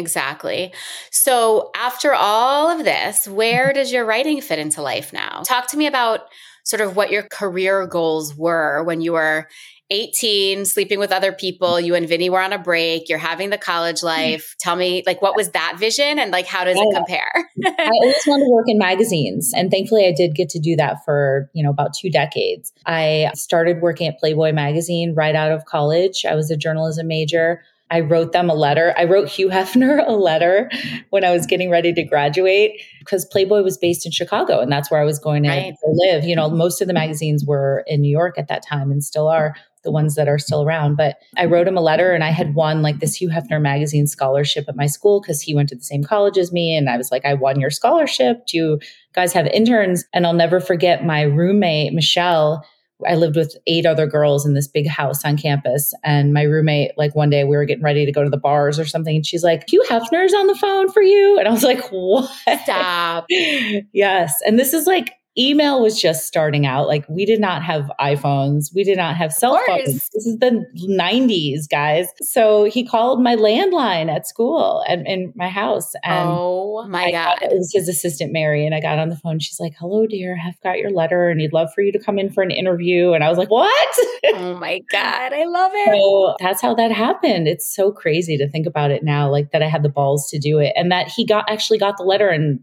Exactly. 0.02 0.74
So, 1.12 1.70
after 1.76 2.14
all 2.14 2.70
of 2.70 2.84
this, 2.84 3.28
where 3.28 3.68
mm-hmm. 3.68 3.76
does 3.76 3.92
your 3.92 4.06
writing 4.06 4.42
fit 4.42 4.60
into 4.60 4.82
life 4.82 5.14
now? 5.14 5.44
Talk 5.46 5.68
to 5.70 5.78
me 5.78 5.86
about 5.86 6.22
sort 6.64 6.82
of 6.82 6.96
what 6.96 7.12
your 7.12 7.24
career 7.24 7.88
goals 7.88 8.36
were 8.36 8.84
when 8.84 9.02
you 9.02 9.14
were 9.14 9.48
18, 9.92 10.64
sleeping 10.66 11.00
with 11.00 11.12
other 11.12 11.34
people. 11.34 11.80
You 11.80 11.96
and 11.96 12.08
Vinny 12.08 12.30
were 12.30 12.40
on 12.40 12.54
a 12.54 12.58
break. 12.58 13.10
You're 13.10 13.18
having 13.18 13.50
the 13.50 13.58
college 13.58 13.98
mm-hmm. 13.98 14.08
life. 14.08 14.56
Tell 14.60 14.76
me, 14.76 15.04
like, 15.06 15.22
what 15.22 15.36
was 15.36 15.52
that 15.52 15.76
vision 15.78 16.18
and, 16.18 16.32
like, 16.32 16.48
how 16.48 16.64
does 16.64 16.78
it 16.80 16.96
compare? 16.96 17.50
I 17.66 17.90
always 18.02 18.24
wanted 18.26 18.46
to 18.46 18.52
work 18.52 18.66
in 18.68 18.78
magazines. 18.78 19.52
And 19.54 19.70
thankfully, 19.70 20.08
I 20.08 20.14
did 20.14 20.34
get 20.34 20.50
to 20.50 20.60
do 20.60 20.76
that 20.78 21.04
for, 21.06 21.50
you 21.54 21.64
know, 21.64 21.70
about 21.70 21.94
two 21.94 22.10
decades. 22.10 22.72
I 22.86 23.32
started 23.36 23.82
working 23.82 24.08
at 24.08 24.18
Playboy 24.18 24.54
magazine 24.54 25.14
right 25.14 25.36
out 25.36 25.52
of 25.52 25.66
college. 25.66 26.26
I 26.26 26.36
was 26.36 26.50
a 26.50 26.58
journalism 26.58 27.08
major. 27.08 27.62
I 27.92 28.00
wrote 28.00 28.32
them 28.32 28.50
a 28.50 28.54
letter. 28.54 28.94
I 28.98 29.04
wrote 29.04 29.28
Hugh 29.28 29.50
Hefner 29.50 30.08
a 30.08 30.14
letter 30.14 30.72
when 31.10 31.26
I 31.26 31.32
was 31.32 31.46
getting 31.46 31.70
ready 31.70 31.94
to 31.94 32.04
graduate 32.04 32.82
because 33.00 33.26
Playboy 33.26 33.62
was 33.62 33.78
based 33.78 34.06
in 34.06 34.12
Chicago 34.12 34.60
and 34.62 34.72
that's 34.72 34.90
where 34.90 35.02
I 35.02 35.06
was 35.06 35.20
going 35.20 35.44
to 35.44 35.50
right. 35.50 35.74
live. 35.84 36.24
You 36.24 36.36
know, 36.36 36.50
most 36.50 36.82
of 36.82 36.88
the 36.88 36.94
magazines 36.94 37.46
were 37.46 37.84
in 37.86 38.02
New 38.02 38.10
York 38.10 38.38
at 38.38 38.48
that 38.48 38.66
time 38.66 38.92
and 38.92 39.04
still 39.04 39.28
are 39.28 39.56
the 39.84 39.92
ones 39.92 40.16
that 40.16 40.28
are 40.28 40.38
still 40.38 40.64
around. 40.64 40.96
But 40.96 41.18
I 41.36 41.46
wrote 41.46 41.68
him 41.68 41.78
a 41.78 41.82
letter 41.82 42.14
and 42.14 42.24
I 42.24 42.30
had 42.30 42.56
won 42.56 42.82
like 42.82 43.00
this 43.00 43.16
Hugh 43.16 43.30
Hefner 43.30 43.62
magazine 43.62 44.08
scholarship 44.08 44.66
at 44.70 44.76
my 44.76 44.86
school 44.86 45.20
because 45.20 45.42
he 45.42 45.54
went 45.54 45.70
to 45.70 45.76
the 45.76 45.84
same 45.84 46.04
college 46.04 46.38
as 46.38 46.52
me. 46.52 46.76
And 46.78 46.90
I 46.90 46.98
was 46.98 47.12
like, 47.12 47.26
I 47.26 47.34
won 47.34 47.60
your 47.60 47.72
scholarship. 47.72 48.46
Do 48.46 48.58
you 48.58 48.80
guys 49.14 49.34
have 49.34 49.48
interns? 49.48 50.06
And 50.14 50.26
I'll 50.26 50.34
never 50.34 50.60
forget 50.60 51.04
my 51.04 51.24
roommate, 51.24 51.94
Michelle 51.94 52.66
I 53.08 53.16
lived 53.16 53.36
with 53.36 53.56
eight 53.68 53.86
other 53.86 54.08
girls 54.08 54.46
in 54.46 54.54
this 54.54 54.68
big 54.68 54.88
house 54.88 55.24
on 55.26 55.38
campus. 55.38 55.94
And 56.04 56.34
my 56.34 56.44
roommate, 56.44 56.92
like 56.98 57.16
one 57.16 57.30
day 57.30 57.44
we 57.44 57.56
were 57.56 57.66
getting 57.66 57.84
ready 57.84 58.06
to 58.06 58.12
go 58.12 58.24
to 58.24 58.30
the 58.30 58.38
bars 58.38 58.80
or 58.80 58.86
something. 58.86 59.16
And 59.16 59.26
she's 59.26 59.44
like, 59.44 59.70
Hugh 59.70 59.84
Hefner's 59.90 60.34
on 60.34 60.48
the 60.48 60.56
phone 60.56 60.92
for 60.92 61.02
you. 61.02 61.38
And 61.40 61.48
I 61.48 61.52
was 61.52 61.64
like, 61.64 61.88
what? 61.92 62.30
Stop. 62.64 63.26
yes. 63.30 64.36
And 64.46 64.60
this 64.60 64.74
is 64.74 64.88
like 64.88 65.14
email 65.38 65.82
was 65.82 66.00
just 66.00 66.28
starting 66.28 66.65
out. 66.65 66.88
Like 66.88 67.06
we 67.08 67.26
did 67.26 67.39
not 67.39 67.63
have 67.63 67.89
iPhones. 68.00 68.74
We 68.76 68.84
did 68.84 68.98
not 68.98 69.15
have 69.15 69.32
cell 69.32 69.60
phones. 69.65 70.10
This 70.13 70.26
is 70.26 70.38
the 70.39 70.65
90s, 70.89 71.70
guys. 71.70 72.08
So 72.22 72.65
he 72.65 72.86
called 72.86 73.24
my 73.24 73.36
landline 73.36 74.13
at 74.13 74.28
school 74.28 74.84
and 74.88 75.08
in 75.08 75.32
my 75.36 75.48
house. 75.48 75.94
And 76.04 76.30
oh 76.30 76.86
my 76.88 77.06
I 77.06 77.12
God. 77.12 77.38
It 77.41 77.52
was 77.54 77.72
his 77.74 77.88
assistant, 77.88 78.34
Mary. 78.34 78.65
And 78.65 78.76
I 78.76 78.82
got 78.82 79.00
on 79.00 79.10
the 79.10 79.15
phone. 79.15 79.39
She's 79.39 79.60
like, 79.60 79.74
hello, 79.80 80.06
dear. 80.06 80.38
I've 80.46 80.60
got 80.62 80.80
your 80.80 80.91
letter 80.91 81.30
and 81.30 81.39
he'd 81.39 81.54
love 81.54 81.70
for 81.74 81.82
you 81.82 81.91
to 81.94 82.00
come 82.00 82.20
in 82.20 82.30
for 82.30 82.44
an 82.44 82.52
interview. 82.52 83.13
And 83.13 83.24
I 83.24 83.30
was 83.30 83.38
like, 83.38 83.50
what? 83.50 83.98
oh 84.34 84.58
my 84.60 84.82
God. 84.91 85.34
I 85.34 85.46
love 85.46 85.72
it. 85.74 85.89
So 85.89 86.36
that's 86.39 86.62
how 86.62 86.74
that 86.76 86.91
happened. 86.91 87.48
It's 87.48 87.74
so 87.74 87.91
crazy 87.91 88.38
to 88.38 88.50
think 88.50 88.67
about 88.67 88.91
it 88.91 89.04
now, 89.04 89.30
like 89.30 89.52
that 89.52 89.63
I 89.63 89.67
had 89.67 89.84
the 89.84 89.89
balls 89.89 90.30
to 90.32 90.39
do 90.39 90.60
it 90.60 90.74
and 90.76 90.91
that 90.91 91.08
he 91.08 91.26
got 91.26 91.50
actually 91.50 91.78
got 91.78 91.98
the 91.98 92.04
letter 92.04 92.28
and 92.28 92.60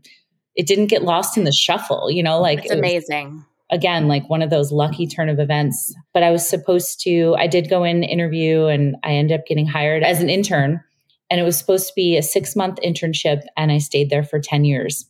it 0.58 0.66
didn't 0.66 0.88
get 0.88 1.04
lost 1.04 1.38
in 1.38 1.44
the 1.44 1.52
shuffle, 1.52 2.10
you 2.10 2.22
know, 2.22 2.40
like 2.40 2.58
it's 2.58 2.72
it 2.72 2.78
amazing. 2.78 3.44
Again, 3.70 4.08
like 4.08 4.28
one 4.28 4.42
of 4.42 4.50
those 4.50 4.72
lucky 4.72 5.06
turn 5.06 5.28
of 5.28 5.38
events. 5.38 5.94
But 6.12 6.24
I 6.24 6.30
was 6.32 6.46
supposed 6.46 7.00
to, 7.02 7.36
I 7.38 7.46
did 7.46 7.70
go 7.70 7.84
in 7.84 8.02
interview 8.02 8.64
and 8.64 8.96
I 9.04 9.12
ended 9.12 9.38
up 9.38 9.46
getting 9.46 9.66
hired 9.66 10.02
as 10.02 10.20
an 10.20 10.28
intern. 10.28 10.82
And 11.30 11.38
it 11.38 11.44
was 11.44 11.56
supposed 11.56 11.86
to 11.86 11.92
be 11.94 12.16
a 12.16 12.22
six 12.22 12.56
month 12.56 12.78
internship. 12.84 13.42
And 13.56 13.70
I 13.70 13.78
stayed 13.78 14.10
there 14.10 14.24
for 14.24 14.40
10 14.40 14.64
years. 14.64 15.06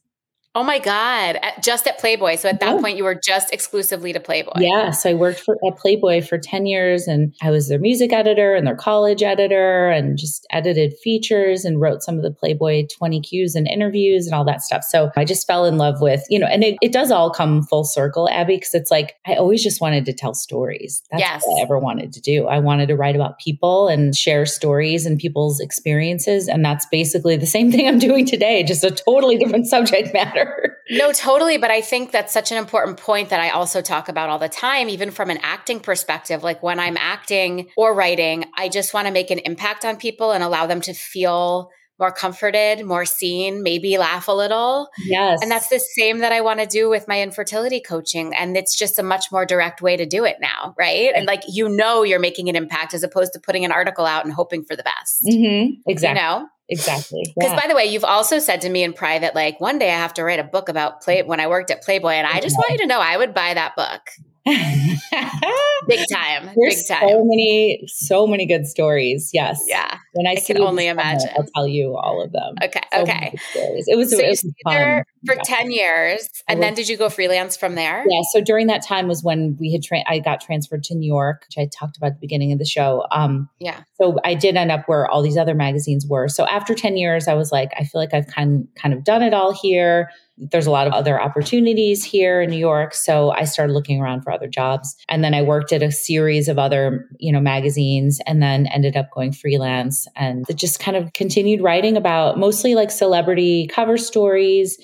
Oh 0.59 0.65
my 0.65 0.81
God. 0.81 1.39
Just 1.63 1.87
at 1.87 2.01
Playboy. 2.01 2.35
So 2.35 2.49
at 2.49 2.59
that 2.59 2.75
yeah. 2.75 2.81
point, 2.81 2.97
you 2.97 3.05
were 3.05 3.15
just 3.15 3.53
exclusively 3.53 4.13
to 4.13 4.19
Playboy. 4.19 4.55
Yeah. 4.59 4.91
So 4.91 5.11
I 5.11 5.15
worked 5.15 5.39
for, 5.39 5.57
at 5.65 5.79
Playboy 5.79 6.23
for 6.23 6.37
10 6.37 6.67
years 6.67 7.07
and 7.07 7.33
I 7.41 7.53
was 7.53 7.69
their 7.69 7.79
music 7.79 8.13
editor 8.13 8.57
and 8.57 8.67
their 8.67 8.75
college 8.75 9.23
editor 9.23 9.89
and 9.89 10.19
just 10.19 10.49
edited 10.51 10.95
features 10.95 11.65
and 11.65 11.81
wrote 11.81 12.03
some 12.03 12.17
of 12.17 12.25
the 12.25 12.33
Playboy 12.33 12.89
20 12.93 13.21
Qs 13.21 13.55
and 13.55 13.69
interviews 13.69 14.27
and 14.27 14.35
all 14.35 14.45
that 14.47 14.61
stuff. 14.61 14.83
So 14.83 15.13
I 15.17 15.25
just 15.25 15.47
fell 15.47 15.65
in 15.65 15.79
love 15.79 16.01
with, 16.01 16.25
you 16.29 16.41
know, 16.41 16.49
and 16.49 16.65
it, 16.65 16.77
it 16.83 16.91
does 16.91 17.13
all 17.13 17.31
come 17.31 17.63
full 17.63 17.85
circle, 17.85 18.29
Abbe, 18.29 18.57
because 18.57 18.75
it's 18.75 18.91
like 18.91 19.15
I 19.29 19.37
always 19.37 19.63
just 19.63 19.81
wanted 19.81 20.07
to 20.07 20.13
tell 20.13 20.35
stories. 20.35 21.05
That's 21.13 21.21
yes. 21.21 21.45
what 21.47 21.61
I 21.61 21.63
ever 21.63 21.79
wanted 21.79 22.13
to 22.15 22.21
do. 22.21 22.49
I 22.49 22.59
wanted 22.59 22.89
to 22.89 22.97
write 22.97 23.15
about 23.15 23.39
people 23.39 23.87
and 23.87 24.13
share 24.13 24.45
stories 24.45 25.07
and 25.07 25.21
people's 25.21 25.61
experiences. 25.61 26.49
And 26.49 26.65
that's 26.65 26.87
basically 26.87 27.37
the 27.37 27.47
same 27.47 27.71
thing 27.73 27.87
I'm 27.87 28.01
doing 28.01 28.27
today, 28.27 28.65
just 28.65 28.83
a 28.83 28.91
totally 28.91 29.37
different 29.37 29.69
subject 29.69 30.13
matter. 30.13 30.48
No, 30.91 31.13
totally. 31.13 31.59
But 31.59 31.71
I 31.71 31.81
think 31.81 32.13
that's 32.13 32.33
such 32.33 32.51
an 32.51 32.59
important 32.59 32.99
point 32.99 33.29
that 33.29 33.41
I 33.41 33.51
also 33.51 33.83
talk 33.83 34.09
about 34.09 34.31
all 34.31 34.39
the 34.39 34.49
time, 34.49 34.89
even 34.89 35.11
from 35.11 35.31
an 35.31 35.39
acting 35.43 35.81
perspective. 35.81 36.43
Like 36.43 36.63
when 36.63 36.81
I'm 36.81 36.97
acting 36.97 37.69
or 37.77 37.95
writing, 37.95 38.47
I 38.57 38.69
just 38.69 38.95
want 38.95 39.07
to 39.07 39.13
make 39.13 39.31
an 39.31 39.39
impact 39.41 39.85
on 39.85 39.97
people 39.97 40.33
and 40.33 40.43
allow 40.43 40.67
them 40.67 40.81
to 40.83 40.95
feel 40.95 41.71
more 41.99 42.13
comforted, 42.13 42.85
more 42.85 43.05
seen, 43.05 43.63
maybe 43.63 43.99
laugh 43.99 44.29
a 44.29 44.33
little. 44.33 44.89
Yes. 45.05 45.41
And 45.43 45.51
that's 45.51 45.69
the 45.69 45.81
same 45.81 46.19
that 46.19 46.33
I 46.33 46.41
want 46.41 46.61
to 46.61 46.67
do 46.67 46.89
with 46.89 47.09
my 47.09 47.23
infertility 47.23 47.81
coaching. 47.81 48.35
And 48.35 48.57
it's 48.57 48.77
just 48.77 48.99
a 48.99 49.03
much 49.03 49.33
more 49.33 49.45
direct 49.45 49.83
way 49.83 49.97
to 49.97 50.07
do 50.07 50.25
it 50.25 50.37
now, 50.41 50.75
right? 50.79 51.11
And 51.15 51.27
like, 51.27 51.43
you 51.49 51.69
know, 51.69 52.05
you're 52.05 52.21
making 52.21 52.49
an 52.49 52.57
impact 52.57 52.95
as 52.95 53.03
opposed 53.03 53.33
to 53.33 53.41
putting 53.41 53.65
an 53.65 53.73
article 53.73 54.07
out 54.07 54.25
and 54.25 54.33
hoping 54.33 54.65
for 54.65 54.77
the 54.77 54.85
best. 54.85 55.25
Mm-hmm. 55.25 55.81
Exactly. 55.87 56.09
You 56.09 56.27
know? 56.27 56.49
Exactly. 56.69 57.23
Because 57.35 57.53
yeah. 57.53 57.61
by 57.61 57.67
the 57.67 57.75
way, 57.75 57.87
you've 57.87 58.05
also 58.05 58.39
said 58.39 58.61
to 58.61 58.69
me 58.69 58.83
in 58.83 58.93
private, 58.93 59.35
like 59.35 59.59
one 59.61 59.79
day 59.79 59.91
I 59.91 59.97
have 59.97 60.15
to 60.15 60.25
write 60.25 60.39
a 60.39 60.45
book 60.45 60.69
about 60.69 61.01
play 61.01 61.23
when 61.23 61.41
I 61.41 61.47
worked 61.47 61.71
at 61.71 61.83
Playboy, 61.83 62.11
and 62.11 62.27
I 62.27 62.41
just 62.41 62.57
want 62.57 62.73
you 62.73 62.79
to 62.79 62.87
know 62.87 63.01
I 63.01 63.17
would 63.17 63.33
buy 63.33 63.55
that 63.55 63.75
book. 63.75 64.03
big 65.87 66.01
time. 66.11 66.51
There's 66.57 66.77
big 66.77 66.89
time. 66.89 67.09
So 67.09 67.25
many, 67.25 67.83
so 67.87 68.27
many 68.27 68.47
good 68.47 68.67
stories. 68.67 69.31
Yes. 69.33 69.61
Yeah. 69.67 69.99
When 70.13 70.27
I, 70.27 70.33
I 70.33 70.41
can 70.41 70.59
only 70.61 70.87
imagine. 70.87 71.31
I'll 71.37 71.47
tell 71.55 71.67
you 71.67 71.97
all 71.97 72.23
of 72.23 72.33
them. 72.33 72.55
Okay. 72.63 72.81
So 72.93 73.03
okay. 73.03 73.35
It 73.55 73.97
was, 73.97 74.11
so 74.11 74.19
it 74.19 74.29
was 74.29 74.47
fun. 74.65 75.05
For 75.27 75.35
yeah. 75.35 75.43
10 75.45 75.71
years. 75.71 76.29
And 76.49 76.63
then 76.63 76.75
did 76.75 76.89
you 76.89 76.97
go 76.97 77.09
freelance 77.09 77.57
from 77.57 77.75
there? 77.75 78.05
Yeah. 78.09 78.21
So 78.33 78.41
during 78.41 78.67
that 78.69 78.85
time 78.85 79.09
was 79.09 79.23
when 79.23 79.57
we 79.59 79.73
had, 79.73 79.83
tra- 79.83 80.05
I 80.07 80.19
got 80.19 80.41
transferred 80.41 80.85
to 80.85 80.95
New 80.95 81.07
York, 81.07 81.45
which 81.49 81.63
I 81.63 81.69
talked 81.73 81.97
about 81.97 82.09
at 82.09 82.13
the 82.15 82.21
beginning 82.21 82.53
of 82.53 82.59
the 82.59 82.65
show. 82.65 83.05
Um, 83.11 83.49
yeah. 83.59 83.83
So 84.01 84.19
I 84.25 84.35
did 84.35 84.57
end 84.57 84.71
up 84.71 84.87
where 84.87 85.07
all 85.07 85.23
these 85.23 85.37
other 85.37 85.55
magazines 85.55 86.07
were. 86.07 86.29
So 86.29 86.47
after 86.47 86.75
10 86.75 86.97
years, 86.97 87.29
I 87.29 87.35
was 87.35 87.53
like, 87.53 87.71
I 87.79 87.85
feel 87.85 88.01
like 88.01 88.15
I've 88.15 88.27
kind, 88.27 88.69
kind 88.77 88.95
of 88.95 89.05
done 89.05 89.23
it 89.23 89.35
all 89.35 89.53
here 89.53 90.09
there's 90.39 90.67
a 90.67 90.71
lot 90.71 90.87
of 90.87 90.93
other 90.93 91.21
opportunities 91.21 92.05
here 92.05 92.41
in 92.41 92.51
New 92.51 92.59
York. 92.59 92.95
So 92.95 93.31
I 93.31 93.45
started 93.45 93.73
looking 93.73 94.01
around 94.01 94.23
for 94.23 94.33
other 94.33 94.47
jobs. 94.47 94.97
And 95.09 95.25
then 95.25 95.35
I 95.35 95.43
worked 95.43 95.73
at 95.73 95.83
a 95.83 95.91
series 95.91 96.49
of 96.49 96.59
other, 96.59 97.09
you 97.19 97.33
know, 97.33 97.41
magazines 97.41 98.21
and 98.27 98.41
then 98.41 98.67
ended 98.69 98.97
up 98.97 99.11
going 99.11 99.33
freelance 99.33 100.07
and 100.15 100.45
just 100.55 100.79
kind 100.79 100.97
of 100.97 101.13
continued 101.13 101.61
writing 101.61 101.97
about 101.97 102.39
mostly 102.39 102.75
like 102.75 102.91
celebrity 102.91 103.67
cover 103.67 103.99
stories 103.99 104.79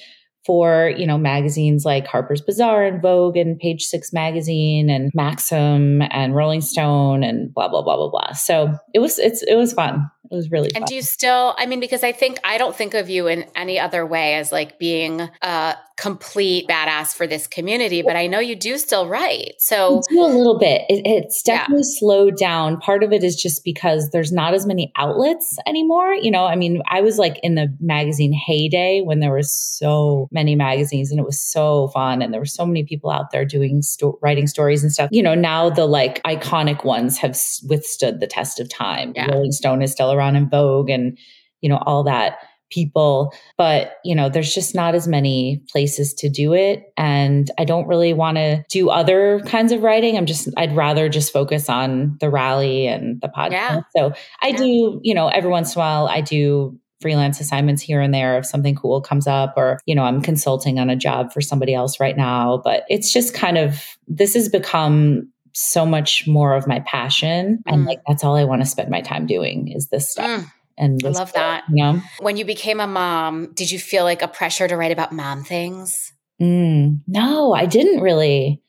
for 0.44 0.92
you 0.96 1.06
know 1.06 1.18
magazines 1.18 1.84
like 1.84 2.06
Harper's 2.06 2.40
Bazaar 2.40 2.84
and 2.84 3.00
Vogue 3.00 3.36
and 3.36 3.58
Page 3.58 3.84
Six 3.84 4.12
magazine 4.12 4.90
and 4.90 5.10
Maxim 5.14 6.02
and 6.10 6.34
Rolling 6.34 6.60
Stone 6.60 7.22
and 7.22 7.52
blah 7.52 7.68
blah 7.68 7.82
blah 7.82 7.96
blah 7.96 8.10
blah. 8.10 8.32
So 8.32 8.74
it 8.92 8.98
was 8.98 9.18
it's 9.18 9.42
it 9.42 9.56
was 9.56 9.72
fun. 9.72 10.10
It 10.30 10.34
was 10.34 10.50
really 10.50 10.70
and 10.74 10.82
fun. 10.82 10.86
do 10.86 10.94
you 10.94 11.02
still? 11.02 11.54
I 11.58 11.66
mean, 11.66 11.80
because 11.80 12.02
I 12.02 12.12
think 12.12 12.38
I 12.44 12.58
don't 12.58 12.74
think 12.74 12.94
of 12.94 13.08
you 13.10 13.26
in 13.26 13.44
any 13.54 13.78
other 13.78 14.06
way 14.06 14.34
as 14.34 14.50
like 14.50 14.78
being 14.78 15.20
a 15.20 15.76
complete 15.96 16.66
badass 16.68 17.14
for 17.14 17.26
this 17.26 17.46
community, 17.46 18.02
but 18.02 18.16
I 18.16 18.26
know 18.26 18.40
you 18.40 18.56
do 18.56 18.78
still 18.78 19.08
write. 19.08 19.54
So 19.58 20.02
do 20.10 20.24
a 20.24 20.26
little 20.26 20.58
bit. 20.58 20.82
It, 20.88 21.02
it's 21.04 21.42
definitely 21.42 21.84
yeah. 21.86 21.98
slowed 21.98 22.36
down. 22.36 22.78
Part 22.78 23.04
of 23.04 23.12
it 23.12 23.22
is 23.22 23.36
just 23.36 23.62
because 23.64 24.10
there's 24.10 24.32
not 24.32 24.54
as 24.54 24.66
many 24.66 24.92
outlets 24.96 25.56
anymore. 25.66 26.14
You 26.14 26.32
know, 26.32 26.46
I 26.46 26.56
mean, 26.56 26.82
I 26.88 27.00
was 27.00 27.18
like 27.18 27.38
in 27.44 27.54
the 27.54 27.68
magazine 27.80 28.32
heyday 28.32 29.02
when 29.02 29.20
there 29.20 29.32
was 29.32 29.54
so 29.54 30.28
many 30.32 30.56
magazines 30.56 31.12
and 31.12 31.20
it 31.20 31.26
was 31.26 31.40
so 31.40 31.88
fun 31.88 32.22
and 32.22 32.32
there 32.32 32.40
were 32.40 32.46
so 32.46 32.66
many 32.66 32.84
people 32.84 33.10
out 33.10 33.30
there 33.30 33.44
doing 33.44 33.80
sto- 33.80 34.18
writing 34.20 34.48
stories 34.48 34.82
and 34.82 34.92
stuff. 34.92 35.10
You 35.12 35.22
know, 35.22 35.36
now 35.36 35.70
the 35.70 35.86
like 35.86 36.20
iconic 36.24 36.84
ones 36.84 37.18
have 37.18 37.38
withstood 37.68 38.18
the 38.18 38.26
test 38.26 38.58
of 38.58 38.68
time. 38.68 39.12
Yeah. 39.14 39.30
Rolling 39.30 39.52
Stone 39.52 39.82
is 39.82 39.92
still 39.92 40.12
around 40.12 40.34
in 40.34 40.48
Vogue 40.48 40.90
and, 40.90 41.16
you 41.60 41.68
know, 41.68 41.78
all 41.86 42.02
that 42.02 42.38
people. 42.74 43.32
But, 43.56 43.94
you 44.04 44.14
know, 44.14 44.28
there's 44.28 44.52
just 44.52 44.74
not 44.74 44.94
as 44.94 45.06
many 45.06 45.62
places 45.70 46.12
to 46.14 46.28
do 46.28 46.52
it. 46.52 46.92
And 46.96 47.50
I 47.58 47.64
don't 47.64 47.86
really 47.86 48.12
want 48.12 48.36
to 48.36 48.64
do 48.68 48.90
other 48.90 49.40
kinds 49.46 49.72
of 49.72 49.82
writing. 49.82 50.16
I'm 50.16 50.26
just, 50.26 50.48
I'd 50.56 50.74
rather 50.74 51.08
just 51.08 51.32
focus 51.32 51.68
on 51.68 52.16
the 52.20 52.30
rally 52.30 52.86
and 52.86 53.20
the 53.20 53.28
podcast. 53.28 53.52
Yeah. 53.52 53.80
So 53.96 54.12
I 54.42 54.48
yeah. 54.48 54.56
do, 54.56 55.00
you 55.02 55.14
know, 55.14 55.28
every 55.28 55.50
once 55.50 55.74
in 55.74 55.78
a 55.78 55.82
while, 55.82 56.08
I 56.08 56.20
do 56.20 56.78
freelance 57.00 57.38
assignments 57.38 57.82
here 57.82 58.00
and 58.00 58.14
there 58.14 58.38
if 58.38 58.46
something 58.46 58.74
cool 58.74 58.98
comes 58.98 59.26
up 59.26 59.52
or 59.58 59.78
you 59.84 59.94
know 59.94 60.04
i'm 60.04 60.22
consulting 60.22 60.78
on 60.78 60.88
a 60.88 60.96
job 60.96 61.30
for 61.34 61.42
somebody 61.42 61.74
else 61.74 62.00
right 62.00 62.16
now 62.16 62.62
but 62.64 62.84
it's 62.88 63.12
just 63.12 63.34
kind 63.34 63.58
of 63.58 63.98
this 64.08 64.32
has 64.32 64.48
become 64.48 65.28
so 65.54 65.86
much 65.86 66.26
more 66.26 66.54
of 66.54 66.66
my 66.66 66.80
passion. 66.80 67.62
Mm. 67.66 67.72
And 67.72 67.84
like, 67.84 68.00
that's 68.06 68.22
all 68.22 68.36
I 68.36 68.44
want 68.44 68.62
to 68.62 68.66
spend 68.66 68.90
my 68.90 69.00
time 69.00 69.26
doing 69.26 69.68
is 69.68 69.88
this 69.88 70.10
stuff. 70.10 70.42
Mm. 70.42 70.50
And 70.76 71.00
I 71.04 71.08
love 71.08 71.32
that. 71.34 71.64
You 71.68 71.76
know? 71.76 72.02
When 72.20 72.36
you 72.36 72.44
became 72.44 72.80
a 72.80 72.86
mom, 72.86 73.52
did 73.54 73.70
you 73.70 73.78
feel 73.78 74.04
like 74.04 74.22
a 74.22 74.28
pressure 74.28 74.66
to 74.66 74.76
write 74.76 74.92
about 74.92 75.12
mom 75.12 75.44
things? 75.44 76.12
Mm, 76.40 77.00
no, 77.06 77.54
I 77.54 77.66
didn't 77.66 78.00
really. 78.00 78.60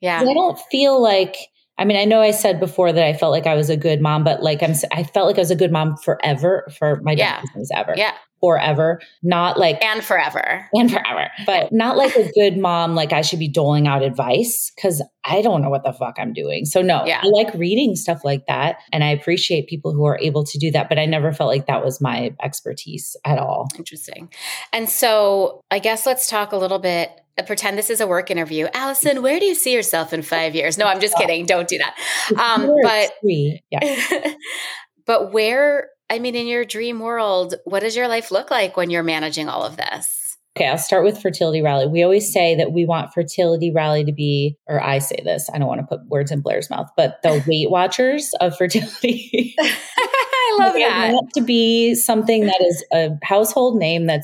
Yeah. 0.00 0.20
I 0.20 0.34
don't 0.34 0.58
feel 0.70 1.02
like, 1.02 1.36
I 1.78 1.84
mean, 1.84 1.96
I 1.96 2.04
know 2.04 2.20
I 2.20 2.30
said 2.30 2.60
before 2.60 2.92
that 2.92 3.04
I 3.04 3.14
felt 3.14 3.32
like 3.32 3.46
I 3.46 3.54
was 3.54 3.70
a 3.70 3.76
good 3.76 4.00
mom, 4.00 4.22
but 4.24 4.42
like 4.42 4.62
I'm, 4.62 4.74
I 4.92 5.02
felt 5.02 5.26
like 5.26 5.36
I 5.36 5.40
was 5.40 5.50
a 5.50 5.56
good 5.56 5.72
mom 5.72 5.96
forever 5.96 6.70
for 6.78 7.00
my 7.02 7.12
yeah. 7.12 7.40
business 7.40 7.70
ever. 7.74 7.94
Yeah 7.96 8.12
forever, 8.46 9.00
not 9.24 9.58
like 9.58 9.82
and 9.82 10.04
forever 10.04 10.68
and 10.72 10.88
forever, 10.90 11.28
but 11.46 11.72
not 11.72 11.96
like 11.96 12.14
a 12.14 12.30
good 12.32 12.56
mom. 12.56 12.94
Like 12.94 13.12
I 13.12 13.22
should 13.22 13.40
be 13.40 13.48
doling 13.48 13.88
out 13.88 14.02
advice 14.02 14.70
because 14.76 15.02
I 15.24 15.42
don't 15.42 15.62
know 15.62 15.68
what 15.68 15.82
the 15.82 15.92
fuck 15.92 16.14
I'm 16.18 16.32
doing. 16.32 16.64
So 16.64 16.80
no, 16.80 17.04
yeah. 17.04 17.20
I 17.24 17.26
like 17.26 17.52
reading 17.54 17.96
stuff 17.96 18.24
like 18.24 18.46
that, 18.46 18.76
and 18.92 19.02
I 19.02 19.08
appreciate 19.08 19.66
people 19.66 19.92
who 19.92 20.04
are 20.04 20.18
able 20.22 20.44
to 20.44 20.58
do 20.58 20.70
that. 20.70 20.88
But 20.88 21.00
I 21.00 21.06
never 21.06 21.32
felt 21.32 21.48
like 21.48 21.66
that 21.66 21.84
was 21.84 22.00
my 22.00 22.34
expertise 22.40 23.16
at 23.24 23.38
all. 23.38 23.66
Interesting. 23.76 24.32
And 24.72 24.88
so 24.88 25.62
I 25.72 25.80
guess 25.80 26.06
let's 26.06 26.28
talk 26.28 26.52
a 26.52 26.56
little 26.56 26.78
bit 26.78 27.10
uh, 27.36 27.42
pretend 27.42 27.76
this 27.76 27.90
is 27.90 28.00
a 28.00 28.06
work 28.06 28.30
interview. 28.30 28.68
Alison, 28.72 29.22
where 29.22 29.40
do 29.40 29.46
you 29.46 29.56
see 29.56 29.74
yourself 29.74 30.12
in 30.12 30.22
five 30.22 30.54
years? 30.54 30.78
No, 30.78 30.86
I'm 30.86 31.00
just 31.00 31.16
kidding. 31.16 31.46
Don't 31.46 31.68
do 31.68 31.78
that. 31.78 31.96
Um, 32.38 32.72
but 32.82 33.10
yeah. 33.70 34.34
but 35.06 35.32
where 35.32 35.90
I 36.08 36.18
mean, 36.18 36.34
in 36.34 36.46
your 36.46 36.64
dream 36.64 37.00
world, 37.00 37.54
what 37.64 37.80
does 37.80 37.96
your 37.96 38.08
life 38.08 38.30
look 38.30 38.50
like 38.50 38.76
when 38.76 38.90
you're 38.90 39.02
managing 39.02 39.48
all 39.48 39.64
of 39.64 39.76
this? 39.76 40.36
Okay, 40.56 40.68
I'll 40.68 40.78
start 40.78 41.04
with 41.04 41.20
Fertility 41.20 41.60
Rally. 41.60 41.86
We 41.86 42.02
always 42.02 42.32
say 42.32 42.54
that 42.54 42.72
we 42.72 42.86
want 42.86 43.12
Fertility 43.12 43.70
Rally 43.70 44.04
to 44.04 44.12
be, 44.12 44.56
or 44.66 44.82
I 44.82 45.00
say 45.00 45.20
this, 45.22 45.50
I 45.52 45.58
don't 45.58 45.68
want 45.68 45.82
to 45.82 45.86
put 45.86 46.06
words 46.06 46.30
in 46.30 46.40
Blair's 46.40 46.70
mouth, 46.70 46.88
but 46.96 47.20
the 47.22 47.44
Weight 47.46 47.70
Watchers 47.70 48.32
of 48.40 48.56
fertility. 48.56 49.54
I 49.60 50.56
love 50.58 50.74
that. 50.74 51.12
Want 51.12 51.30
to 51.34 51.42
be 51.42 51.94
something 51.94 52.46
that 52.46 52.60
is 52.62 52.84
a 52.92 53.10
household 53.22 53.78
name 53.78 54.06
that 54.06 54.22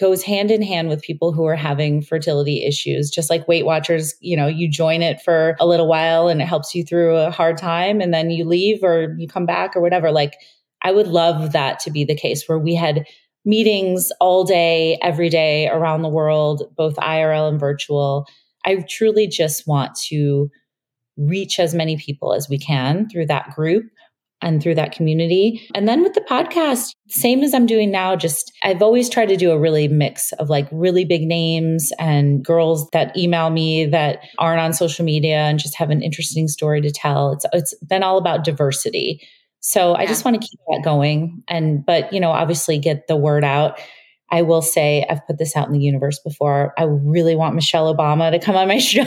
goes 0.00 0.22
hand 0.22 0.50
in 0.50 0.62
hand 0.62 0.88
with 0.88 1.02
people 1.02 1.32
who 1.32 1.44
are 1.44 1.56
having 1.56 2.00
fertility 2.00 2.64
issues. 2.64 3.10
Just 3.10 3.28
like 3.28 3.46
Weight 3.46 3.66
Watchers, 3.66 4.14
you 4.20 4.36
know, 4.36 4.46
you 4.46 4.70
join 4.70 5.02
it 5.02 5.20
for 5.20 5.56
a 5.60 5.66
little 5.66 5.88
while 5.88 6.28
and 6.28 6.40
it 6.40 6.46
helps 6.46 6.74
you 6.74 6.84
through 6.84 7.16
a 7.16 7.30
hard 7.30 7.58
time, 7.58 8.00
and 8.00 8.14
then 8.14 8.30
you 8.30 8.46
leave 8.46 8.82
or 8.82 9.14
you 9.18 9.28
come 9.28 9.44
back 9.44 9.76
or 9.76 9.82
whatever. 9.82 10.10
Like 10.10 10.34
I 10.84 10.92
would 10.92 11.08
love 11.08 11.52
that 11.52 11.80
to 11.80 11.90
be 11.90 12.04
the 12.04 12.14
case 12.14 12.44
where 12.46 12.58
we 12.58 12.74
had 12.74 13.06
meetings 13.44 14.10
all 14.20 14.44
day, 14.44 14.98
every 15.02 15.28
day 15.28 15.68
around 15.68 16.02
the 16.02 16.08
world, 16.08 16.62
both 16.76 16.96
IRL 16.96 17.48
and 17.48 17.58
virtual. 17.58 18.26
I 18.64 18.84
truly 18.88 19.26
just 19.26 19.66
want 19.66 19.94
to 20.08 20.50
reach 21.16 21.58
as 21.58 21.74
many 21.74 21.96
people 21.96 22.32
as 22.32 22.48
we 22.48 22.58
can 22.58 23.08
through 23.08 23.26
that 23.26 23.54
group 23.54 23.84
and 24.42 24.62
through 24.62 24.74
that 24.74 24.92
community. 24.92 25.66
And 25.74 25.88
then 25.88 26.02
with 26.02 26.12
the 26.12 26.20
podcast, 26.20 26.92
same 27.08 27.42
as 27.42 27.54
I'm 27.54 27.66
doing 27.66 27.90
now, 27.90 28.14
just 28.14 28.52
I've 28.62 28.82
always 28.82 29.08
tried 29.08 29.28
to 29.30 29.36
do 29.36 29.52
a 29.52 29.58
really 29.58 29.88
mix 29.88 30.32
of 30.32 30.50
like 30.50 30.68
really 30.70 31.04
big 31.04 31.22
names 31.22 31.92
and 31.98 32.44
girls 32.44 32.88
that 32.92 33.16
email 33.16 33.50
me 33.50 33.86
that 33.86 34.20
aren't 34.38 34.60
on 34.60 34.72
social 34.72 35.04
media 35.04 35.38
and 35.38 35.58
just 35.58 35.76
have 35.76 35.90
an 35.90 36.02
interesting 36.02 36.48
story 36.48 36.80
to 36.82 36.90
tell. 36.90 37.32
It's 37.32 37.46
it's 37.52 37.74
been 37.88 38.02
all 38.02 38.18
about 38.18 38.44
diversity 38.44 39.26
so 39.66 39.92
yeah. 39.92 40.02
I 40.02 40.06
just 40.06 40.26
want 40.26 40.40
to 40.40 40.46
keep 40.46 40.60
that 40.68 40.82
going. 40.84 41.42
And, 41.48 41.86
but, 41.86 42.12
you 42.12 42.20
know, 42.20 42.30
obviously 42.30 42.78
get 42.78 43.06
the 43.08 43.16
word 43.16 43.44
out. 43.44 43.80
I 44.30 44.42
will 44.42 44.60
say, 44.60 45.06
I've 45.08 45.26
put 45.26 45.38
this 45.38 45.56
out 45.56 45.66
in 45.68 45.72
the 45.72 45.80
universe 45.80 46.18
before. 46.18 46.74
I 46.76 46.82
really 46.82 47.34
want 47.34 47.54
Michelle 47.54 47.92
Obama 47.92 48.30
to 48.30 48.38
come 48.38 48.56
on 48.56 48.68
my 48.68 48.76
show. 48.78 49.00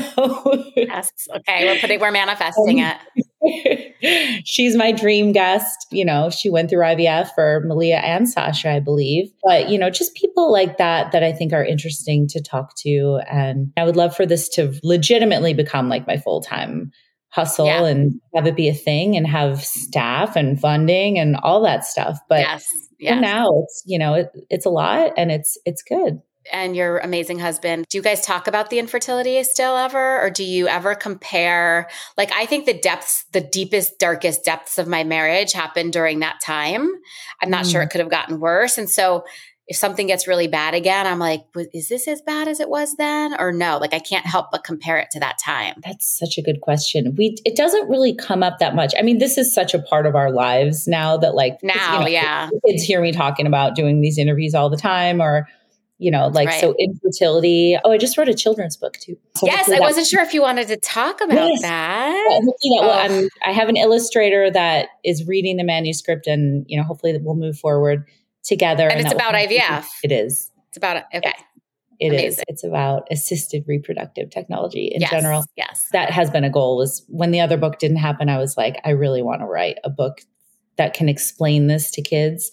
yes. 0.76 1.12
Okay. 1.30 1.66
We're 1.66 1.80
putting, 1.80 2.00
we're 2.00 2.10
manifesting 2.10 2.82
um, 2.82 2.96
it. 3.44 4.42
She's 4.48 4.76
my 4.76 4.92
dream 4.92 5.32
guest. 5.32 5.86
You 5.92 6.06
know, 6.06 6.32
she 6.32 6.50
went 6.50 6.72
through 6.72 6.82
IVF 6.82 7.36
for 7.36 7.62
Malia 7.64 7.98
and 7.98 8.28
Sasha, 8.28 8.72
I 8.72 8.80
believe. 8.80 9.32
But, 9.44 9.70
you 9.70 9.78
know, 9.78 9.92
just 9.92 10.16
people 10.16 10.52
like 10.52 10.80
that 10.80 11.12
that 11.12 11.24
I 11.24 11.34
think 11.34 11.54
are 11.54 11.64
interesting 11.64 12.28
to 12.30 12.42
talk 12.42 12.76
to. 12.78 13.20
And 13.30 13.72
I 13.78 13.84
would 13.84 13.96
love 13.96 14.16
for 14.16 14.26
this 14.26 14.50
to 14.56 14.74
legitimately 14.82 15.54
become 15.54 15.88
like 15.88 16.08
my 16.08 16.18
full 16.18 16.42
time 16.42 16.92
hustle 17.38 17.68
yeah. 17.68 17.86
and 17.86 18.20
have 18.34 18.48
it 18.48 18.56
be 18.56 18.68
a 18.68 18.74
thing 18.74 19.16
and 19.16 19.28
have 19.28 19.64
staff 19.64 20.36
and 20.36 20.60
funding 20.60 21.20
and 21.20 21.36
all 21.38 21.62
that 21.62 21.86
stuff. 21.86 22.18
But 22.28 22.40
yes, 22.40 22.68
yes. 23.00 23.22
now 23.22 23.48
it's, 23.62 23.84
you 23.86 24.00
know, 24.00 24.16
it, 24.16 24.32
it's 24.50 24.66
a 24.66 24.72
lot 24.72 25.14
and 25.16 25.32
it's, 25.32 25.56
it's 25.64 25.84
good. 25.84 26.20
And 26.52 26.76
your 26.76 26.98
amazing 26.98 27.40
husband, 27.40 27.86
do 27.90 27.98
you 27.98 28.02
guys 28.02 28.26
talk 28.26 28.48
about 28.48 28.70
the 28.70 28.80
infertility 28.80 29.44
still 29.44 29.76
ever? 29.76 30.20
Or 30.20 30.32
do 30.32 30.44
you 30.44 30.68
ever 30.68 30.96
compare? 30.96 31.90
Like, 32.18 32.32
I 32.34 32.46
think 32.48 32.66
the 32.66 32.74
depths, 32.74 33.26
the 33.34 33.42
deepest, 33.42 34.00
darkest 34.00 34.46
depths 34.46 34.78
of 34.78 34.88
my 34.88 35.04
marriage 35.04 35.52
happened 35.52 35.94
during 35.94 36.20
that 36.20 36.40
time. 36.44 36.90
I'm 37.44 37.50
not 37.50 37.66
mm. 37.66 37.72
sure 37.72 37.82
it 37.82 37.90
could 37.90 38.02
have 38.02 38.10
gotten 38.10 38.40
worse. 38.40 38.78
And 38.78 38.90
so, 38.90 39.26
if 39.68 39.76
something 39.76 40.08
gets 40.08 40.28
really 40.28 40.48
bad 40.48 40.74
again, 40.74 41.06
I'm 41.06 41.20
like, 41.20 41.46
is 41.74 41.90
this 41.90 42.08
as 42.08 42.22
bad 42.22 42.48
as 42.48 42.62
it 42.62 42.70
was 42.70 42.96
then 42.96 43.36
or 43.38 43.52
no? 43.52 43.78
Like 43.78 43.94
I 43.94 44.00
can't 44.00 44.26
help 44.26 44.48
but 44.50 44.64
compare 44.64 44.98
it 44.98 45.12
to 45.12 45.20
that 45.20 45.38
time. 45.44 45.82
That's 45.86 46.08
such 46.08 46.38
a 46.38 46.42
good 46.42 46.62
question. 46.62 47.16
We 47.18 47.36
it 47.44 47.58
doesn't 47.58 47.90
really 47.90 48.16
come 48.16 48.44
up 48.44 48.60
that 48.60 48.76
much. 48.76 48.94
I 48.98 49.02
mean, 49.02 49.18
this 49.18 49.38
is 49.38 49.54
such 49.54 49.74
a 49.74 49.80
part 49.80 50.06
of 50.06 50.16
our 50.16 50.32
lives 50.32 50.88
now 50.88 51.18
that 51.18 51.36
like 51.36 51.60
now, 51.64 51.96
you 51.96 52.00
know, 52.00 52.08
yeah. 52.08 52.50
Kids 52.66 52.84
hear 52.84 53.02
me 53.02 53.12
talking 53.12 53.46
about 53.46 53.76
doing 53.76 54.00
these 54.00 54.18
interviews 54.18 54.56
all 54.56 54.70
the 54.70 54.78
time 54.78 55.22
or 55.22 55.48
you 56.00 56.12
know, 56.12 56.28
like 56.28 56.48
right. 56.48 56.62
so 56.62 56.76
infertility. 56.78 57.76
Oh, 57.84 57.92
I 57.92 57.98
just 57.98 58.20
wrote 58.20 58.30
a 58.30 58.34
children's 58.36 58.78
book 58.78 58.98
too. 58.98 59.18
So 59.36 59.48
yes, 59.48 59.68
I 59.68 59.80
wasn't 59.80 60.06
sure 60.06 60.22
if 60.22 60.32
you 60.32 60.44
wanted 60.44 60.68
to 60.68 60.78
talk 60.78 61.22
about 61.22 61.50
yes. 61.50 61.62
that. 61.64 62.42
Yeah, 62.62 62.82
well, 62.82 63.12
oh. 63.12 63.30
i 63.44 63.52
have 63.52 63.68
an 63.68 63.78
illustrator 63.78 64.52
that 64.52 64.90
is 65.04 65.26
reading 65.28 65.58
the 65.58 65.64
manuscript, 65.64 66.28
and 66.28 66.66
you 66.68 66.78
know, 66.78 66.84
hopefully 66.84 67.14
that 67.14 67.24
we'll 67.24 67.36
move 67.36 67.58
forward 67.58 68.06
together. 68.48 68.84
And, 68.84 69.00
and 69.00 69.02
it's 69.02 69.14
about 69.14 69.34
IVF. 69.34 69.86
It 70.04 70.12
is. 70.12 70.52
It's 70.70 70.78
about 70.78 71.04
okay. 71.14 71.34
It 72.00 72.10
Amazing. 72.10 72.28
is. 72.28 72.44
It's 72.48 72.64
about 72.64 73.08
assisted 73.12 73.64
reproductive 73.68 74.30
technology 74.30 74.92
in 74.94 75.02
yes, 75.02 75.10
general. 75.10 75.46
Yes. 75.56 75.88
That 75.94 76.12
has 76.12 76.30
been 76.30 76.44
a 76.44 76.50
goal 76.50 76.78
was 76.78 77.04
when 77.08 77.32
the 77.32 77.40
other 77.40 77.58
book 77.58 77.80
didn't 77.80 77.98
happen, 77.98 78.30
I 78.30 78.38
was 78.38 78.56
like, 78.56 78.80
I 78.86 78.92
really 78.92 79.22
want 79.22 79.42
to 79.42 79.46
write 79.46 79.78
a 79.84 79.90
book 79.90 80.22
that 80.78 80.94
can 80.94 81.10
explain 81.10 81.68
this 81.68 81.90
to 81.92 82.02
kids 82.02 82.52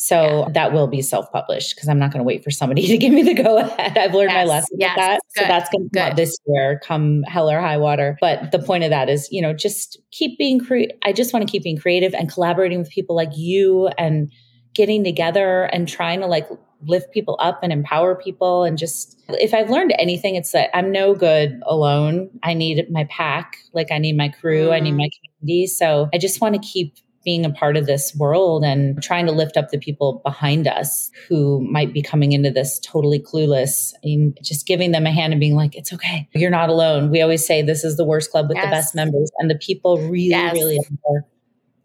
so 0.00 0.44
yeah. 0.46 0.52
that 0.52 0.72
will 0.72 0.86
be 0.86 1.02
self 1.02 1.30
published 1.32 1.74
because 1.74 1.88
I'm 1.88 1.98
not 1.98 2.12
going 2.12 2.20
to 2.20 2.24
wait 2.24 2.44
for 2.44 2.52
somebody 2.52 2.86
to 2.86 2.96
give 2.96 3.12
me 3.12 3.22
the 3.24 3.34
go 3.34 3.58
ahead. 3.58 3.98
I've 3.98 4.14
learned 4.14 4.30
yes. 4.30 4.36
my 4.36 4.44
lesson 4.44 4.76
yes. 4.78 4.90
with 4.90 5.04
that. 5.04 5.20
Good. 5.34 5.42
So 5.42 5.48
that's 5.48 5.70
going 5.70 5.90
to 5.90 5.98
come 5.98 6.16
this 6.16 6.38
year, 6.46 6.80
come 6.84 7.22
hell 7.24 7.50
or 7.50 7.60
high 7.60 7.76
water. 7.76 8.16
But 8.20 8.52
the 8.52 8.60
point 8.60 8.84
of 8.84 8.90
that 8.90 9.08
is, 9.08 9.28
you 9.32 9.42
know, 9.42 9.52
just 9.52 9.98
keep 10.12 10.38
being 10.38 10.60
creative. 10.60 10.96
I 11.04 11.12
just 11.12 11.32
want 11.32 11.46
to 11.46 11.50
keep 11.50 11.64
being 11.64 11.76
creative 11.76 12.14
and 12.14 12.32
collaborating 12.32 12.78
with 12.78 12.90
people 12.90 13.16
like 13.16 13.30
you 13.34 13.88
and 13.98 14.30
getting 14.74 15.04
together 15.04 15.64
and 15.64 15.88
trying 15.88 16.20
to 16.20 16.26
like 16.26 16.48
lift 16.86 17.10
people 17.12 17.36
up 17.40 17.60
and 17.62 17.72
empower 17.72 18.14
people. 18.14 18.62
And 18.62 18.78
just, 18.78 19.20
if 19.28 19.52
I've 19.52 19.70
learned 19.70 19.92
anything, 19.98 20.36
it's 20.36 20.52
that 20.52 20.70
I'm 20.76 20.92
no 20.92 21.14
good 21.14 21.60
alone. 21.66 22.30
I 22.42 22.54
need 22.54 22.88
my 22.90 23.04
pack, 23.10 23.56
like 23.72 23.90
I 23.90 23.98
need 23.98 24.16
my 24.16 24.28
crew, 24.28 24.68
mm. 24.68 24.72
I 24.72 24.80
need 24.80 24.94
mm. 24.94 24.98
my 24.98 25.08
community. 25.40 25.66
So 25.66 26.08
I 26.14 26.18
just 26.18 26.40
want 26.40 26.54
to 26.54 26.60
keep 26.60 26.94
being 27.24 27.44
a 27.44 27.50
part 27.50 27.76
of 27.76 27.86
this 27.86 28.14
world 28.14 28.64
and 28.64 29.02
trying 29.02 29.26
to 29.26 29.32
lift 29.32 29.56
up 29.56 29.70
the 29.70 29.78
people 29.78 30.22
behind 30.24 30.66
us 30.66 31.10
who 31.28 31.60
might 31.68 31.92
be 31.92 32.00
coming 32.00 32.32
into 32.32 32.50
this 32.50 32.78
totally 32.78 33.18
clueless 33.18 33.92
and 34.02 34.38
just 34.42 34.66
giving 34.66 34.92
them 34.92 35.04
a 35.04 35.10
hand 35.10 35.32
and 35.32 35.40
being 35.40 35.56
like, 35.56 35.74
it's 35.74 35.92
okay. 35.92 36.28
You're 36.32 36.48
not 36.48 36.70
alone. 36.70 37.10
We 37.10 37.20
always 37.20 37.44
say 37.44 37.60
this 37.60 37.84
is 37.84 37.96
the 37.96 38.04
worst 38.04 38.30
club 38.30 38.48
with 38.48 38.56
yes. 38.56 38.64
the 38.64 38.70
best 38.70 38.94
members. 38.94 39.30
And 39.38 39.50
the 39.50 39.56
people 39.56 39.98
really, 39.98 40.28
yes. 40.28 40.54
really 40.54 40.78
are. 40.78 41.24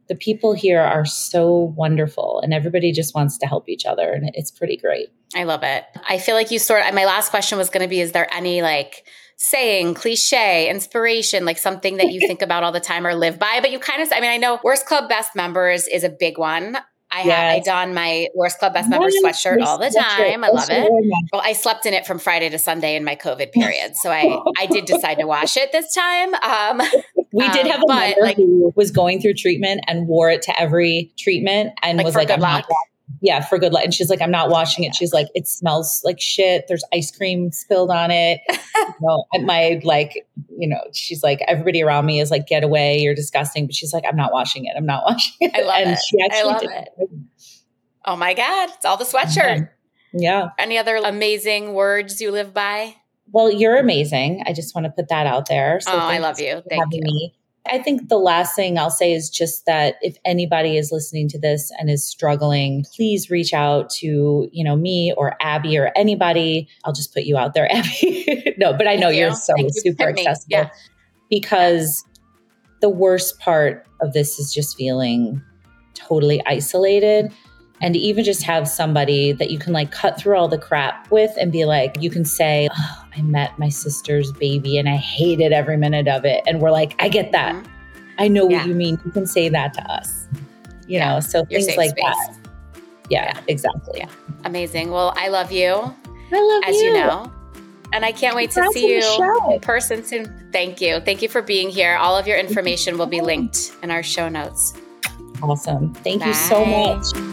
The 0.10 0.16
people 0.16 0.54
here 0.54 0.82
are 0.82 1.06
so 1.06 1.74
wonderful 1.76 2.42
and 2.44 2.54
everybody 2.54 2.92
just 2.92 3.16
wants 3.16 3.38
to 3.40 3.46
help 3.46 3.70
each 3.70 3.86
other. 3.86 4.12
And 4.12 4.30
it's 4.34 4.52
pretty 4.52 4.78
great. 4.78 5.10
I 5.36 5.44
love 5.44 5.64
it. 5.64 5.86
I 6.08 6.18
feel 6.18 6.36
like 6.36 6.52
you 6.52 6.60
sort 6.60 6.86
of, 6.86 6.94
my 6.94 7.06
last 7.06 7.30
question 7.30 7.58
was 7.58 7.70
going 7.70 7.84
to 7.84 7.90
be, 7.90 8.02
is 8.02 8.12
there 8.12 8.32
any 8.34 8.62
like, 8.62 9.06
saying, 9.36 9.94
cliche, 9.94 10.70
inspiration, 10.70 11.44
like 11.46 11.58
something 11.58 11.98
that 11.98 12.12
you 12.12 12.20
think 12.28 12.42
about 12.42 12.64
all 12.64 12.72
the 12.72 12.80
time 12.80 13.06
or 13.06 13.16
live 13.16 13.40
by. 13.40 13.60
But 13.62 13.72
you 13.72 13.80
kind 13.80 14.02
of, 14.02 14.12
I 14.14 14.20
mean, 14.20 14.30
I 14.30 14.38
know 14.38 14.60
Worst 14.64 14.86
Club 14.86 15.10
Best 15.10 15.36
Members 15.36 15.88
is 15.88 16.04
a 16.04 16.10
big 16.10 16.38
one. 16.38 16.78
I 17.14 17.24
yes. 17.24 17.28
have 17.28 17.52
I 17.54 17.60
don 17.60 17.94
my 17.94 18.28
Worst 18.34 18.60
Club 18.60 18.74
Best 18.74 18.90
Member 18.90 19.10
sweatshirt 19.10 19.62
all 19.62 19.78
the 19.78 19.90
time. 19.90 20.44
I 20.44 20.50
love 20.50 20.70
it. 20.70 20.90
Well, 21.32 21.42
I 21.44 21.54
slept 21.54 21.86
in 21.86 21.94
it 21.94 22.08
from 22.08 22.18
Friday 22.18 22.50
to 22.50 22.58
Sunday 22.58 22.96
in 22.96 23.04
my 23.04 23.16
COVID 23.16 23.52
period, 23.54 23.96
so 23.96 24.10
I 24.12 24.40
I 24.60 24.66
did 24.66 24.86
decide 24.86 25.16
to 25.16 25.28
wash 25.28 25.56
it 25.58 25.72
this 25.72 25.94
time. 25.94 26.34
Um, 26.36 26.82
we 27.32 27.48
did 27.50 27.68
have 27.68 27.82
a 27.88 27.92
um, 27.92 28.00
member 28.00 28.22
like, 28.22 28.38
who 28.38 28.74
was 28.76 28.92
going 28.92 29.22
through 29.22 29.36
treatment 29.36 29.82
and 29.88 30.08
wore 30.08 30.30
it 30.30 30.42
to 30.44 30.60
every 30.60 31.14
treatment 31.18 31.74
and 31.84 31.98
like 31.98 32.06
was 32.06 32.16
like, 32.16 32.32
"I'm 32.32 32.40
luck. 32.40 32.66
not 32.70 32.78
yeah, 33.22 33.42
for 33.42 33.58
good 33.58 33.74
luck. 33.74 33.84
And 33.84 33.94
she's 33.94 34.10
like, 34.10 34.22
I'm 34.22 34.32
not 34.32 34.50
washing 34.50 34.84
it. 34.84 34.96
She's 34.96 35.14
like, 35.14 35.28
it 35.34 35.48
smells 35.48 36.02
like 36.04 36.20
shit. 36.20 36.66
There's 36.68 36.84
ice 36.94 37.12
cream 37.12 37.52
spilled 37.52 37.92
on 37.92 38.12
it. 38.12 38.42
you 38.50 38.94
know, 39.02 39.26
my 39.44 39.80
like, 39.84 40.26
you 40.58 40.68
know, 40.68 40.80
she's 40.94 41.24
like, 41.24 41.42
everybody 41.48 41.84
around 41.84 42.06
me 42.06 42.20
is 42.20 42.32
like, 42.32 42.48
get 42.48 42.64
away, 42.64 43.00
you're 43.00 43.16
disgusting. 43.16 43.66
But 43.66 43.76
she's 43.76 43.94
like, 43.94 44.04
I'm 44.08 44.16
not 44.16 44.32
washing 44.32 44.66
it. 44.66 44.74
I'm 44.76 44.86
not 44.86 45.04
washing 45.06 45.36
it. 45.42 45.52
I 45.56 45.62
love 45.62 45.76
and 45.78 45.92
it. 45.92 46.00
She 46.00 46.18
actually 46.24 46.40
I 46.40 46.44
love 46.44 46.62
did. 46.62 46.72
it. 46.72 47.10
Oh 48.06 48.16
my 48.16 48.34
God. 48.34 48.70
It's 48.76 48.86
all 48.86 48.98
the 48.98 49.06
sweatshirt. 49.06 49.70
Yeah. 50.14 50.50
Any 50.60 50.78
other 50.78 50.98
amazing 50.98 51.74
words 51.74 52.22
you 52.22 52.32
live 52.32 52.54
by? 52.54 52.96
Well, 53.32 53.52
you're 53.52 53.78
amazing. 53.78 54.44
I 54.46 54.54
just 54.54 54.76
want 54.76 54.86
to 54.86 54.92
put 54.92 55.10
that 55.10 55.26
out 55.26 55.48
there. 55.48 55.80
So 55.80 55.92
oh, 55.92 55.98
I 55.98 56.20
love 56.20 56.40
you. 56.40 56.62
Thank 56.70 56.94
you. 56.94 57.02
Me. 57.02 57.36
I 57.72 57.78
think 57.80 58.10
the 58.10 58.18
last 58.18 58.56
thing 58.56 58.78
I'll 58.78 58.90
say 58.90 59.14
is 59.14 59.30
just 59.30 59.66
that 59.66 59.96
if 60.02 60.18
anybody 60.26 60.78
is 60.78 60.92
listening 60.92 61.30
to 61.30 61.40
this 61.40 61.72
and 61.80 61.90
is 61.90 62.06
struggling, 62.06 62.86
please 62.94 63.30
reach 63.30 63.54
out 63.54 63.90
to, 63.92 64.50
you 64.52 64.64
know, 64.64 64.76
me 64.76 65.14
or 65.16 65.36
Abbe 65.42 65.78
or 65.78 65.92
anybody. 65.96 66.68
I'll 66.84 66.94
just 66.94 67.14
put 67.14 67.24
you 67.24 67.38
out 67.38 67.54
there, 67.54 67.68
Abbe. 67.72 68.56
no, 68.58 68.74
but 68.74 68.88
I 68.88 68.96
know 68.96 69.10
you. 69.10 69.28
are 69.28 69.36
so 69.36 69.54
Thank 69.56 69.72
super 69.74 70.04
you 70.04 70.10
accessible 70.10 70.48
yeah. 70.50 70.70
because 71.30 72.04
the 72.82 72.90
worst 72.90 73.40
part 73.40 73.88
of 74.02 74.12
this 74.12 74.40
is 74.40 74.54
just 74.54 74.76
feeling 74.76 75.42
totally 75.94 76.46
isolated 76.46 77.32
and 77.84 77.94
to 77.94 78.00
even 78.00 78.24
just 78.24 78.44
have 78.44 78.68
somebody 78.68 79.34
that 79.34 79.52
you 79.52 79.60
can 79.60 79.74
like 79.74 79.92
cut 79.92 80.18
through 80.18 80.38
all 80.38 80.48
the 80.48 80.58
crap 80.58 81.12
with 81.12 81.32
and 81.38 81.52
be 81.52 81.66
like 81.66 82.02
you 82.02 82.10
can 82.10 82.24
say 82.24 82.70
oh, 82.72 83.06
I 83.16 83.22
met 83.22 83.60
my 83.60 83.68
sister's 83.68 84.32
baby 84.32 84.78
and 84.78 84.88
I 84.88 84.96
hated 84.96 85.52
every 85.52 85.76
minute 85.76 86.08
of 86.08 86.24
it. 86.24 86.42
And 86.48 86.62
we're 86.62 86.72
like, 86.72 86.96
I 87.00 87.10
get 87.10 87.34
that. 87.34 87.54
Mm-hmm. 87.54 87.68
I 88.20 88.28
know 88.30 88.50
yeah. 88.50 88.60
what 88.60 88.68
you 88.68 88.74
mean. 88.74 89.00
You 89.04 89.12
can 89.12 89.28
say 89.28 89.50
that 89.50 89.74
to 89.74 89.92
us. 89.92 90.28
You 90.88 90.98
yeah. 91.00 91.14
know, 91.14 91.20
so 91.20 91.46
Your 91.50 91.62
things 91.62 91.78
like 91.78 91.92
space. 91.92 92.04
that. 92.04 92.38
Yeah, 93.10 93.34
yeah, 93.36 93.42
exactly. 93.48 94.00
Yeah. 94.00 94.10
Amazing. 94.46 94.92
Well, 94.92 95.14
I 95.18 95.28
love 95.28 95.52
you. 95.52 95.74
I 95.74 96.42
love 96.42 96.64
as 96.66 96.76
you. 96.76 96.78
As 96.78 96.82
you 96.82 96.94
know. 96.94 97.32
And 97.92 98.06
I 98.06 98.12
can't 98.12 98.36
wait 98.36 98.50
to 98.52 98.68
see 98.72 98.96
you 98.96 99.52
in 99.52 99.60
person 99.60 100.04
soon. 100.04 100.50
Thank 100.52 100.82
you. 100.82 101.00
Thank 101.02 101.22
you 101.22 101.30
for 101.30 101.42
being 101.42 101.70
here. 101.70 101.96
All 101.98 102.18
of 102.18 102.28
your 102.28 102.38
information 102.38 102.98
will 102.98 103.08
be 103.08 103.22
linked 103.22 103.74
in 103.84 103.92
our 103.92 104.02
show 104.02 104.30
notes. 104.30 104.74
Awesome. 105.44 105.94
Thank 105.96 106.22
Bye. 106.22 106.28
you 106.30 106.34
so 106.34 106.66
much. 106.66 107.33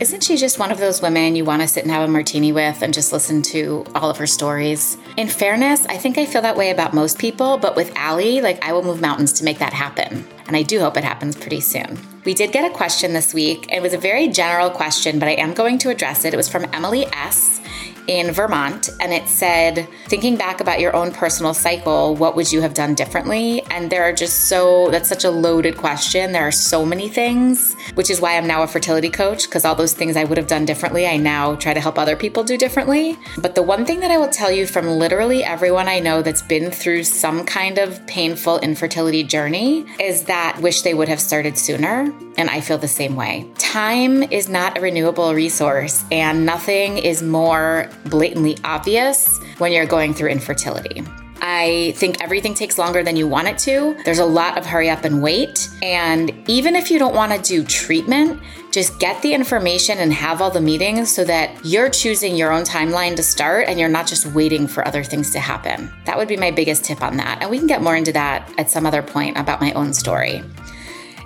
Isn't 0.00 0.24
she 0.24 0.36
just 0.36 0.58
one 0.58 0.72
of 0.72 0.78
those 0.78 1.00
women 1.00 1.36
you 1.36 1.44
want 1.44 1.62
to 1.62 1.68
sit 1.68 1.84
and 1.84 1.92
have 1.92 2.08
a 2.08 2.10
martini 2.10 2.50
with 2.50 2.82
and 2.82 2.92
just 2.92 3.12
listen 3.12 3.42
to 3.42 3.84
all 3.94 4.10
of 4.10 4.16
her 4.16 4.26
stories? 4.26 4.96
In 5.16 5.28
fairness, 5.28 5.86
I 5.86 5.98
think 5.98 6.18
I 6.18 6.26
feel 6.26 6.42
that 6.42 6.56
way 6.56 6.70
about 6.70 6.94
most 6.94 7.16
people, 7.16 7.58
but 7.58 7.76
with 7.76 7.96
Ali, 7.96 8.40
like 8.40 8.62
I 8.64 8.72
will 8.72 8.82
move 8.82 9.00
mountains 9.00 9.32
to 9.34 9.44
make 9.44 9.60
that 9.60 9.72
happen. 9.72 10.26
And 10.48 10.56
I 10.56 10.62
do 10.62 10.80
hope 10.80 10.96
it 10.96 11.04
happens 11.04 11.36
pretty 11.36 11.60
soon. 11.60 11.96
We 12.24 12.34
did 12.34 12.50
get 12.50 12.68
a 12.68 12.74
question 12.74 13.12
this 13.12 13.32
week. 13.32 13.72
It 13.72 13.82
was 13.82 13.92
a 13.92 13.98
very 13.98 14.26
general 14.26 14.68
question, 14.68 15.20
but 15.20 15.28
I 15.28 15.34
am 15.34 15.54
going 15.54 15.78
to 15.78 15.90
address 15.90 16.24
it. 16.24 16.34
It 16.34 16.36
was 16.36 16.48
from 16.48 16.66
Emily 16.72 17.06
S 17.06 17.60
in 18.06 18.32
Vermont, 18.32 18.90
and 19.00 19.12
it 19.12 19.28
said, 19.28 19.88
Thinking 20.06 20.36
back 20.36 20.60
about 20.60 20.80
your 20.80 20.94
own 20.94 21.12
personal 21.12 21.54
cycle, 21.54 22.14
what 22.16 22.36
would 22.36 22.52
you 22.52 22.60
have 22.60 22.74
done 22.74 22.94
differently? 22.94 23.62
And 23.70 23.90
there 23.90 24.02
are 24.02 24.12
just 24.12 24.48
so, 24.48 24.90
that's 24.90 25.08
such 25.08 25.24
a 25.24 25.30
loaded 25.30 25.76
question. 25.76 26.32
There 26.32 26.46
are 26.46 26.52
so 26.52 26.84
many 26.84 27.08
things, 27.08 27.74
which 27.94 28.10
is 28.10 28.20
why 28.20 28.36
I'm 28.36 28.46
now 28.46 28.62
a 28.62 28.66
fertility 28.66 29.10
coach, 29.10 29.44
because 29.44 29.64
all 29.64 29.74
those 29.74 29.92
things 29.92 30.16
I 30.16 30.24
would 30.24 30.38
have 30.38 30.46
done 30.46 30.64
differently, 30.64 31.06
I 31.06 31.16
now 31.16 31.54
try 31.56 31.74
to 31.74 31.80
help 31.80 31.98
other 31.98 32.16
people 32.16 32.44
do 32.44 32.56
differently. 32.56 33.18
But 33.38 33.54
the 33.54 33.62
one 33.62 33.84
thing 33.84 34.00
that 34.00 34.10
I 34.10 34.18
will 34.18 34.28
tell 34.28 34.50
you 34.50 34.66
from 34.66 34.86
literally 34.86 35.44
everyone 35.44 35.88
I 35.88 36.00
know 36.00 36.22
that's 36.22 36.42
been 36.42 36.70
through 36.70 37.04
some 37.04 37.44
kind 37.44 37.78
of 37.78 38.04
painful 38.06 38.58
infertility 38.60 39.24
journey 39.24 39.86
is 40.00 40.24
that 40.24 40.58
wish 40.60 40.82
they 40.82 40.94
would 40.94 41.08
have 41.08 41.20
started 41.20 41.56
sooner. 41.56 42.12
And 42.36 42.50
I 42.50 42.60
feel 42.60 42.78
the 42.78 42.88
same 42.88 43.14
way. 43.14 43.48
Time 43.58 44.22
is 44.24 44.48
not 44.48 44.76
a 44.76 44.80
renewable 44.80 45.34
resource, 45.34 46.04
and 46.10 46.44
nothing 46.44 46.98
is 46.98 47.22
more 47.22 47.88
blatantly 48.04 48.56
obvious 48.64 49.38
when 49.58 49.72
you're 49.72 49.86
going 49.86 50.14
through 50.14 50.30
infertility. 50.30 51.02
I 51.46 51.92
think 51.96 52.22
everything 52.22 52.54
takes 52.54 52.78
longer 52.78 53.02
than 53.02 53.16
you 53.16 53.28
want 53.28 53.48
it 53.48 53.58
to. 53.58 53.94
There's 54.06 54.18
a 54.18 54.24
lot 54.24 54.56
of 54.56 54.64
hurry 54.64 54.88
up 54.88 55.04
and 55.04 55.22
wait. 55.22 55.68
And 55.82 56.32
even 56.48 56.74
if 56.74 56.90
you 56.90 56.98
don't 56.98 57.14
want 57.14 57.32
to 57.32 57.38
do 57.42 57.64
treatment, 57.64 58.40
just 58.70 58.98
get 58.98 59.20
the 59.20 59.34
information 59.34 59.98
and 59.98 60.10
have 60.12 60.40
all 60.40 60.50
the 60.50 60.60
meetings 60.60 61.12
so 61.12 61.22
that 61.24 61.62
you're 61.62 61.90
choosing 61.90 62.34
your 62.34 62.50
own 62.50 62.64
timeline 62.64 63.14
to 63.16 63.22
start 63.22 63.68
and 63.68 63.78
you're 63.78 63.90
not 63.90 64.06
just 64.06 64.24
waiting 64.26 64.66
for 64.66 64.88
other 64.88 65.04
things 65.04 65.30
to 65.32 65.38
happen. 65.38 65.92
That 66.06 66.16
would 66.16 66.28
be 66.28 66.36
my 66.38 66.50
biggest 66.50 66.82
tip 66.82 67.02
on 67.02 67.18
that. 67.18 67.42
And 67.42 67.50
we 67.50 67.58
can 67.58 67.66
get 67.66 67.82
more 67.82 67.94
into 67.94 68.12
that 68.12 68.50
at 68.56 68.70
some 68.70 68.86
other 68.86 69.02
point 69.02 69.36
about 69.36 69.60
my 69.60 69.72
own 69.74 69.92
story. 69.92 70.42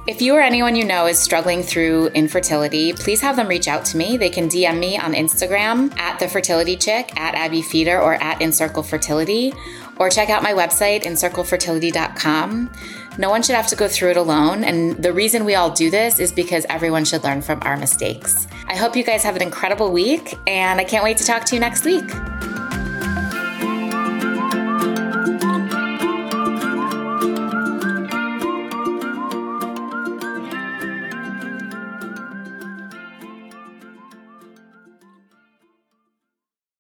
If 0.09 0.23
you 0.23 0.35
or 0.37 0.41
anyone 0.41 0.75
you 0.75 0.87
know 0.87 1.05
is 1.05 1.19
struggling 1.19 1.63
through 1.63 2.07
infertility, 2.09 2.95
please 2.95 3.21
have 3.21 3.37
them 3.37 3.47
reach 3.47 3.69
out 3.69 3.85
to 3.85 3.99
me. 3.99 4.17
They 4.17 4.31
can 4.31 4.49
DM 4.49 4.79
me 4.79 4.97
on 4.97 5.13
Instagram 5.13 5.95
at 5.99 6.19
the 6.19 6.27
fertility 6.27 6.79
chick, 6.79 7.15
at 7.21 7.35
Abbe 7.35 7.61
Feder, 7.61 8.01
or 8.01 8.15
at 8.15 8.41
InCircle 8.41 8.87
Fertility, 8.87 9.53
or 9.99 10.09
check 10.09 10.31
out 10.31 10.43
my 10.43 10.55
website, 10.55 11.03
incirclefertility.com. 11.03 12.73
No 13.19 13.29
one 13.29 13.43
should 13.43 13.55
have 13.55 13.67
to 13.67 13.77
go 13.77 13.87
through 13.87 14.13
it 14.13 14.17
alone. 14.17 14.65
And 14.65 14.97
the 14.97 15.13
reason 15.13 15.45
we 15.45 15.57
all 15.57 15.71
do 15.71 15.91
this 15.91 16.21
is 16.21 16.33
because 16.33 16.65
everyone 16.71 17.05
should 17.05 17.23
learn 17.23 17.43
from 17.43 17.59
our 17.61 17.77
mistakes. 17.77 18.47
I 18.67 18.77
hope 18.77 18.97
you 18.97 19.05
guys 19.05 19.23
have 19.25 19.37
an 19.37 19.43
incredible 19.43 19.93
week, 19.93 20.39
and 20.47 20.81
I 20.81 20.85
can't 20.85 21.05
wait 21.05 21.19
to 21.19 21.25
talk 21.27 21.45
to 21.45 21.55
you 21.55 21.61
next 21.61 21.85
week. 21.85 22.09